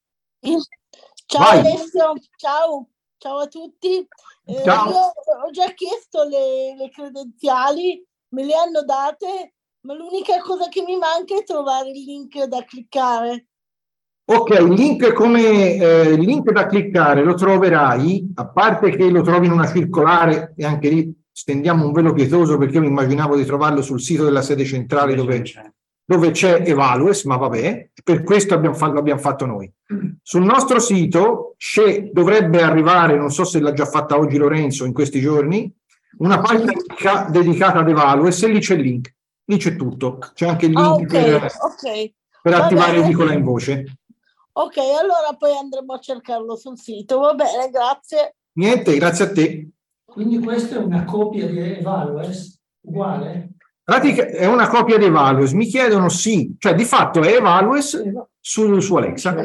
Ciao 1.28 1.42
Vai. 1.44 1.60
Alessio, 1.60 2.14
ciao, 2.38 2.88
ciao 3.26 3.40
a 3.40 3.48
tutti. 3.48 4.08
Eh, 4.46 4.62
Ciao. 4.64 4.92
io 4.92 4.98
ho 4.98 5.50
già 5.52 5.74
chiesto 5.74 6.24
le, 6.24 6.76
le 6.78 6.90
credenziali, 6.92 8.06
me 8.30 8.46
le 8.46 8.54
hanno 8.54 8.84
date, 8.84 9.56
ma 9.82 9.96
l'unica 9.96 10.40
cosa 10.42 10.70
che 10.70 10.84
mi 10.84 10.96
manca 10.96 11.36
è 11.36 11.44
trovare 11.44 11.90
il 11.90 12.04
link 12.04 12.44
da 12.44 12.64
cliccare. 12.64 13.48
Ok, 14.28 14.50
il 14.60 14.74
link 14.74 15.14
come 15.14 15.76
eh, 15.76 16.10
il 16.10 16.20
link 16.20 16.52
da 16.52 16.68
cliccare 16.68 17.24
lo 17.24 17.34
troverai, 17.34 18.32
a 18.36 18.48
parte 18.48 18.92
che 18.92 19.10
lo 19.10 19.22
trovi 19.22 19.48
in 19.48 19.52
una 19.52 19.72
circolare 19.72 20.54
e 20.56 20.66
anche 20.66 20.90
lì 20.90 21.14
stendiamo 21.32 21.86
un 21.86 21.92
velo 21.92 22.14
pietoso 22.14 22.58
perché 22.58 22.76
io 22.76 22.82
mi 22.82 22.88
immaginavo 22.88 23.36
di 23.36 23.46
trovarlo 23.46 23.82
sul 23.82 24.02
sito 24.02 24.24
della 24.24 24.42
sede 24.42 24.66
centrale 24.66 25.16
dove, 25.16 25.44
dove 26.06 26.32
c'è 26.32 26.62
Evalues, 26.66 27.24
ma 27.24 27.36
vabbè, 27.38 27.90
per 28.04 28.24
questo 28.24 28.54
abbiamo 28.54 28.76
fatto, 28.76 28.94
l'abbiamo 28.94 29.20
fatto 29.20 29.46
noi. 29.46 29.72
Sul 30.22 30.44
nostro 30.44 30.80
sito 30.80 31.56
c'è, 31.58 32.10
dovrebbe 32.12 32.62
arrivare, 32.62 33.18
non 33.18 33.32
so 33.32 33.44
se 33.44 33.60
l'ha 33.60 33.74
già 33.74 33.86
fatta 33.86 34.18
oggi 34.18 34.38
Lorenzo 34.38 34.86
in 34.86 34.94
questi 34.94 35.20
giorni, 35.20 35.72
una 36.20 36.40
pagina 36.40 36.72
dedica- 36.74 37.28
dedicata 37.30 37.80
ad 37.80 37.90
Evalues 37.90 38.44
e 38.44 38.48
lì 38.50 38.60
c'è 38.60 38.76
il 38.76 38.82
link, 38.82 39.14
lì 39.46 39.58
c'è 39.58 39.76
tutto, 39.76 40.20
c'è 40.34 40.48
anche 40.48 40.68
il 40.68 40.76
Ah, 40.78 40.96
link 40.96 41.12
ok, 41.12 41.24
per, 41.24 41.44
ok. 41.44 42.12
per 42.42 42.54
Va 42.58 42.64
attivare 42.66 42.92
bene. 42.94 43.06
edicola 43.06 43.34
in 43.34 43.44
voce. 43.44 43.84
Ok, 44.58 44.78
allora 44.78 45.36
poi 45.38 45.58
andremo 45.58 45.94
a 45.94 46.00
cercarlo 46.00 46.56
sul 46.56 46.78
sito. 46.78 47.20
Va 47.20 47.34
bene, 47.34 47.70
grazie. 47.70 48.36
Niente, 48.54 48.96
grazie 48.96 49.26
a 49.26 49.32
te. 49.34 49.70
Quindi 50.06 50.40
questa 50.40 50.76
è 50.76 50.78
una 50.78 51.04
copia 51.04 51.46
di 51.48 51.60
Evalues, 51.60 52.62
uguale? 52.82 53.55
Pratica- 53.86 54.26
è 54.26 54.48
una 54.48 54.68
copia 54.68 54.98
di 54.98 55.06
Evalues. 55.06 55.52
Mi 55.52 55.66
chiedono 55.66 56.10
sì, 56.10 56.56
cioè 56.58 56.74
di 56.74 56.86
fatto 56.86 57.22
è 57.22 57.36
Evalues 57.36 58.02
su, 58.40 58.80
su 58.80 58.96
Alexa, 58.96 59.36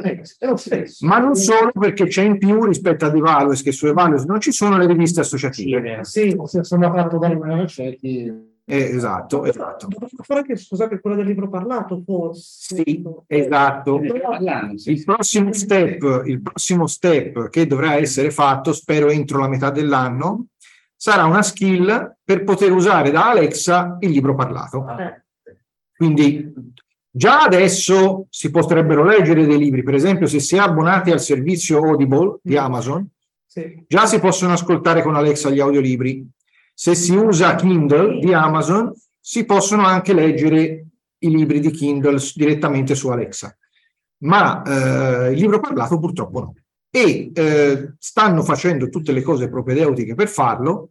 ma 1.01 1.19
non 1.19 1.35
solo 1.35 1.71
perché 1.79 2.07
c'è 2.07 2.23
in 2.23 2.39
più 2.39 2.65
rispetto 2.65 3.05
ad 3.05 3.15
Evalues, 3.15 3.61
che 3.63 3.71
su 3.71 3.87
Evalues 3.87 4.25
non 4.25 4.41
ci 4.41 4.51
sono 4.51 4.79
le 4.79 4.87
riviste 4.87 5.21
associative. 5.21 6.05
Sì, 6.05 6.35
se 6.47 6.65
sono 6.65 6.91
fatto 6.91 7.19
da 7.19 7.29
Romeo 7.29 7.67
Cecchi. 7.67 8.49
Eh, 8.65 8.95
esatto, 8.95 9.45
esatto. 9.45 9.89
Che 10.47 10.57
scusate, 10.57 11.01
quella 11.01 11.17
del 11.17 11.27
libro 11.27 11.51
parlato, 11.51 12.01
forse. 12.03 12.77
Sì, 12.77 13.03
esatto. 13.27 14.01
Il 14.01 15.03
prossimo 15.05 15.53
step, 15.53 16.23
il 16.25 16.41
prossimo 16.41 16.87
step 16.87 17.51
che 17.51 17.67
dovrà 17.67 17.97
essere 17.97 18.31
fatto, 18.31 18.73
spero 18.73 19.11
entro 19.11 19.41
la 19.41 19.49
metà 19.49 19.71
dell'anno, 19.71 20.47
sarà 21.01 21.25
una 21.25 21.41
skill 21.41 22.17
per 22.23 22.45
poter 22.45 22.71
usare 22.73 23.11
da 23.11 23.31
Alexa 23.31 23.97
il 24.01 24.11
libro 24.11 24.35
parlato. 24.35 24.85
Quindi 25.97 26.53
già 27.11 27.41
adesso 27.41 28.27
si 28.29 28.51
potrebbero 28.51 29.03
leggere 29.03 29.47
dei 29.47 29.57
libri, 29.57 29.83
per 29.83 29.95
esempio 29.95 30.27
se 30.27 30.41
si 30.41 30.57
è 30.57 30.59
abbonati 30.59 31.11
al 31.11 31.19
servizio 31.21 31.79
Audible 31.79 32.41
di 32.43 32.59
Amazon, 32.59 33.09
Sì. 33.47 33.83
già 33.89 34.05
si 34.05 34.19
possono 34.21 34.53
ascoltare 34.53 35.03
con 35.03 35.15
Alexa 35.17 35.49
gli 35.49 35.61
audiolibri. 35.61 36.29
Se 36.75 36.95
si 36.95 37.15
usa 37.15 37.55
Kindle 37.55 38.19
di 38.19 38.35
Amazon, 38.35 38.93
si 39.19 39.47
possono 39.47 39.87
anche 39.87 40.13
leggere 40.13 40.85
i 41.17 41.31
libri 41.31 41.61
di 41.61 41.71
Kindle 41.71 42.19
direttamente 42.35 42.95
su 42.95 43.09
Alexa. 43.09 43.57
Ma 44.19 44.63
eh, 44.63 45.33
il 45.33 45.39
libro 45.39 45.61
parlato 45.61 45.99
purtroppo 45.99 46.41
no. 46.41 46.55
E 46.91 47.31
eh, 47.33 47.95
stanno 47.99 48.43
facendo 48.43 48.89
tutte 48.89 49.13
le 49.13 49.23
cose 49.23 49.49
propedeutiche 49.49 50.15
per 50.15 50.29
farlo 50.29 50.91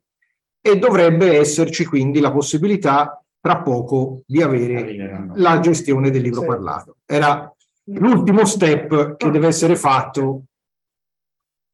e 0.61 0.77
dovrebbe 0.77 1.37
esserci 1.37 1.85
quindi 1.85 2.19
la 2.19 2.31
possibilità 2.31 3.21
tra 3.41 3.61
poco 3.61 4.21
di 4.25 4.41
avere 4.41 5.31
la 5.35 5.59
gestione 5.59 6.09
del 6.09 6.21
libro 6.21 6.45
parlato. 6.45 6.97
Era 7.05 7.53
l'ultimo 7.91 8.45
step 8.45 9.15
che 9.15 9.29
deve 9.29 9.47
essere 9.47 9.75
fatto 9.75 10.43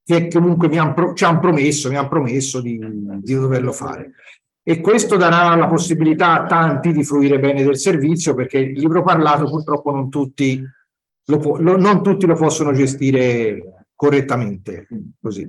che 0.03 0.27
comunque 0.27 0.67
mi 0.67 0.77
han 0.77 0.93
pro- 0.93 1.13
ci 1.13 1.23
hanno 1.23 1.39
promesso, 1.39 1.89
mi 1.89 1.97
hanno 1.97 2.07
promesso 2.07 2.61
di, 2.61 2.79
di 3.21 3.33
doverlo 3.33 3.71
fare. 3.71 4.13
E 4.63 4.79
questo 4.79 5.17
darà 5.17 5.55
la 5.55 5.67
possibilità 5.67 6.41
a 6.41 6.45
tanti 6.45 6.91
di 6.91 7.03
fruire 7.03 7.39
bene 7.39 7.63
del 7.63 7.77
servizio 7.77 8.33
perché 8.35 8.59
il 8.59 8.79
libro 8.79 9.03
parlato 9.03 9.45
purtroppo 9.45 9.91
non 9.91 10.09
tutti 10.09 10.63
lo, 11.27 11.37
può- 11.37 11.57
lo- 11.57 11.77
non 11.77 12.03
tutti 12.03 12.27
lo 12.27 12.35
possono 12.35 12.71
gestire 12.71 13.74
correttamente. 13.95 14.87
Così. 15.19 15.47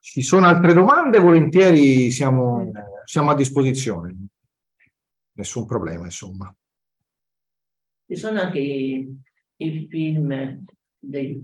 Ci 0.00 0.22
sono 0.22 0.46
altre 0.46 0.72
domande? 0.72 1.18
Volentieri 1.18 2.10
siamo, 2.10 2.72
siamo 3.04 3.30
a 3.30 3.34
disposizione. 3.34 4.16
Nessun 5.32 5.66
problema, 5.66 6.04
insomma. 6.04 6.54
Ci 8.06 8.16
sono 8.16 8.40
anche 8.40 8.58
i, 8.58 9.20
i 9.56 9.86
film 9.88 10.64
dei 10.98 11.42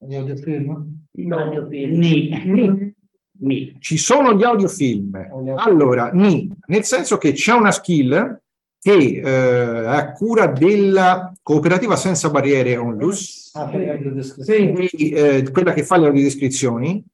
gli 0.00 0.14
audiofilm? 0.14 1.06
audiofilm. 1.30 2.94
Ni. 3.40 3.76
Ci 3.78 3.96
sono 3.96 4.34
gli 4.34 4.42
audiofilm. 4.42 5.54
Allora, 5.56 6.10
ni, 6.10 6.50
nel 6.66 6.84
senso 6.84 7.18
che 7.18 7.32
c'è 7.32 7.52
una 7.52 7.70
skill 7.70 8.40
che 8.80 9.20
eh, 9.24 9.86
a 9.86 10.12
cura 10.12 10.46
della 10.46 11.32
cooperativa 11.42 11.96
senza 11.96 12.30
barriere 12.30 12.76
Onlus, 12.76 13.38
Ah, 13.58 13.68
quindi, 13.68 15.08
eh, 15.10 15.50
quella 15.50 15.72
che 15.72 15.82
fa 15.82 15.96
le 15.96 16.06
audiodescrizioni, 16.06 17.04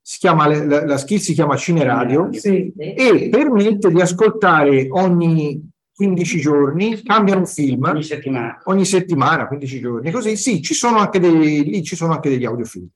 si 0.00 0.18
chiama, 0.18 0.46
la, 0.46 0.84
la 0.84 0.96
skill 0.96 1.18
si 1.18 1.34
chiama 1.34 1.56
Cineradio. 1.56 2.30
E 2.32 3.28
permette 3.30 3.90
di 3.90 4.00
ascoltare 4.00 4.88
ogni 4.90 5.70
15 5.94 6.40
giorni, 6.40 7.02
cambiano 7.02 7.40
un 7.40 7.46
film. 7.46 7.84
Ogni 7.84 8.02
settimana. 8.02 8.60
ogni 8.64 8.84
settimana, 8.84 9.46
15 9.46 9.80
giorni, 9.80 10.10
così. 10.10 10.36
Sì, 10.36 10.60
ci 10.62 10.74
sono 10.74 10.98
anche 10.98 11.20
dei, 11.20 11.62
lì 11.62 11.82
ci 11.84 11.94
sono 11.96 12.12
anche 12.12 12.28
degli 12.28 12.44
audiofilm. 12.44 12.88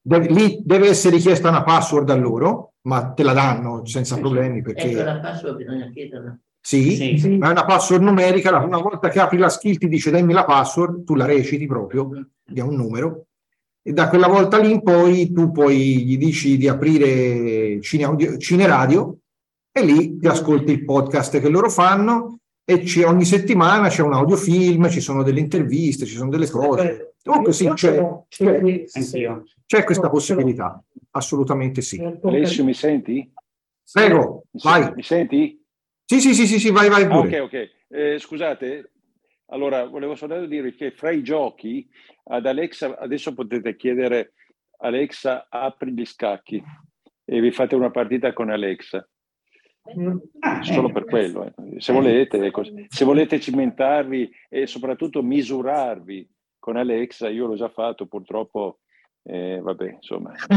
Deve, 0.00 0.28
lì 0.28 0.62
deve 0.64 0.88
essere 0.88 1.16
richiesta 1.16 1.50
una 1.50 1.64
password 1.64 2.08
a 2.08 2.14
loro, 2.14 2.72
ma 2.82 3.12
te 3.12 3.22
la 3.22 3.34
danno 3.34 3.84
senza 3.84 4.16
problemi 4.18 4.62
perché... 4.62 4.90
Ecco 4.90 5.02
la 5.02 5.20
password 5.20 5.56
bisogna 5.56 5.90
chiederla. 5.92 6.38
Sì, 6.68 7.38
ma 7.38 7.48
è 7.48 7.50
una 7.52 7.64
password 7.64 8.02
numerica, 8.02 8.54
una 8.62 8.76
volta 8.76 9.08
che 9.08 9.20
apri 9.20 9.38
la 9.38 9.48
skill 9.48 9.78
ti 9.78 9.88
dice 9.88 10.10
dammi 10.10 10.34
la 10.34 10.44
password, 10.44 11.04
tu 11.04 11.14
la 11.14 11.24
reciti 11.24 11.64
proprio, 11.66 12.10
di 12.44 12.60
un 12.60 12.74
numero, 12.74 13.24
e 13.82 13.92
da 13.92 14.10
quella 14.10 14.28
volta 14.28 14.58
lì 14.58 14.72
in 14.72 14.82
poi 14.82 15.32
tu 15.32 15.50
poi 15.50 16.04
gli 16.04 16.18
dici 16.18 16.58
di 16.58 16.68
aprire 16.68 17.80
Cine, 17.80 18.04
Audio- 18.04 18.36
Cine 18.36 18.66
Radio 18.66 19.16
e 19.72 19.82
lì 19.82 20.18
ti 20.18 20.26
ascolti 20.26 20.72
il 20.72 20.84
podcast 20.84 21.40
che 21.40 21.48
loro 21.48 21.70
fanno 21.70 22.40
e 22.66 22.80
c'è- 22.80 23.06
ogni 23.06 23.24
settimana 23.24 23.88
c'è 23.88 24.02
un 24.02 24.12
audiofilm, 24.12 24.90
ci 24.90 25.00
sono 25.00 25.22
delle 25.22 25.40
interviste, 25.40 26.04
ci 26.04 26.16
sono 26.16 26.28
delle 26.28 26.50
cose. 26.50 27.14
Comunque 27.24 27.54
sì, 27.54 27.66
c'è, 27.72 27.98
c'è, 28.28 28.60
c'è 29.64 29.84
questa 29.84 30.10
possibilità, 30.10 30.82
assolutamente 31.12 31.80
sì. 31.80 31.98
Alessio, 32.22 32.62
mi 32.64 32.74
senti? 32.74 33.32
Prego, 33.90 34.44
vai. 34.62 34.92
Mi 34.94 35.02
senti? 35.02 35.57
Sì, 36.10 36.20
sì, 36.20 36.32
sì, 36.32 36.46
sì, 36.46 36.58
sì, 36.58 36.70
vai, 36.70 36.88
vai 36.88 37.02
Ah, 37.02 37.08
pure. 37.08 37.38
ok, 37.40 37.52
ok. 37.52 37.70
Eh, 37.88 38.18
scusate, 38.18 38.92
allora 39.48 39.84
volevo 39.84 40.14
soltanto 40.14 40.46
dire 40.46 40.74
che 40.74 40.90
fra 40.90 41.10
i 41.10 41.22
giochi 41.22 41.86
ad 42.30 42.46
Alexa, 42.46 42.96
adesso 42.96 43.34
potete 43.34 43.76
chiedere 43.76 44.32
Alexa 44.78 45.48
apri 45.50 45.92
gli 45.92 46.06
scacchi 46.06 46.64
e 47.26 47.40
vi 47.42 47.50
fate 47.50 47.74
una 47.74 47.90
partita 47.90 48.32
con 48.32 48.48
Alexa. 48.48 49.06
Solo 50.62 50.90
per 50.90 51.04
quello, 51.04 51.44
eh. 51.44 51.78
se 51.78 51.92
volete, 51.92 52.42
ecco. 52.42 52.62
se 52.88 53.04
volete 53.04 53.38
cimentarvi 53.38 54.30
e 54.48 54.66
soprattutto 54.66 55.22
misurarvi 55.22 56.26
con 56.58 56.78
Alexa, 56.78 57.28
io 57.28 57.46
l'ho 57.46 57.56
già 57.56 57.68
fatto, 57.68 58.06
purtroppo, 58.06 58.78
eh, 59.28 59.60
vabbè, 59.62 59.96
insomma, 60.00 60.32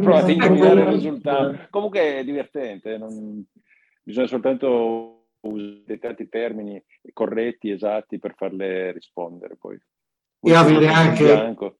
provate 0.00 0.30
a 0.30 0.30
indovinare 0.30 0.80
il 0.80 0.86
risultato. 0.86 1.58
Comunque 1.70 2.18
è 2.18 2.24
divertente, 2.24 2.98
non- 2.98 3.42
bisogna 4.02 4.26
soltanto 4.26 5.28
usare 5.40 5.98
tanti 5.98 6.28
termini 6.28 6.82
corretti, 7.14 7.70
esatti 7.70 8.18
per 8.18 8.34
farle 8.36 8.92
rispondere 8.92 9.56
poi. 9.58 9.78
E 10.44 10.54
avere 10.54 10.88
anche, 10.88 11.24
bianco, 11.24 11.76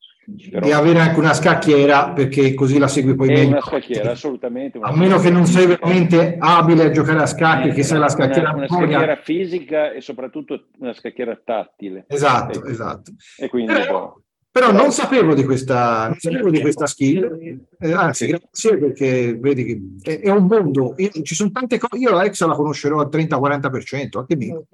però- 0.51 0.67
e 0.67 0.73
avere 0.73 1.01
anche 1.01 1.19
una 1.19 1.35
scacchiera 1.35 2.13
perché 2.13 2.55
così 2.55 2.79
la 2.79 2.87
segui 2.89 3.15
poi 3.15 3.29
meglio. 3.29 3.49
una 3.49 3.61
scacchiera, 3.61 4.13
assolutamente. 4.13 4.79
una 4.79 4.89
A 4.89 4.97
meno 4.97 5.19
che 5.19 5.31
non 5.31 5.45
sei 5.47 5.67
veramente 5.67 6.37
abile 6.39 6.85
a 6.85 6.91
giocare 6.91 7.21
a 7.21 7.27
scacchi, 7.27 7.73
che 7.73 7.83
sei 7.83 7.99
la 7.99 8.09
scacchiera 8.09 8.51
una, 8.51 8.59
una 8.59 8.69
scacchiera 8.69 9.17
fisica 9.17 9.93
e 9.93 10.01
soprattutto 10.01 10.69
una 10.79 10.93
scacchiera 10.95 11.39
tattile. 11.45 12.05
Esatto, 12.09 12.59
Ecco. 12.59 12.69
esatto. 12.69 13.11
E 13.37 13.49
quindi 13.49 13.73
Però, 13.73 14.17
però 14.53 14.71
non 14.71 14.93
sapevo 14.93 15.33
di 15.35 15.45
questa, 15.45 16.09
non 16.09 16.19
sapevo 16.19 16.51
di 16.51 16.61
questa 16.61 16.87
skill, 16.87 17.65
eh, 17.79 17.93
anzi 17.93 18.27
grazie 18.27 18.77
perché 18.77 19.35
vedi 19.35 19.97
che 20.03 20.21
è, 20.21 20.29
un 20.29 20.45
mondo, 20.45 20.93
Io- 20.99 21.11
ci 21.23 21.35
sono 21.35 21.51
tante 21.51 21.79
cose, 21.79 21.97
io 21.97 22.11
Alexa 22.11 22.47
la 22.47 22.55
conoscerò 22.55 23.01
al 23.01 23.09
30-40%, 23.11 24.19
anche 24.19 24.37
meno, 24.37 24.67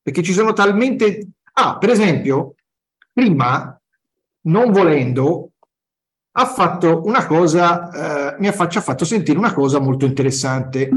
perché 0.00 0.22
ci 0.22 0.32
sono 0.32 0.52
talmente... 0.52 1.26
Ah, 1.54 1.76
per 1.76 1.90
esempio, 1.90 2.54
prima, 3.12 3.76
non 4.42 4.70
volendo, 4.70 5.50
ha 6.38 6.46
fatto 6.46 7.02
una 7.04 7.26
cosa, 7.26 8.34
eh, 8.34 8.36
mi 8.38 8.46
ha, 8.46 8.68
ci 8.68 8.78
ha 8.78 8.82
fatto 8.82 9.04
sentire 9.04 9.38
una 9.38 9.52
cosa 9.52 9.80
molto 9.80 10.04
interessante. 10.04 10.88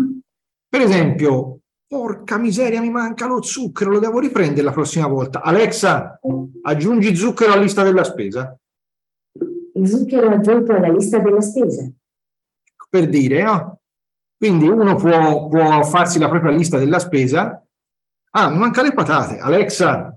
Per 0.67 0.81
esempio, 0.81 1.58
porca 1.89 2.37
miseria, 2.37 2.81
mi 2.81 2.91
manca 2.91 3.25
lo 3.25 3.41
zucchero, 3.41 3.89
lo 3.89 3.99
devo 3.99 4.19
riprendere 4.19 4.61
la 4.61 4.71
prossima 4.71 5.07
volta. 5.07 5.41
Alexa, 5.41 6.19
aggiungi 6.61 7.15
zucchero 7.15 7.53
alla 7.53 7.61
lista 7.63 7.81
della 7.81 8.03
spesa. 8.03 8.55
Zucchero 9.83 10.29
aggiunto 10.29 10.71
alla 10.71 10.89
lista 10.89 11.17
della 11.17 11.41
spesa. 11.41 11.89
Per 12.87 13.09
dire, 13.09 13.41
no? 13.41 13.79
Quindi 14.37 14.67
uno 14.67 14.95
può, 14.97 15.47
può 15.47 15.83
farsi 15.83 16.19
la 16.19 16.29
propria 16.29 16.51
lista 16.51 16.77
della 16.77 16.99
spesa. 16.99 17.65
Ah, 18.31 18.49
mi 18.51 18.59
mancano 18.59 18.89
le 18.89 18.93
patate. 18.93 19.39
Alexa, 19.39 20.15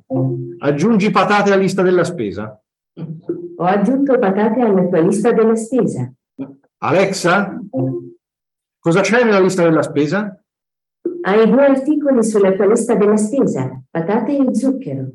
aggiungi 0.58 1.10
patate 1.10 1.52
alla 1.52 1.62
lista 1.62 1.80
della 1.80 2.04
spesa. 2.04 2.62
Ho 3.56 3.64
aggiunto 3.64 4.18
patate 4.18 4.60
alla 4.60 4.86
tua 4.86 5.00
lista 5.00 5.32
della 5.32 5.56
spesa. 5.56 6.12
Alexa, 6.78 7.58
cosa 8.78 9.00
c'è 9.00 9.24
nella 9.24 9.40
lista 9.40 9.62
della 9.62 9.82
spesa? 9.82 10.36
Hai 11.24 11.48
due 11.48 11.64
articoli 11.64 12.24
sulla 12.24 12.52
tua 12.52 12.66
lista 12.66 12.94
della 12.94 13.16
spesa, 13.16 13.80
patate 13.88 14.36
e 14.36 14.54
zucchero. 14.54 15.08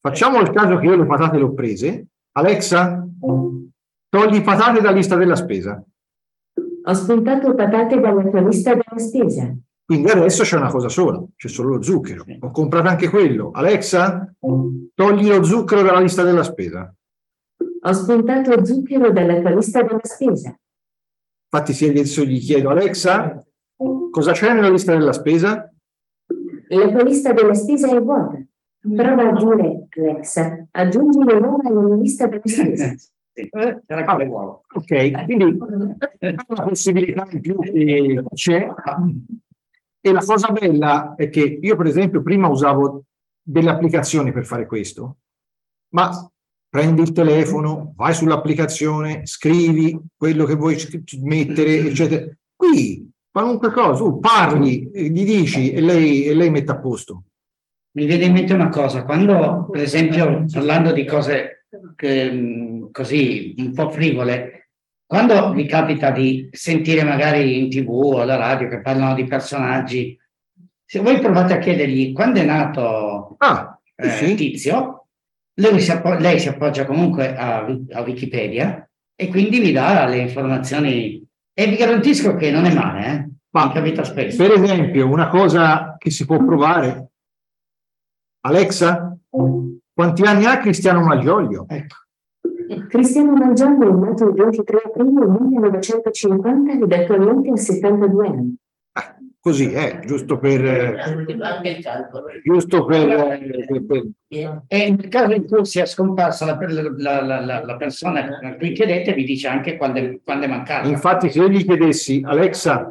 Facciamo 0.00 0.38
il 0.40 0.50
caso 0.50 0.76
che 0.78 0.86
io 0.86 0.96
le 0.96 1.06
patate 1.06 1.38
le 1.38 1.44
ho 1.44 1.54
prese. 1.54 2.08
Alexa, 2.32 3.08
togli 4.08 4.42
patate 4.42 4.80
dalla 4.80 4.96
lista 4.96 5.16
della 5.16 5.34
spesa. 5.36 5.82
Ho 6.84 6.94
spuntato 6.94 7.54
patate 7.54 7.98
dalla 7.98 8.22
tua 8.28 8.40
lista 8.40 8.74
della 8.74 8.98
spesa. 8.98 9.56
Quindi 9.84 10.10
adesso 10.10 10.42
c'è 10.42 10.56
una 10.56 10.70
cosa 10.70 10.90
sola, 10.90 11.24
c'è 11.34 11.48
solo 11.48 11.76
lo 11.76 11.82
zucchero. 11.82 12.24
Ho 12.40 12.50
comprato 12.50 12.88
anche 12.88 13.08
quello. 13.08 13.50
Alexa, 13.52 14.30
togli 14.38 15.28
lo 15.28 15.42
zucchero 15.42 15.82
dalla 15.82 16.00
lista 16.00 16.22
della 16.22 16.42
spesa. 16.42 16.94
Ho 17.80 17.92
spuntato 17.94 18.62
zucchero 18.62 19.10
dalla 19.10 19.40
tua 19.40 19.50
lista 19.50 19.82
della 19.82 20.00
spesa. 20.02 20.54
Infatti 21.50 21.72
se 21.72 21.88
adesso 21.88 22.22
gli 22.24 22.38
chiedo, 22.38 22.68
Alexa, 22.68 23.42
cosa 24.10 24.32
c'è 24.32 24.52
nella 24.52 24.70
lista 24.70 24.96
della 24.96 25.12
spesa? 25.12 25.72
La 26.68 26.88
tua 26.90 27.02
lista 27.02 27.32
della 27.32 27.54
spesa 27.54 27.88
è 27.94 28.00
vuota. 28.00 28.42
Prova 28.80 29.28
a 29.28 29.32
dire, 29.32 29.88
Alexa, 29.96 30.66
aggiungi 30.70 31.24
le 31.24 31.34
uova 31.38 31.68
alla 31.68 31.94
lista 31.96 32.26
della 32.26 32.42
spesa. 32.44 32.94
Ah, 33.50 33.80
ok, 34.74 35.24
quindi 35.24 35.44
una 35.44 36.62
possibilità 36.64 37.26
in 37.30 37.40
più 37.40 37.56
che 37.58 38.24
c'è. 38.34 38.68
E 40.00 40.12
la 40.12 40.24
cosa 40.24 40.50
bella 40.50 41.14
è 41.16 41.28
che 41.28 41.58
io, 41.60 41.76
per 41.76 41.86
esempio, 41.86 42.22
prima 42.22 42.48
usavo 42.48 43.04
delle 43.40 43.70
applicazioni 43.70 44.32
per 44.32 44.44
fare 44.44 44.66
questo, 44.66 45.18
ma 45.94 46.10
prendi 46.68 47.02
il 47.02 47.12
telefono, 47.12 47.94
vai 47.96 48.14
sull'applicazione, 48.14 49.26
scrivi 49.26 49.98
quello 50.16 50.44
che 50.44 50.54
vuoi 50.54 50.76
mettere, 51.22 51.78
eccetera. 51.78 52.26
Qui, 52.54 53.10
qualunque 53.30 53.70
cosa, 53.70 54.02
tu 54.02 54.18
parli, 54.18 54.90
eh, 54.90 55.08
gli 55.10 55.24
dici 55.24 55.72
e 55.72 55.80
lei, 55.80 56.24
e 56.24 56.34
lei 56.34 56.50
mette 56.50 56.72
a 56.72 56.78
posto. 56.78 57.24
Mi 57.92 58.06
viene 58.06 58.26
in 58.26 58.32
mente 58.32 58.54
una 58.54 58.68
cosa, 58.68 59.04
quando 59.04 59.68
per 59.70 59.82
esempio 59.82 60.44
parlando 60.50 60.92
di 60.92 61.04
cose 61.04 61.64
che, 61.96 62.30
mh, 62.30 62.90
così 62.92 63.54
un 63.58 63.72
po' 63.72 63.90
frivole, 63.90 64.70
quando 65.06 65.52
vi 65.52 65.66
capita 65.66 66.10
di 66.10 66.48
sentire 66.52 67.02
magari 67.02 67.58
in 67.58 67.70
tv 67.70 67.88
o 67.88 68.20
alla 68.20 68.36
radio 68.36 68.68
che 68.68 68.82
parlano 68.82 69.14
di 69.14 69.24
personaggi, 69.24 70.18
se 70.84 71.00
voi 71.00 71.18
provate 71.18 71.54
a 71.54 71.58
chiedergli 71.58 72.12
quando 72.12 72.40
è 72.40 72.44
nato 72.44 73.36
eh, 73.96 74.10
sì. 74.10 74.34
Tizio, 74.34 75.06
lui 75.54 75.80
si 75.80 75.90
appo- 75.90 76.14
lei 76.14 76.38
si 76.38 76.48
appoggia 76.48 76.84
comunque 76.86 77.36
a, 77.36 77.66
a 77.92 78.00
Wikipedia 78.02 78.88
e 79.14 79.28
quindi 79.28 79.58
vi 79.58 79.72
dà 79.72 80.06
le 80.06 80.18
informazioni 80.18 81.26
e 81.58 81.66
vi 81.66 81.74
garantisco 81.74 82.36
che 82.36 82.52
non 82.52 82.66
è 82.66 82.72
male, 82.72 83.06
eh? 83.06 83.28
Mi 83.50 83.72
capita 83.72 84.04
spesso. 84.04 84.40
Per 84.40 84.52
esempio, 84.62 85.08
una 85.08 85.26
cosa 85.26 85.96
che 85.98 86.08
si 86.08 86.24
può 86.24 86.36
provare, 86.36 87.10
Alexa, 88.42 89.18
quanti 89.92 90.22
anni 90.22 90.44
ha 90.44 90.58
Cristiano 90.58 91.02
Malgioglio? 91.02 91.66
Cristiano 92.88 93.32
Malgioglio 93.32 93.88
è 93.88 93.92
nato 93.92 94.28
il 94.28 94.34
23 94.34 94.82
aprile 94.84 95.26
1950 95.26 96.72
ed 96.74 96.92
attualmente 96.92 97.50
ha 97.50 97.56
72 97.56 98.26
anni. 98.28 98.56
Così, 99.48 99.72
eh, 99.72 100.00
giusto 100.04 100.38
per... 100.38 100.64
Anche 100.64 101.68
il 101.68 101.82
calcolo. 101.82 102.26
Giusto 102.44 102.84
per, 102.84 103.06
per, 103.66 103.84
per... 103.86 104.06
E 104.28 104.90
nel 104.90 105.08
caso 105.08 105.32
in 105.32 105.46
cui 105.46 105.64
sia 105.64 105.86
scomparsa 105.86 106.44
la, 106.44 106.58
la, 106.96 107.40
la, 107.40 107.64
la 107.64 107.76
persona 107.76 108.38
a 108.42 108.54
cui 108.56 108.72
chiedete, 108.72 109.14
vi 109.14 109.24
dice 109.24 109.48
anche 109.48 109.76
quando 109.76 109.98
è, 109.98 110.18
quando 110.22 110.44
è 110.44 110.48
mancata. 110.48 110.86
Infatti, 110.86 111.30
se 111.30 111.38
io 111.38 111.48
gli 111.48 111.64
chiedessi, 111.64 112.22
Alexa, 112.24 112.90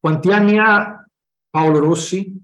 quanti 0.00 0.30
anni 0.32 0.58
ha 0.58 1.06
Paolo 1.50 1.78
Rossi? 1.78 2.40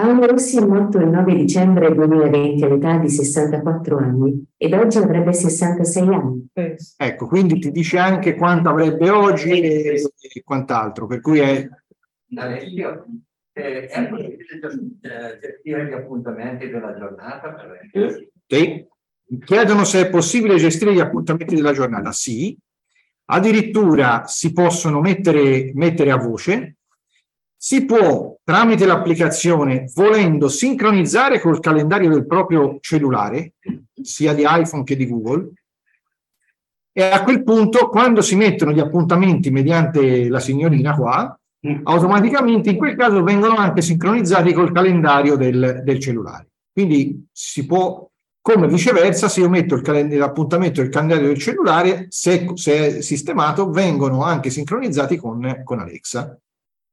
Paolo 0.00 0.26
Rossi 0.26 0.58
è 0.58 0.64
morto 0.64 0.98
il 0.98 1.08
9 1.08 1.34
dicembre 1.34 1.92
2020 1.92 2.62
all'età 2.62 2.98
di 2.98 3.10
64 3.10 3.96
anni 3.98 4.44
ed 4.56 4.72
oggi 4.72 4.98
avrebbe 4.98 5.32
66 5.32 6.06
anni. 6.06 6.46
Ecco, 6.96 7.26
quindi 7.26 7.58
ti 7.58 7.72
dice 7.72 7.98
anche 7.98 8.36
quanto 8.36 8.68
avrebbe 8.68 9.10
oggi 9.10 9.60
e, 9.60 10.00
e 10.00 10.42
quant'altro, 10.44 11.08
per 11.08 11.20
cui 11.20 11.40
è... 11.40 11.68
Eh, 13.52 13.86
è 13.88 14.08
possibile 14.08 15.38
gestire 15.40 15.88
gli 15.88 15.92
appuntamenti 15.92 16.68
della 16.68 16.96
giornata? 16.96 17.56
Sì. 18.46 18.86
Chiedono 19.44 19.82
se 19.82 20.02
è 20.02 20.10
possibile 20.10 20.56
gestire 20.58 20.94
gli 20.94 21.00
appuntamenti 21.00 21.56
della 21.56 21.72
giornata. 21.72 22.12
Sì. 22.12 22.56
Addirittura 23.30 24.26
si 24.26 24.52
possono 24.52 25.00
mettere, 25.00 25.72
mettere 25.74 26.12
a 26.12 26.16
voce, 26.18 26.77
si 27.60 27.84
può 27.84 28.36
tramite 28.44 28.86
l'applicazione 28.86 29.90
volendo 29.92 30.48
sincronizzare 30.48 31.40
col 31.40 31.58
calendario 31.58 32.08
del 32.08 32.24
proprio 32.24 32.78
cellulare 32.80 33.54
sia 34.00 34.32
di 34.32 34.44
iPhone 34.46 34.84
che 34.84 34.94
di 34.94 35.08
Google 35.08 35.50
e 36.92 37.02
a 37.02 37.24
quel 37.24 37.42
punto 37.42 37.88
quando 37.88 38.22
si 38.22 38.36
mettono 38.36 38.70
gli 38.70 38.78
appuntamenti 38.78 39.50
mediante 39.50 40.28
la 40.28 40.38
signorina 40.38 40.94
qua 40.94 41.36
automaticamente 41.82 42.70
in 42.70 42.76
quel 42.76 42.94
caso 42.94 43.24
vengono 43.24 43.56
anche 43.56 43.82
sincronizzati 43.82 44.52
col 44.52 44.72
calendario 44.72 45.34
del, 45.34 45.80
del 45.84 45.98
cellulare. 45.98 46.50
Quindi 46.72 47.26
si 47.32 47.66
può 47.66 48.08
come 48.40 48.68
viceversa 48.68 49.28
se 49.28 49.40
io 49.40 49.48
metto 49.48 49.80
l'appuntamento 49.82 50.80
del 50.80 50.90
calendario 50.90 51.26
del 51.26 51.38
cellulare 51.38 52.06
se, 52.08 52.52
se, 52.54 52.98
è 52.98 53.00
sistemato 53.00 53.68
vengono 53.70 54.22
anche 54.22 54.48
sincronizzati 54.48 55.16
con, 55.16 55.62
con 55.64 55.80
Alexa 55.80 56.38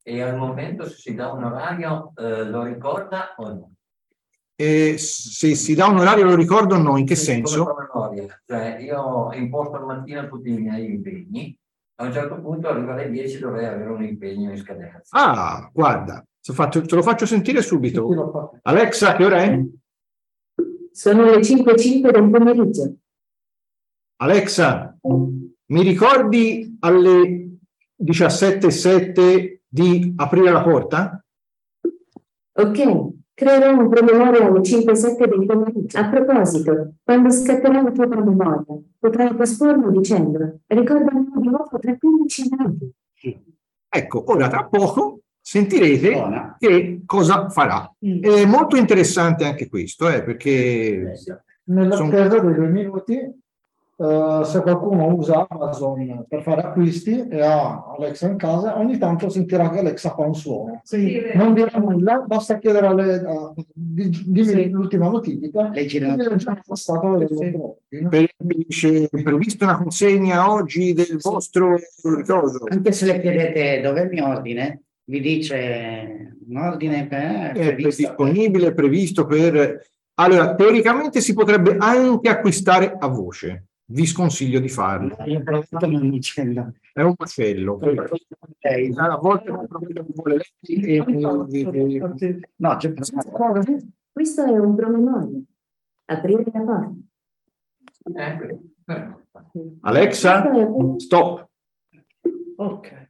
e 0.08 0.22
al 0.22 0.38
momento 0.38 0.88
se 0.88 0.97
si 0.97 1.16
dà 1.16 1.32
un 1.32 1.45
orario 1.45 2.14
eh, 2.16 2.43
lo 2.43 2.62
ricorda 2.62 3.34
o 3.38 3.47
no? 3.47 3.72
E 4.56 4.97
se 4.99 5.56
si 5.56 5.74
dà 5.74 5.88
un 5.88 5.97
orario 5.97 6.26
lo 6.26 6.36
ricordo 6.36 6.76
o 6.76 6.78
no, 6.78 6.97
in 6.97 7.06
che 7.06 7.16
senso? 7.16 7.76
Cioè 8.45 8.78
io 8.80 9.32
imposto 9.34 9.80
la 9.80 9.86
mattina 9.86 10.28
tutti 10.28 10.49
i 10.49 10.58
miei 10.58 10.86
impegni, 10.86 11.58
a 11.95 12.06
un 12.06 12.14
certo 12.14 12.39
punto 12.39 12.68
arriva 12.68 12.93
alle 12.93 13.10
10 13.10 13.39
dovrei 13.39 13.66
avere 13.66 13.89
un 13.89 14.03
impegno 14.03 14.51
in 14.51 14.58
scadenza. 14.58 15.01
Ah, 15.10 15.70
guarda, 15.74 16.24
te 16.39 16.95
lo 16.95 17.01
faccio 17.01 17.26
sentire 17.26 17.64
subito. 17.64 18.60
Alexa, 18.62 19.16
che 19.16 19.26
ora 19.26 19.41
è? 19.41 19.60
Sono 20.91 21.24
le 21.24 21.38
5.05 21.38 22.12
del 22.12 22.30
pomeriggio. 22.30 22.95
Alexa, 24.18 24.97
mi 25.01 25.82
ricordi 25.82 26.78
alle 26.80 27.58
17.07 28.01 29.55
di 29.76 30.13
aprire 30.15 30.51
la 30.51 30.63
porta? 30.63 31.21
Ok, 32.53 33.07
creerò 33.34 33.78
un 33.78 33.89
promemoria 33.89 34.45
alle 34.45 34.61
5-7 34.61 35.28
del 35.28 35.45
pomeriggio. 35.45 35.97
A 35.97 36.07
proposito, 36.07 36.93
quando 37.03 37.30
scatterà 37.30 37.82
la 37.82 37.91
tua 37.91 38.07
promemoria, 38.07 38.63
potrai 38.97 39.36
posporlo 39.36 39.91
dicendo 39.91 40.59
ricordami 40.67 41.28
di 41.36 41.47
nuovo 41.49 41.78
tra 41.78 41.97
15 41.97 42.49
minuti. 42.51 42.93
Ecco, 43.89 44.23
ora 44.32 44.47
tra 44.47 44.65
poco 44.65 45.19
sentirete 45.41 46.11
Buona. 46.11 46.55
che 46.57 47.01
cosa 47.05 47.49
farà. 47.49 47.93
È 47.99 48.45
molto 48.45 48.78
interessante 48.78 49.43
anche 49.43 49.67
questo, 49.67 50.09
eh, 50.09 50.23
perché... 50.23 51.11
Nell'attesa 51.67 52.30
sono... 52.30 52.43
dei 52.43 52.53
due 52.53 52.67
minuti 52.67 53.43
Uh, 53.98 54.43
se 54.43 54.60
qualcuno 54.60 55.16
usa 55.16 55.48
Amazon 55.48 56.26
per 56.28 56.41
fare 56.41 56.64
acquisti 56.64 57.30
e 57.30 57.41
ha 57.41 57.93
Alexa 57.98 58.28
in 58.28 58.36
casa, 58.36 58.78
ogni 58.78 58.98
tanto 58.98 59.30
sentirà 59.30 59.70
che 59.70 59.80
Alexa 59.80 60.14
fa 60.14 60.24
un 60.24 60.36
suono. 60.36 60.82
Sì. 60.84 61.22
Non 61.34 61.54
dirà 61.54 61.80
nulla, 61.80 62.26
basta 62.28 62.58
chiedere 62.58 62.88
alle, 62.88 63.16
uh, 63.26 63.54
dimmi 63.74 64.43
sì. 64.43 64.70
l'ultima 64.70 65.08
notifica. 65.08 65.70
Leggerà. 65.70 66.14
Per, 68.10 68.30
dice, 68.38 69.08
previsto 69.08 69.64
una 69.64 69.78
consegna 69.78 70.52
oggi 70.52 70.91
del 70.91 71.06
sì. 71.06 71.18
vostro 71.22 71.78
ricordo. 72.04 72.66
Anche 72.68 72.91
se 72.91 73.06
le 73.06 73.22
chiedete 73.22 73.80
dov'è 73.80 74.02
il 74.02 74.10
mio 74.10 74.28
ordine, 74.28 74.82
vi 75.06 75.22
dice 75.22 76.36
un 76.50 76.58
ordine 76.58 77.08
per... 77.08 77.54
È 77.54 77.76
disponibile, 77.76 78.74
previsto 78.74 79.26
per... 79.26 79.88
Allora, 80.16 80.54
teoricamente 80.54 81.22
si 81.22 81.34
potrebbe 81.34 81.78
anche 81.80 82.28
acquistare 82.28 82.93
a 83.00 83.08
voce 83.08 83.68
vi 83.88 84.05
sconsiglio 84.05 84.59
di 84.59 84.69
farlo. 84.69 85.15
È 85.17 87.01
un 87.01 87.13
macello. 87.17 87.79
A 88.97 89.17
volte 89.17 89.51
non 89.51 89.67
vuole 90.13 90.41
e... 90.61 91.03
No, 92.55 92.77
c'è 92.77 92.93
Questo 94.11 94.43
è 94.43 94.57
un 94.57 94.75
promemoria. 94.75 95.39
Aprire 96.05 96.43
la 96.53 96.61
porta. 96.61 96.93
Alexa, 99.81 100.51
stop. 100.97 101.49
Ok. 102.57 103.09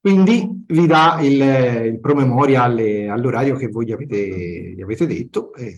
Quindi 0.00 0.64
vi 0.66 0.86
dà 0.86 1.18
il, 1.20 1.92
il 1.92 2.00
promemoria 2.00 2.62
alle, 2.62 3.08
all'orario 3.08 3.56
che 3.56 3.66
voi 3.68 3.86
gli 3.86 3.92
avete, 3.92 4.74
gli 4.74 4.80
avete 4.80 5.06
detto 5.06 5.52
e 5.54 5.74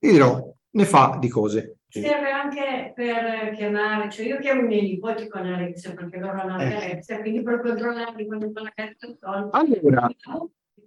vi 0.00 0.10
dirò, 0.10 0.52
ne 0.70 0.84
fa 0.84 1.16
di 1.20 1.28
cose. 1.28 1.73
Serve 2.00 2.30
anche 2.30 2.92
per 2.92 3.54
chiamare, 3.54 4.10
cioè 4.10 4.26
io 4.26 4.38
chiamo 4.38 4.62
i 4.62 4.66
miei 4.66 4.82
nipoti 4.82 5.28
con 5.28 5.46
Alexia 5.46 5.94
perché 5.94 6.18
loro 6.18 6.40
hanno 6.40 6.58
eh. 6.58 6.74
Alexia, 6.74 7.20
quindi 7.20 7.42
per 7.42 7.60
controllarli 7.60 8.26
quando 8.26 8.50
fanno 8.52 8.70
la 8.74 9.50
Allora, 9.52 10.10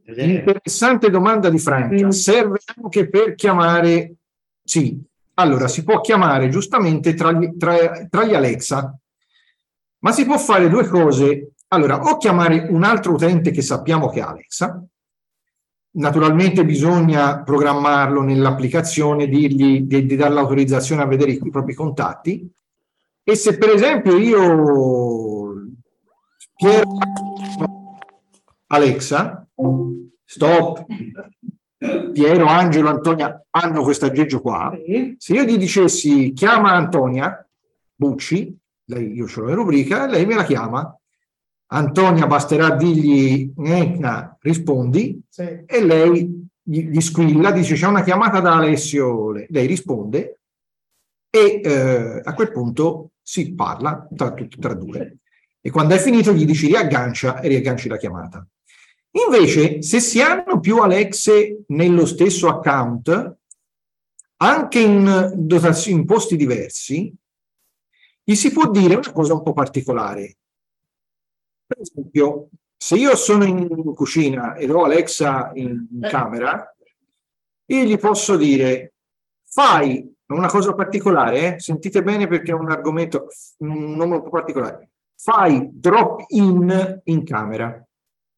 interessante 0.03 1.09
domanda 1.09 1.49
di 1.49 1.59
Francia. 1.59 2.11
Serve 2.11 2.59
anche 2.75 3.07
per 3.07 3.35
chiamare, 3.35 4.15
sì, 4.61 5.01
allora 5.35 5.69
si 5.69 5.85
può 5.85 6.01
chiamare 6.01 6.49
giustamente 6.49 7.13
tra 7.13 7.31
gli, 7.31 7.55
tra, 7.55 8.05
tra 8.09 8.25
gli 8.25 8.33
Alexa, 8.33 8.97
ma 9.99 10.11
si 10.11 10.25
può 10.25 10.37
fare 10.37 10.67
due 10.67 10.87
cose. 10.87 11.51
Allora, 11.69 12.01
o 12.01 12.17
chiamare 12.17 12.67
un 12.69 12.83
altro 12.83 13.13
utente 13.13 13.51
che 13.51 13.61
sappiamo 13.61 14.09
che 14.09 14.19
è 14.19 14.23
Alexa, 14.23 14.85
Naturalmente 15.97 16.63
bisogna 16.63 17.41
programmarlo 17.41 18.21
nell'applicazione, 18.21 19.27
dirgli 19.27 19.81
di, 19.81 20.05
di 20.05 20.15
dare 20.15 20.33
l'autorizzazione 20.33 21.01
a 21.01 21.07
vedere 21.07 21.31
i, 21.31 21.49
propri 21.49 21.73
contatti. 21.73 22.47
E 23.23 23.35
se 23.35 23.57
per 23.57 23.69
esempio 23.69 24.15
io 24.15 25.71
Piero 26.55 26.97
Alexa, 28.67 29.47
stop, 30.23 30.85
Piero, 32.13 32.45
Angelo, 32.45 32.89
Antonia 32.89 33.43
hanno 33.49 33.81
questo 33.81 34.05
aggeggio 34.05 34.39
qua. 34.39 34.71
Se 35.17 35.33
io 35.33 35.43
gli 35.43 35.57
dicessi 35.57 36.31
chiama 36.33 36.73
Antonia 36.73 37.43
Bucci, 37.95 38.55
lei, 38.85 39.13
io 39.13 39.27
ce 39.27 39.41
l'ho 39.41 39.49
in 39.49 39.55
rubrica, 39.55 40.05
lei 40.05 40.27
me 40.27 40.35
la 40.35 40.43
chiama 40.43 40.95
Antonia 41.69 42.27
basterà 42.27 42.75
dirgli 42.75 43.51
rispondi 44.39 45.21
sì. 45.29 45.63
e 45.65 45.83
lei 45.83 46.47
gli, 46.61 46.89
gli, 46.89 47.01
squilla, 47.01 47.51
dice 47.51 47.75
c'è 47.75 47.87
una 47.87 48.03
chiamata 48.03 48.39
da 48.39 48.55
Alessio, 48.55 49.31
lei 49.31 49.67
risponde 49.67 50.39
e 51.29 51.61
eh, 51.63 52.21
a 52.23 52.33
quel 52.33 52.51
punto 52.51 53.11
si 53.21 53.53
parla 53.53 54.07
tra, 54.15 54.33
tra 54.33 54.73
due. 54.73 55.17
E 55.59 55.69
quando 55.69 55.95
è 55.95 55.97
finito 55.97 56.33
gli 56.33 56.45
dici 56.45 56.67
riaggancia 56.67 57.41
e 57.41 57.49
riagganci 57.49 57.89
la 57.89 57.97
chiamata. 57.97 58.45
Invece, 59.11 59.81
se 59.81 59.99
si 59.99 60.21
hanno 60.21 60.59
più 60.59 60.77
Alexe 60.77 61.63
nello 61.67 62.05
stesso 62.05 62.47
account, 62.47 63.37
anche 64.37 64.79
in, 64.79 65.47
in 65.87 66.05
posti 66.05 66.35
diversi, 66.35 67.13
gli 68.23 68.35
si 68.35 68.51
può 68.51 68.69
dire 68.69 68.95
una 68.95 69.11
cosa 69.11 69.33
un 69.33 69.43
po' 69.43 69.53
particolare. 69.53 70.37
Per 71.67 71.81
esempio, 71.81 72.47
se 72.77 72.95
io 72.95 73.15
sono 73.17 73.43
in 73.43 73.93
cucina 73.93 74.55
ed 74.55 74.71
ho 74.71 74.85
Alexa 74.85 75.51
in 75.55 75.85
eh. 76.01 76.07
camera, 76.07 76.73
io 77.65 77.83
gli 77.83 77.97
posso 77.97 78.37
dire 78.37 78.93
fai 79.43 80.15
una 80.27 80.47
cosa 80.47 80.73
particolare, 80.73 81.55
eh? 81.55 81.59
sentite 81.59 82.03
bene 82.03 82.27
perché 82.27 82.51
è 82.51 82.55
un 82.55 82.71
argomento, 82.71 83.27
un 83.57 83.95
nome 83.95 84.15
un 84.15 84.23
po' 84.23 84.29
particolare, 84.29 84.91
fai 85.15 85.69
drop 85.73 86.23
in 86.29 87.01
in 87.03 87.25
camera. 87.25 87.85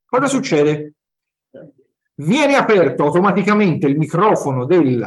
Cosa 0.06 0.28
succede? 0.28 0.94
Viene 2.16 2.56
aperto 2.56 3.04
automaticamente 3.04 3.88
il 3.88 3.98
microfono 3.98 4.66
del 4.66 5.06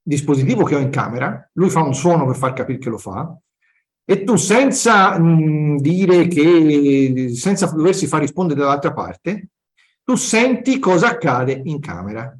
dispositivo 0.00 0.64
che 0.64 0.76
ho 0.76 0.78
in 0.78 0.90
camera, 0.90 1.48
lui 1.54 1.70
fa 1.70 1.82
un 1.82 1.94
suono 1.94 2.26
per 2.26 2.36
far 2.36 2.52
capire 2.52 2.78
che 2.78 2.88
lo 2.88 2.98
fa, 2.98 3.36
e 4.04 4.24
tu 4.24 4.36
senza 4.36 5.18
mh, 5.18 5.76
dire 5.78 6.26
che, 6.26 7.30
senza 7.34 7.66
doversi 7.66 8.06
far 8.06 8.20
rispondere 8.20 8.60
dall'altra 8.60 8.92
parte, 8.92 9.48
tu 10.04 10.16
senti 10.16 10.78
cosa 10.78 11.08
accade 11.08 11.60
in 11.64 11.80
camera 11.80 12.36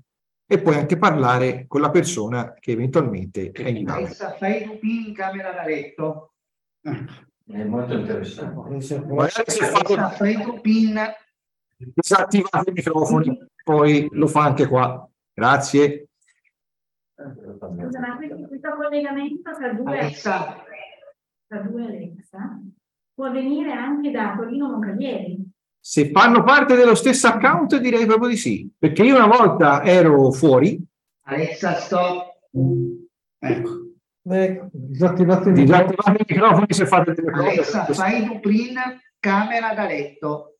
e 0.46 0.60
puoi 0.60 0.74
anche 0.74 0.98
parlare 0.98 1.64
con 1.68 1.80
la 1.80 1.90
persona 1.90 2.54
che 2.58 2.72
eventualmente 2.72 3.52
è 3.52 3.68
in 3.68 3.86
camera. 3.86 4.10
Fai 4.38 4.62
il 4.64 4.78
pin 4.78 5.04
in 5.06 5.14
camera 5.14 5.52
da 5.52 5.64
letto. 5.64 6.32
È 6.80 7.64
molto 7.64 7.94
interessante. 7.94 8.98
Magari 9.06 9.50
se 9.50 9.66
fa 9.66 10.10
Fai 10.10 10.32
il 10.32 10.60
pin. 10.60 11.00
disattivate 11.76 12.70
i 12.70 12.72
microfoni, 12.72 13.46
poi 13.62 14.08
lo 14.10 14.26
fa 14.26 14.42
anche 14.42 14.66
qua. 14.66 15.08
Grazie. 15.32 16.08
Scusa, 17.14 18.00
ma 18.00 18.16
questo 18.16 18.74
collegamento 18.74 19.50
tra 19.52 19.72
due. 19.72 20.12
Tra 21.52 21.60
due 21.60 21.84
Alexa 21.84 22.58
può 23.12 23.26
avvenire 23.26 23.72
anche 23.72 24.10
da 24.10 24.34
Torino 24.34 24.70
Moncalieri. 24.70 25.50
Se 25.78 26.10
fanno 26.10 26.42
parte 26.44 26.76
dello 26.76 26.94
stesso 26.94 27.26
account 27.26 27.76
direi 27.76 28.06
proprio 28.06 28.30
di 28.30 28.36
sì, 28.36 28.70
perché 28.78 29.02
io 29.02 29.16
una 29.16 29.26
volta 29.26 29.84
ero 29.84 30.30
fuori, 30.30 30.82
Alexa, 31.24 31.74
stop. 31.74 32.38
Ecco. 33.38 33.80
Ecco, 34.24 34.68
disattivate 34.70 35.48
il 35.50 36.24
microfoni 36.28 36.66
se 36.68 36.86
fate 36.86 37.12
delle 37.12 37.32
cose. 37.32 37.48
Alexa, 37.48 37.84
fai 37.86 38.24
Dublin 38.24 38.78
camera 39.18 39.74
da 39.74 39.86
letto. 39.86 40.54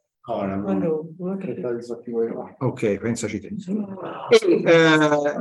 Ok, 2.59 2.99
pensaci 2.99 3.41
te. 3.41 3.55
E, 4.29 4.63
eh, 4.65 5.33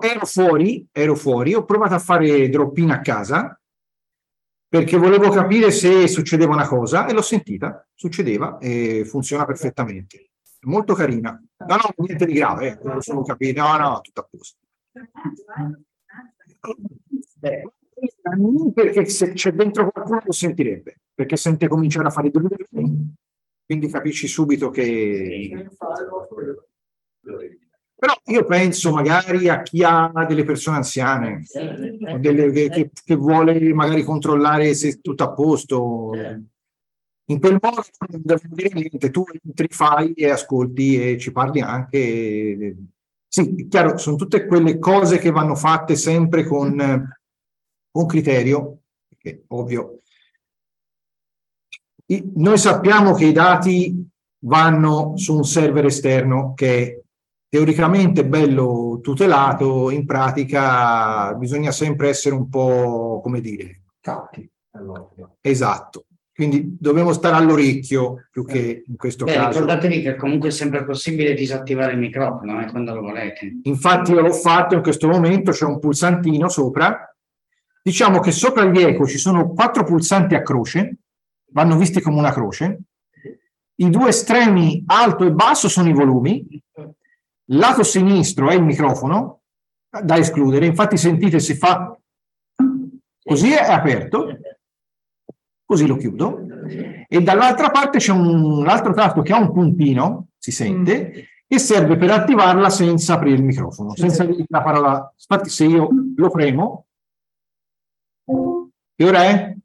ero 0.00 0.26
fuori, 0.26 0.86
ero 0.90 1.14
fuori, 1.14 1.54
ho 1.54 1.64
provato 1.64 1.94
a 1.94 1.98
fare 1.98 2.48
drop-in 2.48 2.90
a 2.90 3.00
casa 3.00 3.59
perché 4.70 4.96
volevo 4.96 5.30
capire 5.30 5.72
se 5.72 6.06
succedeva 6.06 6.54
una 6.54 6.68
cosa 6.68 7.06
e 7.08 7.12
l'ho 7.12 7.22
sentita, 7.22 7.84
succedeva 7.92 8.58
e 8.58 9.04
funziona 9.04 9.44
perfettamente. 9.44 10.30
Molto 10.60 10.94
carina. 10.94 11.42
No, 11.66 11.74
no, 11.74 11.92
niente 11.96 12.24
di 12.24 12.34
grave, 12.34 12.78
eh, 12.80 13.00
sono 13.00 13.22
capito. 13.24 13.60
No, 13.62 13.76
no, 13.76 14.00
tutto 14.00 14.20
a 14.20 14.28
posto. 14.30 14.58
Eh, 17.40 17.68
perché 18.72 19.06
se 19.06 19.32
c'è 19.32 19.52
dentro 19.52 19.90
qualcuno 19.90 20.22
lo 20.24 20.32
sentirebbe, 20.32 21.00
perché 21.12 21.36
sente 21.36 21.66
cominciare 21.66 22.06
a 22.06 22.10
fare 22.10 22.30
due 22.30 22.48
quindi 23.66 23.88
capisci 23.88 24.28
subito 24.28 24.70
che... 24.70 25.68
Però 28.00 28.14
io 28.24 28.46
penso 28.46 28.92
magari 28.92 29.50
a 29.50 29.60
chi 29.60 29.82
ha 29.84 30.10
delle 30.26 30.42
persone 30.44 30.78
anziane, 30.78 31.44
delle- 32.18 32.50
che, 32.50 32.90
che- 33.04 33.14
vuole 33.14 33.60
magari 33.74 34.02
controllare 34.04 34.72
se 34.72 34.88
è 34.88 35.00
tutto 35.02 35.22
a 35.22 35.32
posto. 35.34 36.12
In 37.26 37.38
quel 37.38 37.58
modo 37.60 37.84
non 38.08 38.22
devo 38.24 38.40
dire 38.48 38.70
niente, 38.72 39.10
tu 39.10 39.22
entri, 39.44 39.68
fai 39.68 40.14
e 40.14 40.30
ascolti 40.30 41.10
e 41.12 41.18
ci 41.18 41.30
parli 41.30 41.60
anche. 41.60 42.76
Sì, 43.28 43.54
è 43.54 43.68
chiaro, 43.68 43.98
sono 43.98 44.16
tutte 44.16 44.46
quelle 44.46 44.78
cose 44.78 45.18
che 45.18 45.30
vanno 45.30 45.54
fatte 45.54 45.94
sempre 45.94 46.44
con, 46.46 47.14
con 47.90 48.06
criterio, 48.06 48.78
perché 49.08 49.44
ovvio. 49.48 50.00
Noi 52.34 52.56
sappiamo 52.56 53.12
che 53.12 53.26
i 53.26 53.32
dati 53.32 54.08
vanno 54.46 55.18
su 55.18 55.36
un 55.36 55.44
server 55.44 55.84
esterno 55.84 56.54
che 56.54 56.82
è 56.82 57.00
teoricamente 57.50 58.24
bello 58.24 59.00
tutelato, 59.02 59.90
in 59.90 60.06
pratica 60.06 61.34
bisogna 61.34 61.72
sempre 61.72 62.08
essere 62.08 62.34
un 62.36 62.48
po', 62.48 63.20
come 63.22 63.40
dire, 63.40 63.82
esatto. 65.40 66.04
Quindi 66.32 66.76
dobbiamo 66.80 67.12
stare 67.12 67.36
all'orecchio 67.36 68.28
più 68.30 68.46
che 68.46 68.84
in 68.86 68.96
questo 68.96 69.26
Beh, 69.26 69.34
caso. 69.34 69.48
ricordatevi 69.48 70.00
che 70.00 70.16
comunque 70.16 70.48
è 70.48 70.52
sempre 70.52 70.84
possibile 70.84 71.34
disattivare 71.34 71.92
il 71.92 71.98
microfono 71.98 72.62
eh, 72.62 72.70
quando 72.70 72.94
lo 72.94 73.02
volete. 73.02 73.58
Infatti 73.64 74.12
io 74.12 74.22
l'ho 74.22 74.32
fatto 74.32 74.74
in 74.74 74.80
questo 74.80 75.06
momento, 75.06 75.50
c'è 75.50 75.66
un 75.66 75.78
pulsantino 75.78 76.48
sopra. 76.48 77.14
Diciamo 77.82 78.20
che 78.20 78.30
sopra 78.30 78.64
gli 78.64 78.80
eco 78.80 79.06
ci 79.06 79.18
sono 79.18 79.52
quattro 79.52 79.84
pulsanti 79.84 80.34
a 80.34 80.42
croce, 80.42 80.98
vanno 81.50 81.76
visti 81.76 82.00
come 82.00 82.18
una 82.18 82.32
croce. 82.32 82.84
I 83.74 83.90
due 83.90 84.08
estremi 84.08 84.82
alto 84.86 85.26
e 85.26 85.32
basso 85.32 85.68
sono 85.68 85.88
i 85.90 85.92
volumi. 85.92 86.46
Lato 87.52 87.82
sinistro 87.82 88.48
è 88.48 88.54
il 88.54 88.62
microfono 88.62 89.40
da 90.02 90.16
escludere. 90.16 90.66
Infatti 90.66 90.96
sentite 90.96 91.40
si 91.40 91.54
fa 91.54 91.98
così 93.22 93.52
è 93.52 93.70
aperto, 93.70 94.38
così 95.64 95.86
lo 95.86 95.96
chiudo. 95.96 96.46
E 97.08 97.20
dall'altra 97.22 97.70
parte 97.70 97.98
c'è 97.98 98.12
un 98.12 98.66
altro 98.68 98.92
tasto 98.92 99.22
che 99.22 99.32
ha 99.32 99.38
un 99.38 99.52
puntino, 99.52 100.28
si 100.38 100.52
sente, 100.52 101.28
e 101.46 101.58
serve 101.58 101.96
per 101.96 102.10
attivarla 102.10 102.70
senza 102.70 103.14
aprire 103.14 103.36
il 103.36 103.44
microfono, 103.44 103.96
senza 103.96 104.24
dire 104.24 104.44
la 104.48 104.62
parola. 104.62 105.12
Infatti 105.16 105.48
se 105.48 105.64
io 105.64 105.88
lo 106.14 106.30
premo, 106.30 106.86
che 108.94 109.04
ora 109.04 109.24
è? 109.24 109.56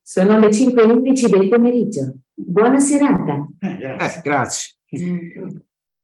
Sono 0.00 0.38
le 0.38 0.48
5.11 0.48 1.28
del 1.28 1.48
pomeriggio. 1.48 2.14
Buona 2.32 2.80
serata. 2.80 3.46
Eh, 3.60 4.20
grazie. 4.22 4.76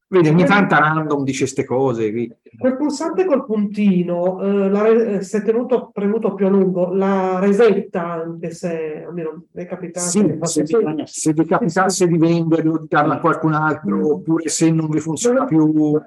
Vedi, 0.09 0.29
ogni 0.29 0.45
tanto 0.45 0.77
random 0.77 1.25
dice 1.25 1.41
queste 1.41 1.65
cose. 1.65 2.11
qui. 2.13 2.33
Quel 2.57 2.77
pulsante 2.77 3.25
col 3.25 3.45
puntino, 3.45 4.41
eh, 4.41 4.69
re- 4.69 5.15
eh, 5.15 5.21
se 5.23 5.43
tenuto 5.43 5.91
premuto 5.93 6.35
più 6.35 6.47
a 6.47 6.49
lungo, 6.49 6.93
la 6.93 7.39
resetta 7.41 8.13
anche 8.13 8.51
se 8.53 9.05
almeno 9.07 9.47
mi 9.53 9.63
è 9.63 9.67
capitato. 9.67 10.07
Sì, 10.07 10.39
se, 10.43 10.63
vi- 10.63 11.03
se 11.07 11.33
vi 11.33 11.45
capitasse 11.45 12.07
di 12.07 12.19
venderlo, 12.19 12.79
di 12.79 12.87
darla 12.89 13.15
a 13.15 13.21
qualcun 13.21 13.53
altro, 13.55 14.15
oppure 14.15 14.49
se 14.49 14.71
non 14.71 14.89
vi 14.89 15.01
funziona 15.01 15.45
più, 15.45 16.01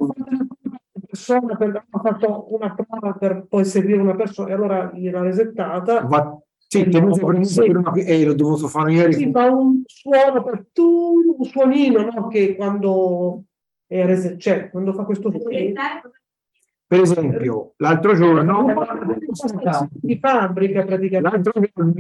persona 1.10 1.56
per, 1.56 1.86
ho 1.90 2.00
fatto 2.00 2.54
una 2.54 2.76
prova 2.76 3.14
per 3.14 3.46
poi 3.50 3.66
seguire 3.66 4.00
una 4.00 4.16
persona 4.16 4.50
e 4.50 4.54
allora 4.54 4.92
gliel'ha 4.94 5.22
resettata. 5.22 6.02
va, 6.02 6.38
sì, 6.56 6.88
tenuto 6.88 7.26
premuto 7.26 7.62
per 7.64 7.78
una, 7.78 7.94
eh, 7.94 8.24
l'ho 8.24 8.36
dovuto 8.36 8.68
fare 8.68 8.94
ieri. 8.94 9.14
Si 9.14 9.32
fa 9.32 9.50
un 9.50 9.82
suono 9.86 10.44
per 10.44 10.68
tu, 10.72 11.36
un 11.38 11.46
suonino, 11.46 12.02
no? 12.04 12.28
Che 12.28 12.56
quando 12.56 13.46
è 13.90 14.06
reset, 14.06 14.38
cioè, 14.38 14.70
quando 14.70 14.94
fa 14.94 15.04
questo 15.04 15.32
Per 15.32 17.00
esempio, 17.02 17.74
l'altro 17.78 18.16
giorno, 18.16 18.66
di 19.92 20.18
fabbrica 20.20 20.86
praticamente. 20.86 21.20
l'altro 21.20 21.52
giorno 21.54 21.94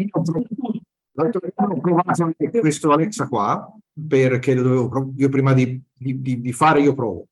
l'altro 1.13 1.41
giorno 1.55 1.75
ho 1.75 1.79
provato 1.79 2.31
questo 2.59 2.91
Alexa 2.91 3.27
qua, 3.27 3.71
perché 4.07 4.53
lo 4.53 4.61
dovevo, 4.61 4.87
prov- 4.87 5.19
io 5.19 5.29
prima 5.29 5.53
di, 5.53 5.81
di- 5.93 6.21
di- 6.21 6.41
di 6.41 6.51
fare 6.53 6.81
io 6.81 6.93
provo. 6.93 7.25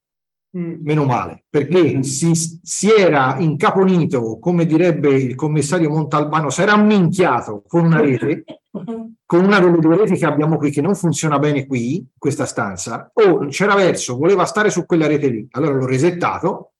Meno 0.50 1.04
male, 1.06 1.44
perché 1.50 2.02
si, 2.02 2.34
si 2.34 2.90
era 2.90 3.38
incaponito, 3.38 4.40
come 4.40 4.66
direbbe 4.66 5.10
il 5.10 5.36
commissario 5.36 5.90
Montalbano, 5.90 6.50
si 6.50 6.62
era 6.64 6.72
amminchiato 6.74 7.64
con 7.68 7.86
una 7.86 8.00
rete, 8.02 8.44
con 9.26 9.44
una 9.44 9.60
delle 9.60 9.80
due 9.80 9.98
reti 9.98 10.16
che 10.16 10.26
abbiamo 10.26 10.58
qui 10.58 10.72
che 10.72 10.82
non 10.82 10.96
funziona 10.96 11.40
bene 11.40 11.66
qui, 11.66 12.06
questa 12.18 12.46
stanza, 12.46 13.12
o 13.14 13.48
c'era 13.48 13.76
verso, 13.76 14.18
voleva 14.18 14.46
stare 14.46 14.70
su 14.70 14.86
quella 14.86 15.08
rete 15.08 15.28
lì. 15.28 15.48
Allora 15.52 15.74
l'ho 15.74 15.86
resettato 15.86 16.74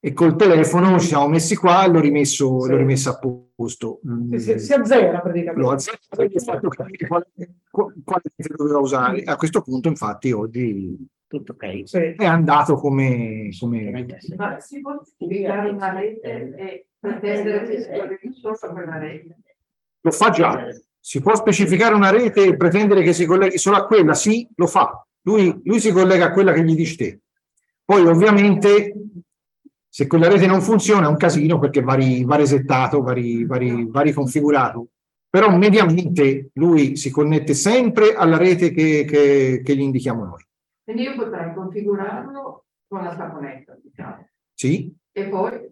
e 0.00 0.12
col 0.12 0.36
telefono 0.36 0.98
ci 0.98 1.06
siamo 1.06 1.28
messi 1.28 1.56
qua 1.56 1.84
e 1.84 1.88
l'ho 1.88 2.00
rimesso, 2.00 2.66
l'ho 2.66 2.76
rimesso 2.76 3.10
a 3.10 3.18
posto. 3.56 4.00
Si, 4.30 4.38
si- 4.38 4.58
si 4.58 4.72
azzera 4.72 5.20
praticamente. 5.20 5.60
L'ho 5.60 5.70
azzerato 5.70 6.20
e 6.20 6.30
ho 6.34 6.40
fatto 6.40 6.68
capire 6.68 7.06
quale, 7.06 7.26
quale 7.70 8.22
rete 8.36 8.54
doveva 8.54 8.78
usare. 8.80 9.22
A 9.22 9.36
questo 9.36 9.62
punto, 9.62 9.88
infatti, 9.88 10.30
oggi 10.32 11.08
tutto 11.26 11.52
ok. 11.52 12.16
è 12.16 12.24
andato 12.24 12.74
come, 12.74 13.48
come... 13.58 14.06
Ma 14.36 14.60
si 14.60 14.80
può 14.80 15.00
spiegare 15.02 15.70
una 15.70 15.92
rete 15.92 16.54
e 16.54 16.86
pretendere 16.98 17.66
che 17.66 17.80
si 17.80 17.88
colleghi 17.88 18.32
solo 18.34 18.58
a 18.60 18.68
quella 18.68 18.98
rete? 18.98 19.36
Lo 20.02 20.10
fa 20.10 20.30
già. 20.30 20.66
Si 21.06 21.20
può 21.20 21.34
specificare 21.34 21.94
una 21.94 22.08
rete 22.08 22.44
e 22.46 22.56
pretendere 22.56 23.02
che 23.02 23.12
si 23.12 23.26
colleghi 23.26 23.58
solo 23.58 23.76
a 23.76 23.86
quella? 23.86 24.14
Sì, 24.14 24.48
lo 24.56 24.66
fa. 24.66 25.06
Lui, 25.26 25.60
lui 25.64 25.78
si 25.78 25.92
collega 25.92 26.26
a 26.26 26.32
quella 26.32 26.54
che 26.54 26.64
gli 26.64 26.74
dici 26.74 26.96
te. 26.96 27.20
Poi, 27.84 28.06
ovviamente, 28.06 28.94
se 29.86 30.06
quella 30.06 30.28
rete 30.28 30.46
non 30.46 30.62
funziona 30.62 31.04
è 31.04 31.10
un 31.10 31.18
casino 31.18 31.58
perché 31.58 31.82
va, 31.82 31.92
ri- 31.92 32.24
va 32.24 32.36
resettato, 32.36 33.02
va, 33.02 33.12
ri- 33.12 33.44
va 33.44 33.56
ri- 33.56 33.86
va 33.90 34.00
riconfigurato. 34.00 34.88
Però 35.28 35.54
mediamente 35.54 36.48
lui 36.54 36.96
si 36.96 37.10
connette 37.10 37.52
sempre 37.52 38.14
alla 38.14 38.38
rete 38.38 38.70
che, 38.70 39.04
che- 39.06 39.60
che 39.62 39.76
gli 39.76 39.80
indichiamo 39.82 40.24
noi. 40.24 40.42
Quindi 40.84 41.02
io 41.02 41.14
potrei 41.16 41.52
configurarlo 41.52 42.64
con 42.88 43.04
la 43.04 43.14
saponetta, 43.14 43.76
diciamo, 43.82 44.26
Sì? 44.54 44.90
e 45.12 45.28
poi 45.28 45.70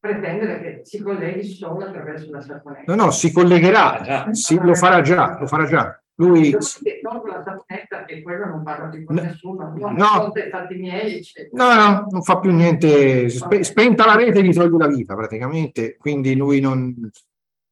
pretendere 0.00 0.60
che 0.60 0.80
si 0.84 1.02
colleghi 1.02 1.44
solo 1.44 1.84
attraverso 1.84 2.30
la 2.30 2.40
saponetta. 2.40 2.94
No, 2.94 3.04
no, 3.04 3.10
si 3.10 3.30
collegherà, 3.30 4.32
sì, 4.32 4.58
lo 4.58 4.74
farà 4.74 5.02
già, 5.02 5.38
lo 5.38 5.46
farà 5.46 5.66
già. 5.66 6.02
Lui, 6.14 6.52
con 6.52 7.28
la 7.28 7.42
saponetta, 7.42 8.06
e 8.06 8.22
quello 8.22 8.46
non 8.46 8.62
parlo 8.62 8.90
di 8.90 9.04
con 9.04 9.16
nessuno, 9.16 9.72
non 9.74 9.94
No. 9.94 10.32
miei, 10.70 11.18
eccetera. 11.18 11.74
no, 11.74 11.90
no, 11.90 12.06
non 12.10 12.22
fa 12.22 12.38
più 12.38 12.50
niente, 12.50 13.28
spe- 13.28 13.62
spenta 13.62 14.04
la 14.06 14.16
rete 14.16 14.42
gli 14.42 14.52
toglie 14.52 14.78
la 14.78 14.86
vita 14.86 15.14
praticamente, 15.14 15.96
quindi 15.96 16.34
lui 16.34 16.60
non... 16.60 16.94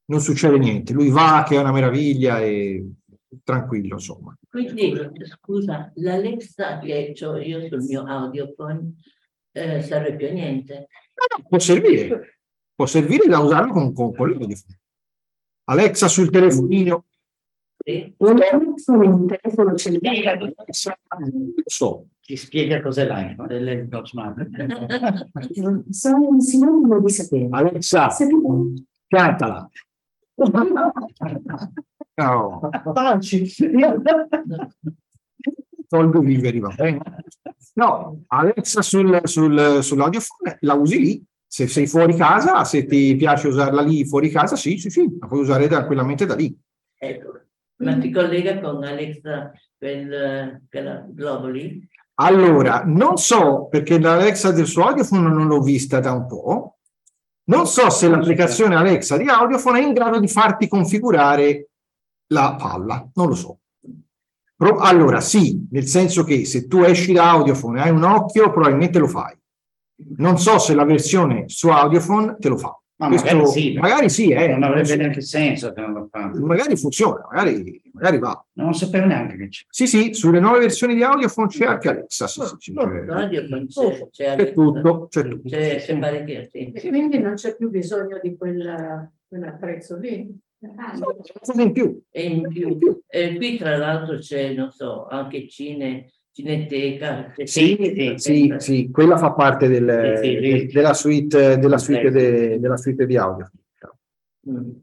non 0.06 0.20
succede 0.20 0.58
niente. 0.58 0.92
Lui 0.92 1.10
va 1.10 1.44
che 1.46 1.56
è 1.56 1.60
una 1.60 1.72
meraviglia 1.72 2.40
e 2.40 2.90
tranquillo, 3.42 3.94
insomma. 3.94 4.34
Quindi, 4.48 4.94
scusa, 5.24 5.90
l'Alexa 5.96 6.78
che 6.78 7.14
ho 7.22 7.36
io 7.36 7.66
sul 7.68 7.82
mio 7.84 8.04
audiophone 8.04 8.94
eh, 9.52 9.82
serve 9.82 10.16
più 10.16 10.28
a 10.28 10.30
niente? 10.30 10.88
Può 11.48 11.58
servire, 11.58 12.40
può 12.74 12.86
servire 12.86 13.26
da 13.26 13.40
usarlo 13.40 13.72
con, 13.72 13.92
con 13.92 14.14
quello 14.14 14.46
di 14.46 14.56
Alexa 15.64 16.08
sul 16.08 16.30
telefonino. 16.30 17.04
Sì. 17.76 18.14
Un 18.18 19.26
telefono 19.26 19.74
cellulare. 19.74 20.54
So. 21.64 22.06
Ti 22.20 22.36
spiega 22.36 22.82
cos'è 22.82 23.06
l'iPhone, 23.06 23.88
smart. 24.04 24.48
Sono 25.90 26.28
un 26.28 26.40
sinonimo 26.40 27.00
di 27.00 27.10
sapere. 27.10 27.48
Alexa, 27.50 28.08
cantala. 29.08 29.70
No. 32.18 32.68
Taci. 32.94 33.46
Tolgo 35.88 36.20
viveri, 36.20 36.60
va 36.60 36.72
bene. 36.74 37.00
No, 37.78 38.24
Alexa 38.28 38.82
sul, 38.82 39.20
sul, 39.22 39.78
sull'audiophone 39.82 40.56
la 40.60 40.74
usi 40.74 40.98
lì. 40.98 41.24
Se 41.46 41.68
sei 41.68 41.86
fuori 41.86 42.16
casa, 42.16 42.64
se 42.64 42.86
ti 42.86 43.14
piace 43.14 43.46
usarla 43.46 43.82
lì 43.82 44.04
fuori 44.04 44.30
casa, 44.30 44.56
sì, 44.56 44.78
sì, 44.78 44.90
sì, 44.90 45.16
la 45.18 45.28
puoi 45.28 45.40
usare 45.40 45.68
tranquillamente 45.68 46.26
da 46.26 46.34
lì. 46.34 46.54
Ecco, 46.98 47.40
ma 47.76 47.96
ti 47.98 48.10
collega 48.10 48.60
con 48.60 48.82
Alexa 48.82 49.52
quel, 49.78 50.62
quella 50.68 51.06
globo 51.08 51.46
lì? 51.46 51.88
Allora, 52.14 52.82
non 52.84 53.16
so, 53.16 53.68
perché 53.68 54.00
l'Alexa 54.00 54.50
del 54.50 54.66
suo 54.66 54.86
audiophone 54.86 55.28
non 55.28 55.46
l'ho 55.46 55.60
vista 55.60 56.00
da 56.00 56.12
un 56.12 56.26
po', 56.26 56.78
non 57.44 57.66
so 57.66 57.88
se 57.90 58.08
l'applicazione 58.08 58.74
Alexa 58.74 59.16
di 59.16 59.28
audiophone 59.28 59.80
è 59.80 59.86
in 59.86 59.92
grado 59.92 60.18
di 60.18 60.28
farti 60.28 60.66
configurare 60.66 61.68
la 62.32 62.56
palla, 62.58 63.08
non 63.14 63.28
lo 63.28 63.34
so. 63.34 63.57
Allora, 64.58 65.20
sì, 65.20 65.66
nel 65.70 65.86
senso 65.86 66.24
che 66.24 66.44
se 66.44 66.66
tu 66.66 66.82
esci 66.82 67.12
da 67.12 67.30
audiophone 67.30 67.78
e 67.78 67.82
hai 67.82 67.90
un 67.90 68.02
occhio, 68.02 68.50
probabilmente 68.50 68.98
lo 68.98 69.06
fai. 69.06 69.36
Non 70.16 70.38
so 70.38 70.58
se 70.58 70.74
la 70.74 70.84
versione 70.84 71.44
su 71.48 71.68
audiophone 71.68 72.36
te 72.38 72.48
lo 72.48 72.56
fa. 72.56 72.78
Ma 72.98 73.06
Questo, 73.06 73.26
magari 73.26 73.46
sì, 73.46 73.78
magari 73.78 74.10
sì, 74.10 74.30
eh, 74.30 74.48
non 74.48 74.64
avrebbe 74.64 74.86
so. 74.86 74.96
neanche 74.96 75.20
senso 75.20 75.72
che 75.72 75.80
non 75.80 75.92
lo 75.92 76.08
fa. 76.10 76.32
magari 76.40 76.76
funziona, 76.76 77.28
magari, 77.30 77.80
magari 77.92 78.18
va. 78.18 78.44
Non 78.54 78.74
sapevo 78.74 79.06
neanche 79.06 79.36
che 79.36 79.48
c'è. 79.48 79.64
Sì, 79.68 79.86
sì, 79.86 80.14
sulle 80.14 80.40
nuove 80.40 80.58
versioni 80.58 80.96
di 80.96 81.04
audiophone 81.04 81.46
c'è 81.46 81.64
anche 81.66 81.88
Alexa. 81.90 82.26
Sì, 82.26 82.40
sì, 82.40 82.56
sì, 82.58 82.72
c'è, 82.74 84.08
c'è, 84.10 84.36
c'è, 84.36 84.52
tutto, 84.52 85.06
c'è 85.08 85.28
tutto. 85.28 85.48
C'è, 85.48 85.76
c'è 85.76 85.96
parecchio, 85.96 86.48
sì. 86.50 86.72
Quindi 86.88 87.18
non 87.20 87.34
c'è 87.34 87.54
più 87.54 87.70
bisogno 87.70 88.18
di 88.20 88.36
quel, 88.36 89.12
quell'attrezzo 89.28 89.96
lì. 89.96 90.36
Cosa 91.40 91.62
in 91.62 91.72
più? 91.72 92.02
E 92.10 92.22
in 92.22 92.48
più. 92.48 93.00
E 93.06 93.36
qui 93.36 93.56
tra 93.56 93.76
l'altro 93.76 94.18
c'è, 94.18 94.52
non 94.54 94.70
so, 94.70 95.06
anche 95.06 95.46
Cine, 95.48 96.10
Cineteca. 96.32 97.32
Sì, 97.36 97.76
Cineteca. 97.76 98.18
sì, 98.18 98.54
sì, 98.58 98.90
quella 98.90 99.16
fa 99.16 99.32
parte 99.32 99.68
del- 99.68 100.18
Sì, 100.20 100.26
sì, 100.28 100.40
del- 100.40 100.66
della 100.72 100.94
suite, 100.94 101.58
della 101.58 101.78
suite, 101.78 102.10
de- 102.10 102.58
della 102.58 102.76
suite 102.76 103.06
di 103.06 103.16
audio. 103.16 103.50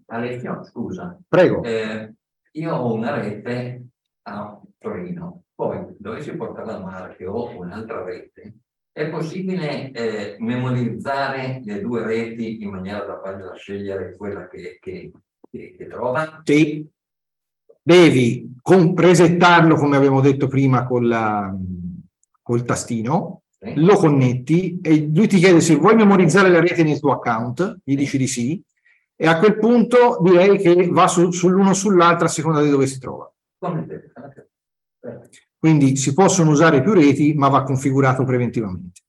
Alessio, 0.08 0.64
scusa. 0.64 1.20
Prego. 1.28 1.64
Eh, 1.64 2.14
io 2.52 2.74
ho 2.76 2.94
una 2.94 3.20
rete 3.20 3.86
a 4.24 4.62
Torino, 4.78 5.44
poi 5.56 5.96
dovessi 5.98 6.36
portarla 6.36 6.76
a 6.76 6.80
Marche 6.80 7.26
o 7.26 7.50
un'altra 7.58 8.04
rete, 8.04 8.54
è 8.92 9.10
possibile 9.10 9.92
eh, 9.92 10.36
memorizzare 10.40 11.62
le 11.64 11.82
due 11.82 12.04
reti 12.06 12.62
in 12.64 12.70
maniera 12.70 13.04
da 13.06 13.20
farla 13.22 13.54
scegliere 13.56 14.16
quella 14.16 14.48
che, 14.48 14.78
che- 14.80 15.12
che- 15.78 15.88
trova? 15.88 16.42
Sì. 16.44 16.88
Devi 17.82 18.54
presettarlo, 18.94 19.76
come 19.76 19.96
abbiamo 19.98 20.20
detto 20.22 20.48
prima, 20.48 20.86
con 20.86 21.08
la- 21.08 21.56
col 22.42 22.64
tastino, 22.64 23.42
lo 23.76 23.96
connetti 23.96 24.80
e 24.82 25.10
lui 25.14 25.28
ti 25.28 25.38
chiede 25.38 25.60
se 25.62 25.76
vuoi 25.76 25.96
memorizzare 25.96 26.50
la 26.50 26.60
rete 26.60 26.84
nel 26.84 27.00
tuo 27.00 27.12
account, 27.14 27.80
gli 27.84 27.96
dici 27.96 28.18
di 28.18 28.28
sì, 28.28 28.62
e 29.16 29.28
a 29.28 29.38
quel 29.40 29.58
punto 29.58 30.20
direi 30.22 30.58
che 30.58 30.88
va 30.90 31.08
su- 31.08 31.32
sull'uno 31.32 31.70
o 31.70 31.74
sull'altra 31.74 32.26
a 32.26 32.30
seconda 32.30 32.62
di 32.62 32.70
dove 32.70 32.86
si 32.88 33.00
trova. 33.00 33.32
Quindi 35.58 35.96
si 35.96 36.14
possono 36.14 36.52
usare 36.52 36.82
più 36.84 36.94
reti, 36.94 37.34
ma 37.34 37.48
va 37.50 37.64
configurato 37.64 38.24
preventivamente. 38.24 39.02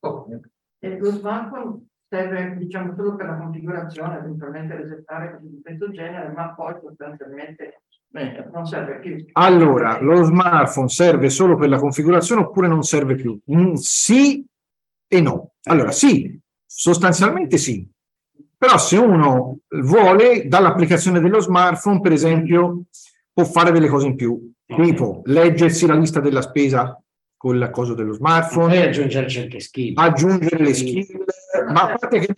E 0.79 0.99
lo 0.99 1.11
smartphone 1.11 1.87
serve 2.09 2.57
diciamo 2.59 2.95
solo 2.95 3.17
per 3.17 3.27
la 3.27 3.37
configurazione, 3.37 4.19
eventualmente 4.19 4.77
resettare 4.77 5.33
cose 5.33 5.49
di 5.51 5.61
questo 5.63 5.91
genere, 5.91 6.33
ma 6.33 6.55
poi 6.55 6.75
sostanzialmente 6.81 7.83
eh, 8.13 8.49
non 8.53 8.67
serve 8.67 8.99
più. 9.01 9.25
Allora, 9.33 10.01
lo 10.01 10.23
smartphone 10.23 10.89
serve 10.89 11.29
solo 11.31 11.57
per 11.57 11.69
la 11.69 11.79
configurazione 11.79 12.43
oppure 12.43 12.69
non 12.69 12.83
serve 12.83 13.15
più? 13.17 13.39
Mm, 13.53 13.75
sì 13.75 14.45
e 15.09 15.21
no. 15.21 15.53
Allora, 15.65 15.91
sì, 15.91 16.39
sostanzialmente 16.65 17.59
sì. 17.59 17.89
Però 18.59 18.79
se 18.79 18.97
uno 18.97 19.59
vuole, 19.83 20.49
dall'applicazione 20.49 21.21
dello 21.21 21.41
smartphone, 21.41 22.01
per 22.01 22.13
esempio, 22.13 22.85
può 23.33 23.45
fare 23.45 23.71
delle 23.71 23.89
cose 23.89 24.07
in 24.07 24.17
più, 24.17 24.51
tipo 24.65 25.21
leggersi 25.27 25.87
la 25.87 25.95
lista 25.95 26.21
della 26.21 26.41
spesa 26.41 26.99
con 27.37 27.59
la 27.59 27.69
cosa 27.69 27.93
dello 27.93 28.15
smartphone, 28.15 28.79
Poi 28.79 28.83
aggiungere 28.89 29.29
certe 29.29 29.61
skill. 29.61 29.93
aggiungere 29.97 30.65
le 30.65 30.73
skill, 30.73 31.25
ma 31.65 31.83
a 31.83 31.97
parte 31.97 32.19
che 32.21 32.35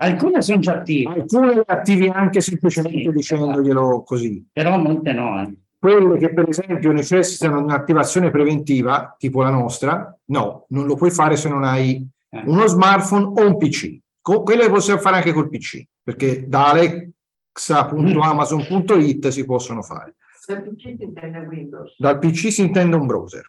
Alcune 0.00 0.42
sono 0.42 0.60
già 0.60 0.74
attive. 0.74 1.10
Alcune 1.12 1.54
le 1.54 1.62
attivi 1.66 2.06
anche 2.08 2.40
semplicemente 2.40 3.10
dicendoglielo 3.12 4.02
così. 4.04 4.46
Però 4.52 4.78
molte 4.78 5.12
no. 5.12 5.42
eh. 5.42 5.52
Quelle 5.78 6.18
che 6.18 6.32
per 6.32 6.48
esempio 6.48 6.92
necessitano 6.92 7.58
di 7.58 7.64
un'attivazione 7.64 8.30
preventiva, 8.30 9.14
tipo 9.18 9.42
la 9.42 9.50
nostra, 9.50 10.16
no, 10.26 10.66
non 10.68 10.86
lo 10.86 10.94
puoi 10.96 11.10
fare 11.10 11.34
se 11.36 11.48
non 11.48 11.64
hai 11.64 12.06
Eh. 12.30 12.42
uno 12.46 12.66
smartphone 12.66 13.24
o 13.40 13.46
un 13.46 13.56
PC. 13.56 13.98
Co- 14.20 14.42
quelle 14.42 14.64
le 14.64 14.70
possiamo 14.70 15.00
fare 15.00 15.16
anche 15.16 15.32
col 15.32 15.48
PC, 15.48 15.82
perché 16.02 16.46
da 16.46 16.68
alexa.amazon.it 16.70 19.28
si 19.28 19.44
possono 19.44 19.82
fare. 19.82 20.14
Per 20.46 20.62
PC 20.62 20.80
si 20.96 21.02
intende 21.02 21.38
Windows. 21.40 21.94
Dal 21.98 22.18
PC 22.18 22.50
si 22.52 22.62
intende 22.62 22.96
un 22.96 23.06
browser. 23.06 23.46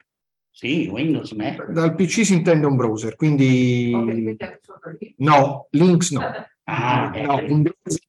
Sì, 0.60 0.90
Windows, 0.92 1.32
Mac. 1.32 1.72
Dal 1.72 1.96
PC 1.96 2.26
si 2.26 2.34
intende 2.34 2.66
un 2.66 2.76
browser, 2.76 3.16
quindi 3.16 4.36
no, 5.20 5.68
Links 5.72 6.12
no. 6.12 6.22
Ah, 6.66 7.10
no, 7.16 7.36
un 7.48 7.62
browser 7.62 8.02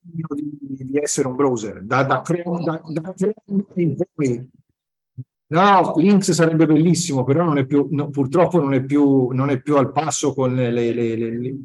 di, 0.00 0.86
di 0.88 0.98
essere 0.98 1.28
un 1.28 1.36
browser. 1.36 1.82
Da, 1.82 2.02
da 2.04 2.22
Chrome, 2.22 2.64
da, 2.64 2.80
da 2.86 3.12
Chrome 3.14 3.64
in 3.74 3.96
poi. 4.14 4.48
No, 5.48 5.92
Links 5.96 6.30
sarebbe 6.30 6.64
bellissimo, 6.64 7.22
però 7.22 7.44
non 7.44 7.58
è 7.58 7.66
più, 7.66 7.86
no, 7.90 8.08
purtroppo 8.08 8.58
non 8.62 8.72
è 8.72 8.82
più, 8.82 9.28
non 9.32 9.50
è 9.50 9.60
più 9.60 9.76
al 9.76 9.92
passo 9.92 10.32
con 10.32 10.54
le, 10.54 10.70
le- 10.70 10.94
le- 10.94 11.16
le- 11.16 11.38
le- 11.38 11.56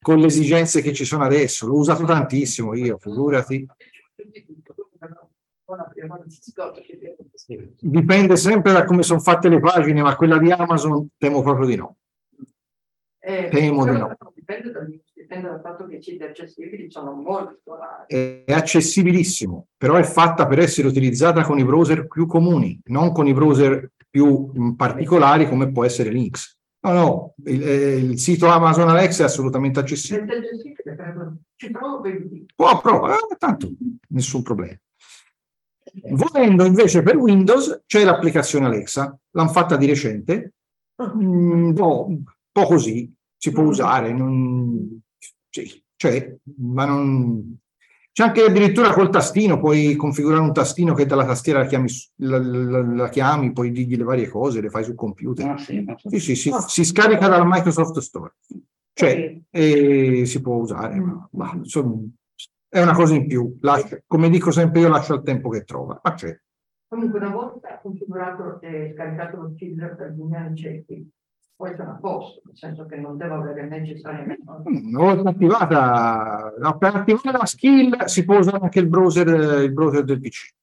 con 0.00 0.18
le 0.20 0.26
esigenze 0.26 0.80
che 0.80 0.92
ci 0.92 1.04
sono 1.04 1.24
adesso. 1.24 1.66
L'ho 1.66 1.74
usato 1.78 2.04
tantissimo 2.04 2.72
io, 2.76 2.98
figurati. 2.98 3.66
Dipende 7.80 8.36
sempre 8.36 8.72
da 8.72 8.84
come 8.84 9.02
sono 9.02 9.20
fatte 9.20 9.48
le 9.48 9.60
pagine, 9.60 10.02
ma 10.02 10.16
quella 10.16 10.38
di 10.38 10.50
Amazon 10.50 11.08
temo 11.16 11.42
proprio 11.42 11.66
di 11.66 11.76
no. 11.76 11.96
Eh, 13.24 13.48
Temo 13.50 13.84
di 13.84 13.90
però 13.92 14.08
no. 14.08 14.32
Dipende 14.34 14.72
dal, 14.72 15.00
dipende 15.14 15.48
dal 15.48 15.60
fatto 15.60 15.86
che 15.86 15.96
i 15.96 16.02
siti 16.02 16.24
accessibili 16.24 16.90
sono 16.90 17.12
molto 17.12 17.56
scolari. 17.62 18.06
È 18.44 18.52
accessibilissimo, 18.52 19.68
però 19.76 19.94
è 19.94 20.02
fatta 20.02 20.46
per 20.46 20.58
essere 20.58 20.88
utilizzata 20.88 21.42
con 21.42 21.58
i 21.58 21.64
browser 21.64 22.08
più 22.08 22.26
comuni, 22.26 22.80
non 22.86 23.12
con 23.12 23.28
i 23.28 23.32
browser 23.32 23.92
più 24.10 24.74
particolari 24.74 25.48
come 25.48 25.70
può 25.70 25.84
essere 25.84 26.10
Linux. 26.10 26.58
No, 26.84 26.92
no, 26.92 27.34
il, 27.44 27.62
eh, 27.62 27.96
il 27.96 28.18
sito 28.18 28.48
Amazon 28.48 28.88
Alexa 28.88 29.22
è 29.22 29.26
assolutamente 29.26 29.78
accessibile. 29.78 30.40
Ci 31.54 31.70
provo 31.70 32.00
per 32.00 32.28
Può, 32.56 32.80
prova, 32.80 33.14
eh, 33.14 33.36
tanto 33.38 33.70
nessun 34.08 34.42
problema. 34.42 34.76
Volendo 36.10 36.64
invece 36.64 37.02
per 37.02 37.16
Windows 37.16 37.82
c'è 37.86 38.02
l'applicazione 38.04 38.66
Alexa, 38.66 39.16
l'hanno 39.32 39.50
fatta 39.50 39.76
di 39.76 39.86
recente, 39.86 40.52
Mm, 41.02 41.70
no, 41.74 42.04
un 42.06 42.22
po' 42.52 42.66
così, 42.66 43.12
si 43.36 43.50
può 43.50 43.64
usare, 43.64 44.12
non- 44.12 45.00
sì, 45.48 45.82
c'è, 45.96 46.36
ma 46.58 46.84
non... 46.84 47.56
C'è 48.12 48.24
anche 48.24 48.42
addirittura 48.42 48.92
col 48.92 49.08
tastino, 49.10 49.58
puoi 49.58 49.96
configurare 49.96 50.42
un 50.42 50.52
tastino 50.52 50.92
che 50.94 51.06
dalla 51.06 51.24
tastiera 51.24 51.60
la 51.60 51.66
chiami, 51.66 51.88
la, 52.16 52.38
la- 52.38 52.82
la 52.82 53.08
chiami, 53.08 53.52
poi 53.52 53.72
digli 53.72 53.96
le 53.96 54.04
varie 54.04 54.28
cose, 54.28 54.60
le 54.60 54.68
fai 54.68 54.84
sul 54.84 54.94
computer. 54.94 55.48
Ah, 55.48 55.56
sì, 55.58 55.80
ma- 55.80 55.96
Sì, 55.98 56.20
sì, 56.20 56.36
si, 56.36 56.52
si 56.68 56.84
scarica 56.84 57.26
dal 57.26 57.46
Microsoft 57.46 57.98
Store. 57.98 58.34
C'è 58.92 59.40
e 59.50 60.22
si 60.26 60.40
può 60.42 60.56
usare, 60.56 61.00
ma, 61.00 61.26
ma, 61.32 61.52
insomma, 61.54 61.96
è 62.72 62.80
una 62.80 62.94
cosa 62.94 63.14
in 63.14 63.26
più. 63.26 63.58
Lascia- 63.60 64.00
come 64.06 64.30
dico 64.30 64.50
sempre 64.50 64.80
io, 64.80 64.88
lascio 64.88 65.12
il 65.12 65.22
tempo 65.22 65.50
che 65.50 65.62
trova, 65.62 66.00
ma 66.02 66.14
c'è. 66.14 66.34
Comunque 66.88 67.18
una 67.18 67.28
volta 67.28 67.78
configurato 67.82 68.60
e 68.62 68.92
scaricato 68.94 69.36
lo 69.36 69.50
skiller 69.50 69.94
per 69.94 70.12
Boolean 70.12 70.54
checking, 70.54 71.04
poi 71.54 71.74
sono 71.76 71.90
a 71.90 71.98
posto, 72.00 72.40
nel 72.46 72.56
senso 72.56 72.86
che 72.86 72.96
non 72.96 73.18
devo 73.18 73.34
avere 73.34 73.68
necessariamente... 73.68 74.42
Una 74.64 74.98
volta 74.98 75.28
attivata, 75.28 76.52
per 76.78 76.94
attivare 76.94 77.38
la 77.38 77.44
skill 77.44 78.04
si 78.06 78.24
può 78.24 78.38
usare 78.38 78.60
anche 78.62 78.78
il 78.78 78.88
browser, 78.88 79.62
il 79.62 79.72
browser 79.72 80.04
del 80.04 80.20
PC. 80.20 80.54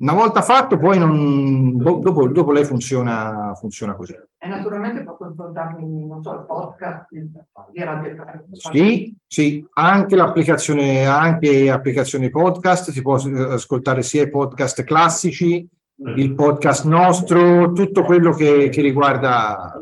Una 0.00 0.14
volta 0.14 0.40
fatto, 0.40 0.78
poi 0.78 0.98
non, 0.98 1.76
dopo, 1.76 2.26
dopo 2.26 2.52
lei 2.52 2.64
funziona, 2.64 3.52
funziona 3.54 3.94
così. 3.94 4.14
E 4.38 4.48
naturalmente 4.48 5.02
posso 5.02 5.24
ascoltarmi, 5.24 6.06
non 6.06 6.22
so, 6.22 6.32
il 6.32 6.44
podcast 6.46 7.06
di 7.10 7.82
Radio 7.82 8.24
Sì, 8.52 9.14
sì, 9.26 9.66
anche 9.74 10.16
l'applicazione, 10.16 11.04
anche 11.04 11.70
applicazione 11.70 12.30
podcast, 12.30 12.92
si 12.92 13.02
può 13.02 13.16
ascoltare 13.16 14.02
sia 14.02 14.22
i 14.22 14.30
podcast 14.30 14.84
classici, 14.84 15.68
il 16.16 16.34
podcast 16.34 16.86
nostro, 16.86 17.72
tutto 17.72 18.02
quello 18.02 18.32
che, 18.32 18.70
che 18.70 18.80
riguarda 18.80 19.78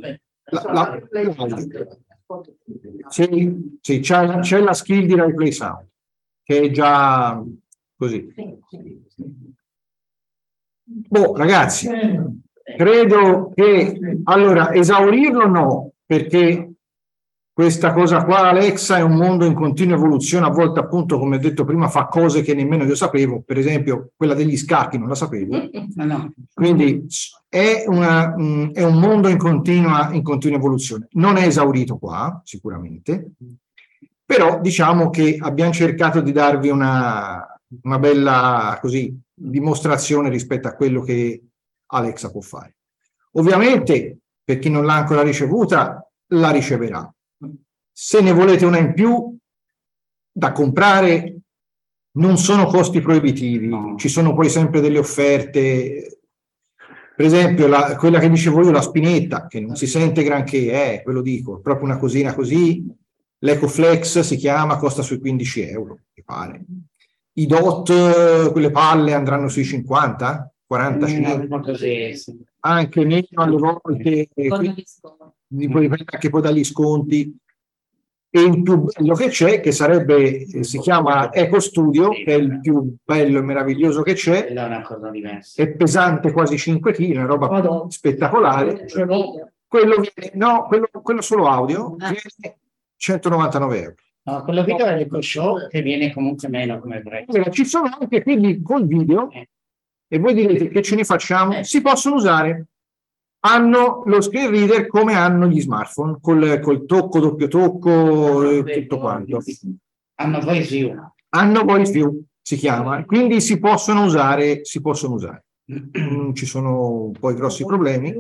la, 0.51 0.63
la, 0.73 0.99
sì, 3.09 3.79
sì 3.81 4.01
c'è, 4.01 4.41
c'è 4.41 4.59
la 4.59 4.75
skill 4.75 5.07
di 5.07 5.15
replay 5.15 5.53
sound, 5.53 5.87
che 6.43 6.61
è 6.61 6.71
già 6.71 7.41
così. 7.97 8.35
Boh, 10.91 11.37
ragazzi, 11.37 11.89
credo 12.77 13.53
che 13.55 14.21
allora 14.25 14.73
esaurirlo 14.73 15.47
no, 15.47 15.93
perché 16.07 16.73
questa 17.53 17.93
cosa 17.93 18.25
qua, 18.25 18.49
Alexa, 18.49 18.99
è 18.99 19.03
un 19.03 19.17
mondo 19.17 19.45
in 19.45 19.53
continua 19.53 19.97
evoluzione, 19.97 20.47
a 20.47 20.51
volte 20.51 20.79
appunto, 20.79 21.19
come 21.19 21.37
ho 21.37 21.39
detto 21.41 21.65
prima, 21.65 21.89
fa 21.89 22.07
cose 22.07 22.41
che 22.41 22.55
nemmeno 22.55 22.85
io 22.85 22.95
sapevo, 22.95 23.43
per 23.45 23.59
esempio 23.59 24.13
quella 24.17 24.35
degli 24.35 24.57
scacchi 24.57 24.97
non 24.97 25.09
la 25.09 25.17
sapevo, 25.17 25.69
quindi 26.55 27.05
è, 27.49 27.85
una, 27.87 28.33
è 28.73 28.85
un 28.85 28.99
mondo 28.99 29.29
in 29.29 29.39
continua, 29.39 30.09
in 30.13 30.23
continua 30.23 30.57
evoluzione. 30.57 31.09
Non 31.13 31.37
è 31.37 31.47
esaurito 31.47 31.99
qua, 31.99 32.41
sicuramente, 32.45 33.33
però 34.25 34.61
diciamo 34.61 35.11
che 35.11 35.37
abbiamo 35.41 35.73
cercato 35.73 36.21
di 36.21 36.33
darvi 36.33 36.69
una, 36.69 37.58
una 37.83 37.99
bella 37.99 38.79
così, 38.81 39.17
dimostrazione 39.35 40.31
rispetto 40.31 40.69
a 40.69 40.75
quello 40.75 41.03
che 41.03 41.43
Alexa 41.87 42.31
può 42.31 42.41
fare. 42.41 42.77
Ovviamente, 43.33 44.19
per 44.43 44.59
chi 44.59 44.71
non 44.71 44.85
l'ha 44.85 44.95
ancora 44.95 45.23
ricevuta, 45.23 46.07
la 46.29 46.51
riceverà. 46.51 47.13
Se 47.93 48.21
ne 48.21 48.33
volete 48.33 48.65
una 48.65 48.79
in 48.79 48.95
più 48.95 49.37
da 50.31 50.53
comprare, 50.53 51.41
non 52.13 52.39
sono 52.39 52.67
costi 52.67 53.01
proibitivi, 53.01 53.71
ci 53.97 54.09
sono 54.09 54.35
poi 54.35 54.49
sempre 54.49 54.81
delle 54.81 54.99
offerte. 54.99 56.21
Per 57.15 57.27
esempio, 57.27 57.67
la, 57.67 57.97
quella 57.97 58.21
che 58.21 58.31
dicevo 58.31 58.63
io, 58.63 58.71
la 58.71 58.81
spinetta, 58.81 59.47
che 59.47 59.61
non 59.61 59.77
si 59.77 59.87
sente 59.87 60.23
granché, 60.23 60.71
eh, 60.71 61.03
ve 61.05 61.13
lo 61.13 61.21
dico, 61.21 61.61
proprio 61.61 61.87
una 61.87 61.99
cosina 61.99 62.35
così. 62.35 62.87
L'EcoFlex 63.41 64.21
si 64.21 64.37
chiama, 64.37 64.79
costa 64.79 65.03
sui 65.03 65.19
15 65.19 65.63
euro, 65.63 66.01
mi 66.15 66.23
pare 66.25 66.65
i 67.39 67.47
DOT, 67.47 68.51
quelle 68.51 68.71
palle 68.71 69.15
andranno 69.15 69.49
sui 69.49 69.65
50, 69.65 70.53
45, 70.67 71.47
mm, 71.47 71.63
così, 71.63 72.17
sì. 72.17 72.45
anche 72.61 73.05
meno 73.05 73.27
alle 73.35 73.57
volte, 73.57 74.29
dipende 75.47 76.05
anche 76.05 76.31
poi 76.31 76.43
dagli 76.43 76.65
sconti. 76.65 77.37
E 78.31 78.43
il 78.43 78.63
più 78.63 78.83
bello 78.83 79.15
che 79.15 79.29
c'è, 79.29 79.61
che 79.61 79.73
sarebbe, 79.73 80.47
si 80.63 80.79
chiama 80.81 81.33
Eco 81.33 81.61
Studio, 81.61 82.11
che 82.11 82.25
è 82.25 82.35
il 82.35 82.61
più 82.61 82.95
bello 83.03 83.39
e 83.39 83.43
meraviglioso 83.43 84.03
che 84.03 84.13
c'è, 84.13 84.49
è 85.55 85.69
pesante 85.69 86.31
quasi 86.33 86.59
5 86.59 86.93
kg, 86.93 87.11
una 87.13 87.25
roba 87.25 87.87
spettacolare. 87.89 88.85
Quello, 89.67 89.97
viene, 89.97 90.33
no, 90.35 90.67
quello, 90.67 90.89
quello 91.03 91.23
solo 91.23 91.47
audio, 91.47 91.97
ah. 91.99 92.11
viene 92.11 92.59
199 92.97 93.83
euro. 93.83 93.95
No, 94.29 94.43
quello 94.43 94.63
video 94.63 94.85
è 94.85 94.95
l'Eco 94.95 95.23
Show 95.23 95.69
che 95.69 95.81
viene 95.81 96.13
comunque 96.13 96.49
meno 96.49 96.79
come 96.81 97.01
prezzo. 97.01 97.33
Allora, 97.33 97.51
ci 97.51 97.65
sono 97.65 97.89
anche 97.99 98.23
quelli 98.23 98.61
col 98.61 98.87
video 98.87 99.31
eh. 99.31 99.49
e 100.07 100.19
voi 100.19 100.35
direte 100.35 100.69
che 100.69 100.83
ce 100.83 100.97
ne 100.97 101.05
facciamo? 101.05 101.57
Eh. 101.57 101.65
Si 101.65 101.81
possono 101.81 102.17
usare. 102.17 102.67
Hanno 103.41 104.03
lo 104.05 104.21
screen 104.21 104.51
reader 104.51 104.87
come 104.87 105.15
hanno 105.15 105.47
gli 105.47 105.61
smartphone, 105.61 106.19
col, 106.21 106.61
col 106.61 106.85
tocco, 106.85 107.21
doppio 107.21 107.49
tocco, 107.49 108.41
ah, 108.41 108.53
e 108.53 108.81
tutto 108.81 108.99
quanto. 108.99 109.39
Hanno 110.17 110.41
voice 110.41 110.69
view. 110.69 111.13
Hanno 111.31 111.65
voice 111.65 111.93
view, 111.93 112.23
si 112.43 112.57
chiama, 112.57 113.05
quindi 113.07 113.41
si 113.41 113.59
possono 113.59 114.05
usare, 114.05 114.65
si 114.65 114.83
possono 114.83 115.15
usare. 115.15 115.45
Non 115.65 116.35
ci 116.35 116.45
sono 116.45 117.13
poi 117.19 117.35
grossi 117.35 117.65
problemi. 117.65 118.15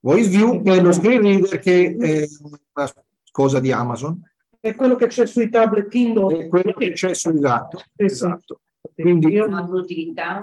Voice 0.00 0.28
view 0.28 0.62
è 0.64 0.80
lo 0.80 0.90
screen 0.90 1.22
reader 1.22 1.58
che 1.60 1.94
è 1.96 2.26
una 2.42 2.90
cosa 3.30 3.60
di 3.60 3.70
Amazon 3.70 4.20
è 4.60 4.74
quello 4.74 4.94
che 4.94 5.06
c'è 5.06 5.26
sui 5.26 5.48
tablet 5.48 5.88
Kindle. 5.88 6.44
È 6.44 6.48
quello 6.48 6.72
che 6.72 6.92
c'è 6.92 7.14
sul 7.14 7.36
esatto. 7.36 7.82
esatto. 7.96 8.60
Quindi, 8.94 9.28
io 9.28 9.46
ho 9.46 9.66
l'utilità, 9.66 10.40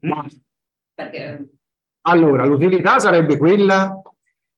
ma, 0.00 0.26
perché... 0.94 1.48
Allora, 2.02 2.46
l'utilità 2.46 2.98
sarebbe 2.98 3.36
quella, 3.36 4.00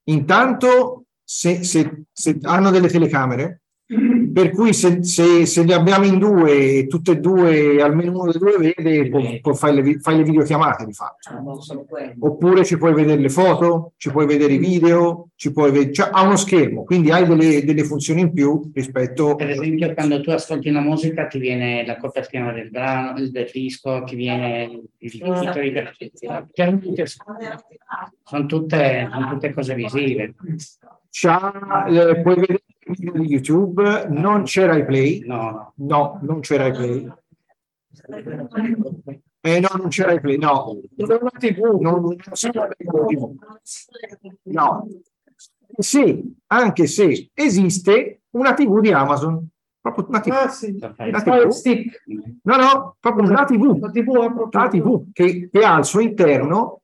intanto, 0.05 1.07
se, 1.25 1.65
se, 1.65 2.05
se 2.13 2.39
hanno 2.43 2.71
delle 2.71 2.89
telecamere, 2.89 3.62
per 4.33 4.51
cui 4.51 4.73
se, 4.73 5.03
se, 5.03 5.47
se, 5.47 5.63
li 5.63 5.73
abbiamo 5.73 6.05
in 6.05 6.19
due 6.19 6.79
e 6.79 6.87
tutte 6.87 7.13
e 7.13 7.21
due, 7.21 7.83
almeno 7.83 8.21
uno 8.21 8.31
dei 8.31 8.41
due 8.41 8.73
vede, 8.75 9.09
può, 9.09 9.21
può 9.41 9.55
fare, 9.55 9.83
le, 9.83 9.99
fare 9.99 10.19
le 10.19 10.23
videochiamate 10.23 10.87
di 10.87 10.93
fatto. 10.93 11.29
Ah, 11.29 11.43
Oppure 12.21 12.65
ci 12.65 12.79
puoi 12.79 12.95
vedere 12.95 13.21
le 13.21 13.29
foto, 13.29 13.93
ci 13.97 14.11
puoi 14.11 14.27
vedere 14.27 14.55
i 14.55 14.59
video, 14.59 15.29
ci 15.35 15.53
puoi 15.53 15.71
vedere, 15.71 15.93
cioè, 15.93 16.11
ha 16.13 16.23
uno 16.23 16.37
schermo, 16.37 16.85
quindi 16.85 17.11
hai 17.11 17.27
delle, 17.27 17.65
delle, 17.65 17.85
funzioni 17.85 18.23
in 18.23 18.33
più 18.33 18.71
rispetto... 18.73 19.35
Per 19.35 19.51
esempio 19.51 19.93
quando 19.95 20.21
tu 20.21 20.31
ascolti 20.31 20.69
una 20.69 20.81
musica 20.81 21.27
ti 21.27 21.39
viene 21.39 21.85
la 21.85 21.97
copertina 21.97 22.53
del 22.53 22.71
brano, 22.71 23.15
del 23.19 23.51
disco, 23.53 24.03
ti 24.05 24.15
viene 24.17 24.83
i 24.99 25.11
titoli 25.11 25.73
del... 25.73 25.91
Sono 28.25 28.47
tutte, 28.47 29.09
sono 29.11 29.29
tutte 29.29 29.53
cose 29.53 29.75
visive. 29.75 30.35
C'ha, 31.11 31.85
eh, 31.87 32.23
puoi 32.23 32.37
vedere 32.37 32.63
di 32.67 32.72
YouTube, 32.99 34.07
non 34.09 34.45
c'era 34.45 34.77
i 34.77 34.85
play. 34.85 35.25
No, 35.27 35.73
no, 35.77 36.19
non 36.23 36.41
c'era 36.41 36.67
i 36.67 36.73
play. 36.73 37.13
Eh 39.41 39.61
no, 39.61 39.69
non 39.77 39.89
c'era 39.89 40.13
i 40.13 40.21
play, 40.21 40.39
no. 40.39 40.81
Non 40.97 41.31
TV, 41.39 41.81
non, 41.81 42.01
non 42.01 42.17
No. 44.45 44.89
Sì, 45.79 46.35
anche 46.49 46.87
se 46.87 47.31
esiste 47.35 48.23
una 48.31 48.55
TV 48.55 48.81
di 48.81 48.93
Amazon. 48.93 49.49
Proprio 49.81 50.07
una 50.09 50.21
TV. 50.21 50.33
Ah, 50.33 50.49
sì. 50.49 50.79
una 50.79 51.23
TV. 51.23 51.91
No, 52.43 52.57
no, 52.57 52.97
proprio 53.01 53.29
una 53.29 53.45
TV. 53.45 53.63
Una 53.63 53.91
TV, 53.91 54.09
una 54.09 54.69
TV 54.69 55.05
che, 55.13 55.49
che 55.51 55.65
ha 55.65 55.75
al 55.75 55.85
suo 55.85 56.01
interno 56.01 56.83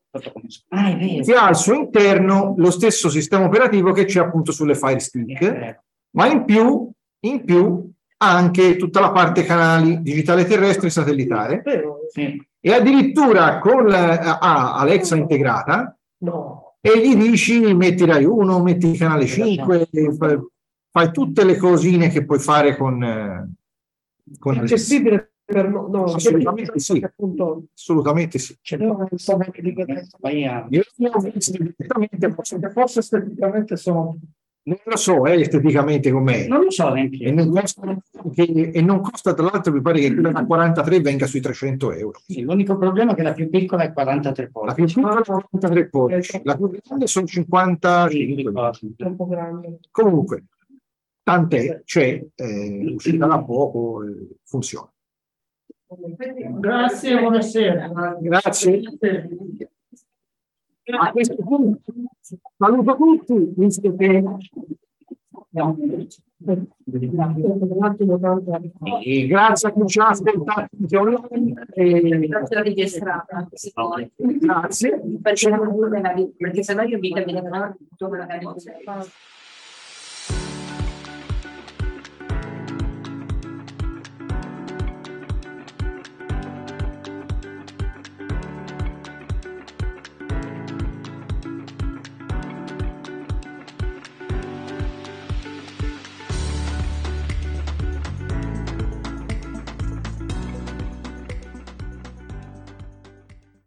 Ah, 0.68 0.97
che 0.97 1.35
ha 1.35 1.47
al 1.47 1.56
suo 1.56 1.74
interno 1.74 2.55
lo 2.56 2.70
stesso 2.70 3.10
sistema 3.10 3.44
operativo 3.44 3.93
che 3.93 4.06
c'è 4.06 4.20
appunto 4.20 4.52
sulle 4.52 4.74
Fire 4.74 4.98
Stick 5.01 5.82
ma 6.19 6.27
in 6.27 6.45
più, 6.45 6.90
in 7.20 7.45
più 7.45 7.90
anche 8.20 8.74
tutta 8.74 8.99
la 8.99 9.12
parte 9.12 9.45
canali 9.45 10.03
digitale 10.03 10.45
terrestre 10.45 10.89
e 10.89 10.90
satellitare. 10.90 11.62
Sì. 12.11 12.45
e 12.61 12.73
addirittura 12.73 13.61
con 13.61 13.86
la, 13.86 14.39
ah, 14.40 14.74
Alexa 14.74 15.15
integrata. 15.15 15.97
No. 16.20 16.77
e 16.81 16.99
gli 17.01 17.15
dici 17.15 17.73
metti 17.74 18.05
Rai 18.05 18.24
1, 18.24 18.61
metti 18.61 18.97
canale 18.97 19.27
5 19.27 19.89
fai, 20.19 20.39
fai, 20.90 21.12
tutte 21.12 21.45
le 21.45 21.57
cosine 21.57 22.09
che 22.09 22.24
puoi 22.24 22.40
fare 22.40 22.77
con, 22.77 23.01
eh, 23.05 23.53
con 24.40 24.57
è 24.57 24.59
accessibile 24.59 25.35
per 25.45 25.69
no, 25.69 25.86
no, 25.86 26.05
assolutamente 26.05 26.81
sì. 26.81 27.01
appunto, 27.01 27.66
assolutamente 27.73 28.39
sì. 28.40 28.59
Io 28.78 29.09
so 29.15 29.36
anche 29.36 29.62
di 29.62 29.73
io 29.73 31.11
ho 31.12 31.20
visto 31.20 31.53
direttamente 31.53 32.35
forse 32.73 32.99
esteticamente 32.99 33.77
sono 33.77 34.19
non 34.69 34.78
lo 34.85 34.97
so 34.97 35.24
eh, 35.24 35.40
esteticamente 35.40 36.11
com'è. 36.11 36.47
Non 36.47 36.65
lo 36.65 36.70
so 36.70 36.90
neanche. 36.90 37.24
E 37.24 37.31
non, 37.31 37.51
costa, 37.51 37.97
che, 38.35 38.70
e 38.74 38.82
non 38.82 39.01
costa, 39.01 39.32
tra 39.32 39.45
l'altro, 39.45 39.73
mi 39.73 39.81
pare 39.81 40.01
che 40.01 40.12
quella 40.12 40.31
da 40.31 40.45
43 40.45 41.01
venga 41.01 41.27
sui 41.27 41.40
300 41.40 41.93
euro. 41.93 42.20
Sì, 42.27 42.43
l'unico 42.43 42.77
problema 42.77 43.12
è 43.12 43.15
che 43.15 43.23
la 43.23 43.32
più 43.32 43.49
piccola 43.49 43.85
è 43.85 43.93
43 43.95 44.51
pollici. 44.51 44.69
La 44.69 44.74
più 44.74 44.85
piccola 44.95 45.20
è 45.20 45.24
43 45.24 45.89
pollici, 45.89 46.40
la 46.45 46.57
più 46.57 46.70
grande 46.70 47.07
sono 47.07 47.27
55. 47.27 48.53
Comunque, 49.90 50.45
tant'è, 51.23 51.82
c'è, 51.85 52.23
eh, 52.35 52.93
uscita 52.95 53.27
da 53.27 53.43
poco, 53.43 54.05
eh, 54.05 54.36
funziona. 54.45 54.93
Grazie, 56.59 57.19
buonasera. 57.19 58.19
Grazie. 58.20 58.82
A 60.90 61.11
questo 61.11 61.36
punto 61.36 61.93
saluto 62.56 62.96
tutti, 62.96 63.52
visto 63.56 63.94
che 63.96 64.22
E 69.02 69.26
grazie 69.26 69.68
a 69.68 69.72
chi 69.72 69.86
ci 69.86 69.98
ha 69.98 70.09
ascoltato 70.09 70.68
Grazie 72.28 72.62
registrata, 72.62 73.48
se 73.52 73.72
vuoi. 73.74 74.10
Grazie. 74.16 75.00
Perché, 75.20 75.50
perché 76.36 76.62
sennò 76.62 76.82
io 76.82 76.98
mi 76.98 77.12
cammino 77.12 77.76
tutto 77.88 78.09
magari 78.09 78.46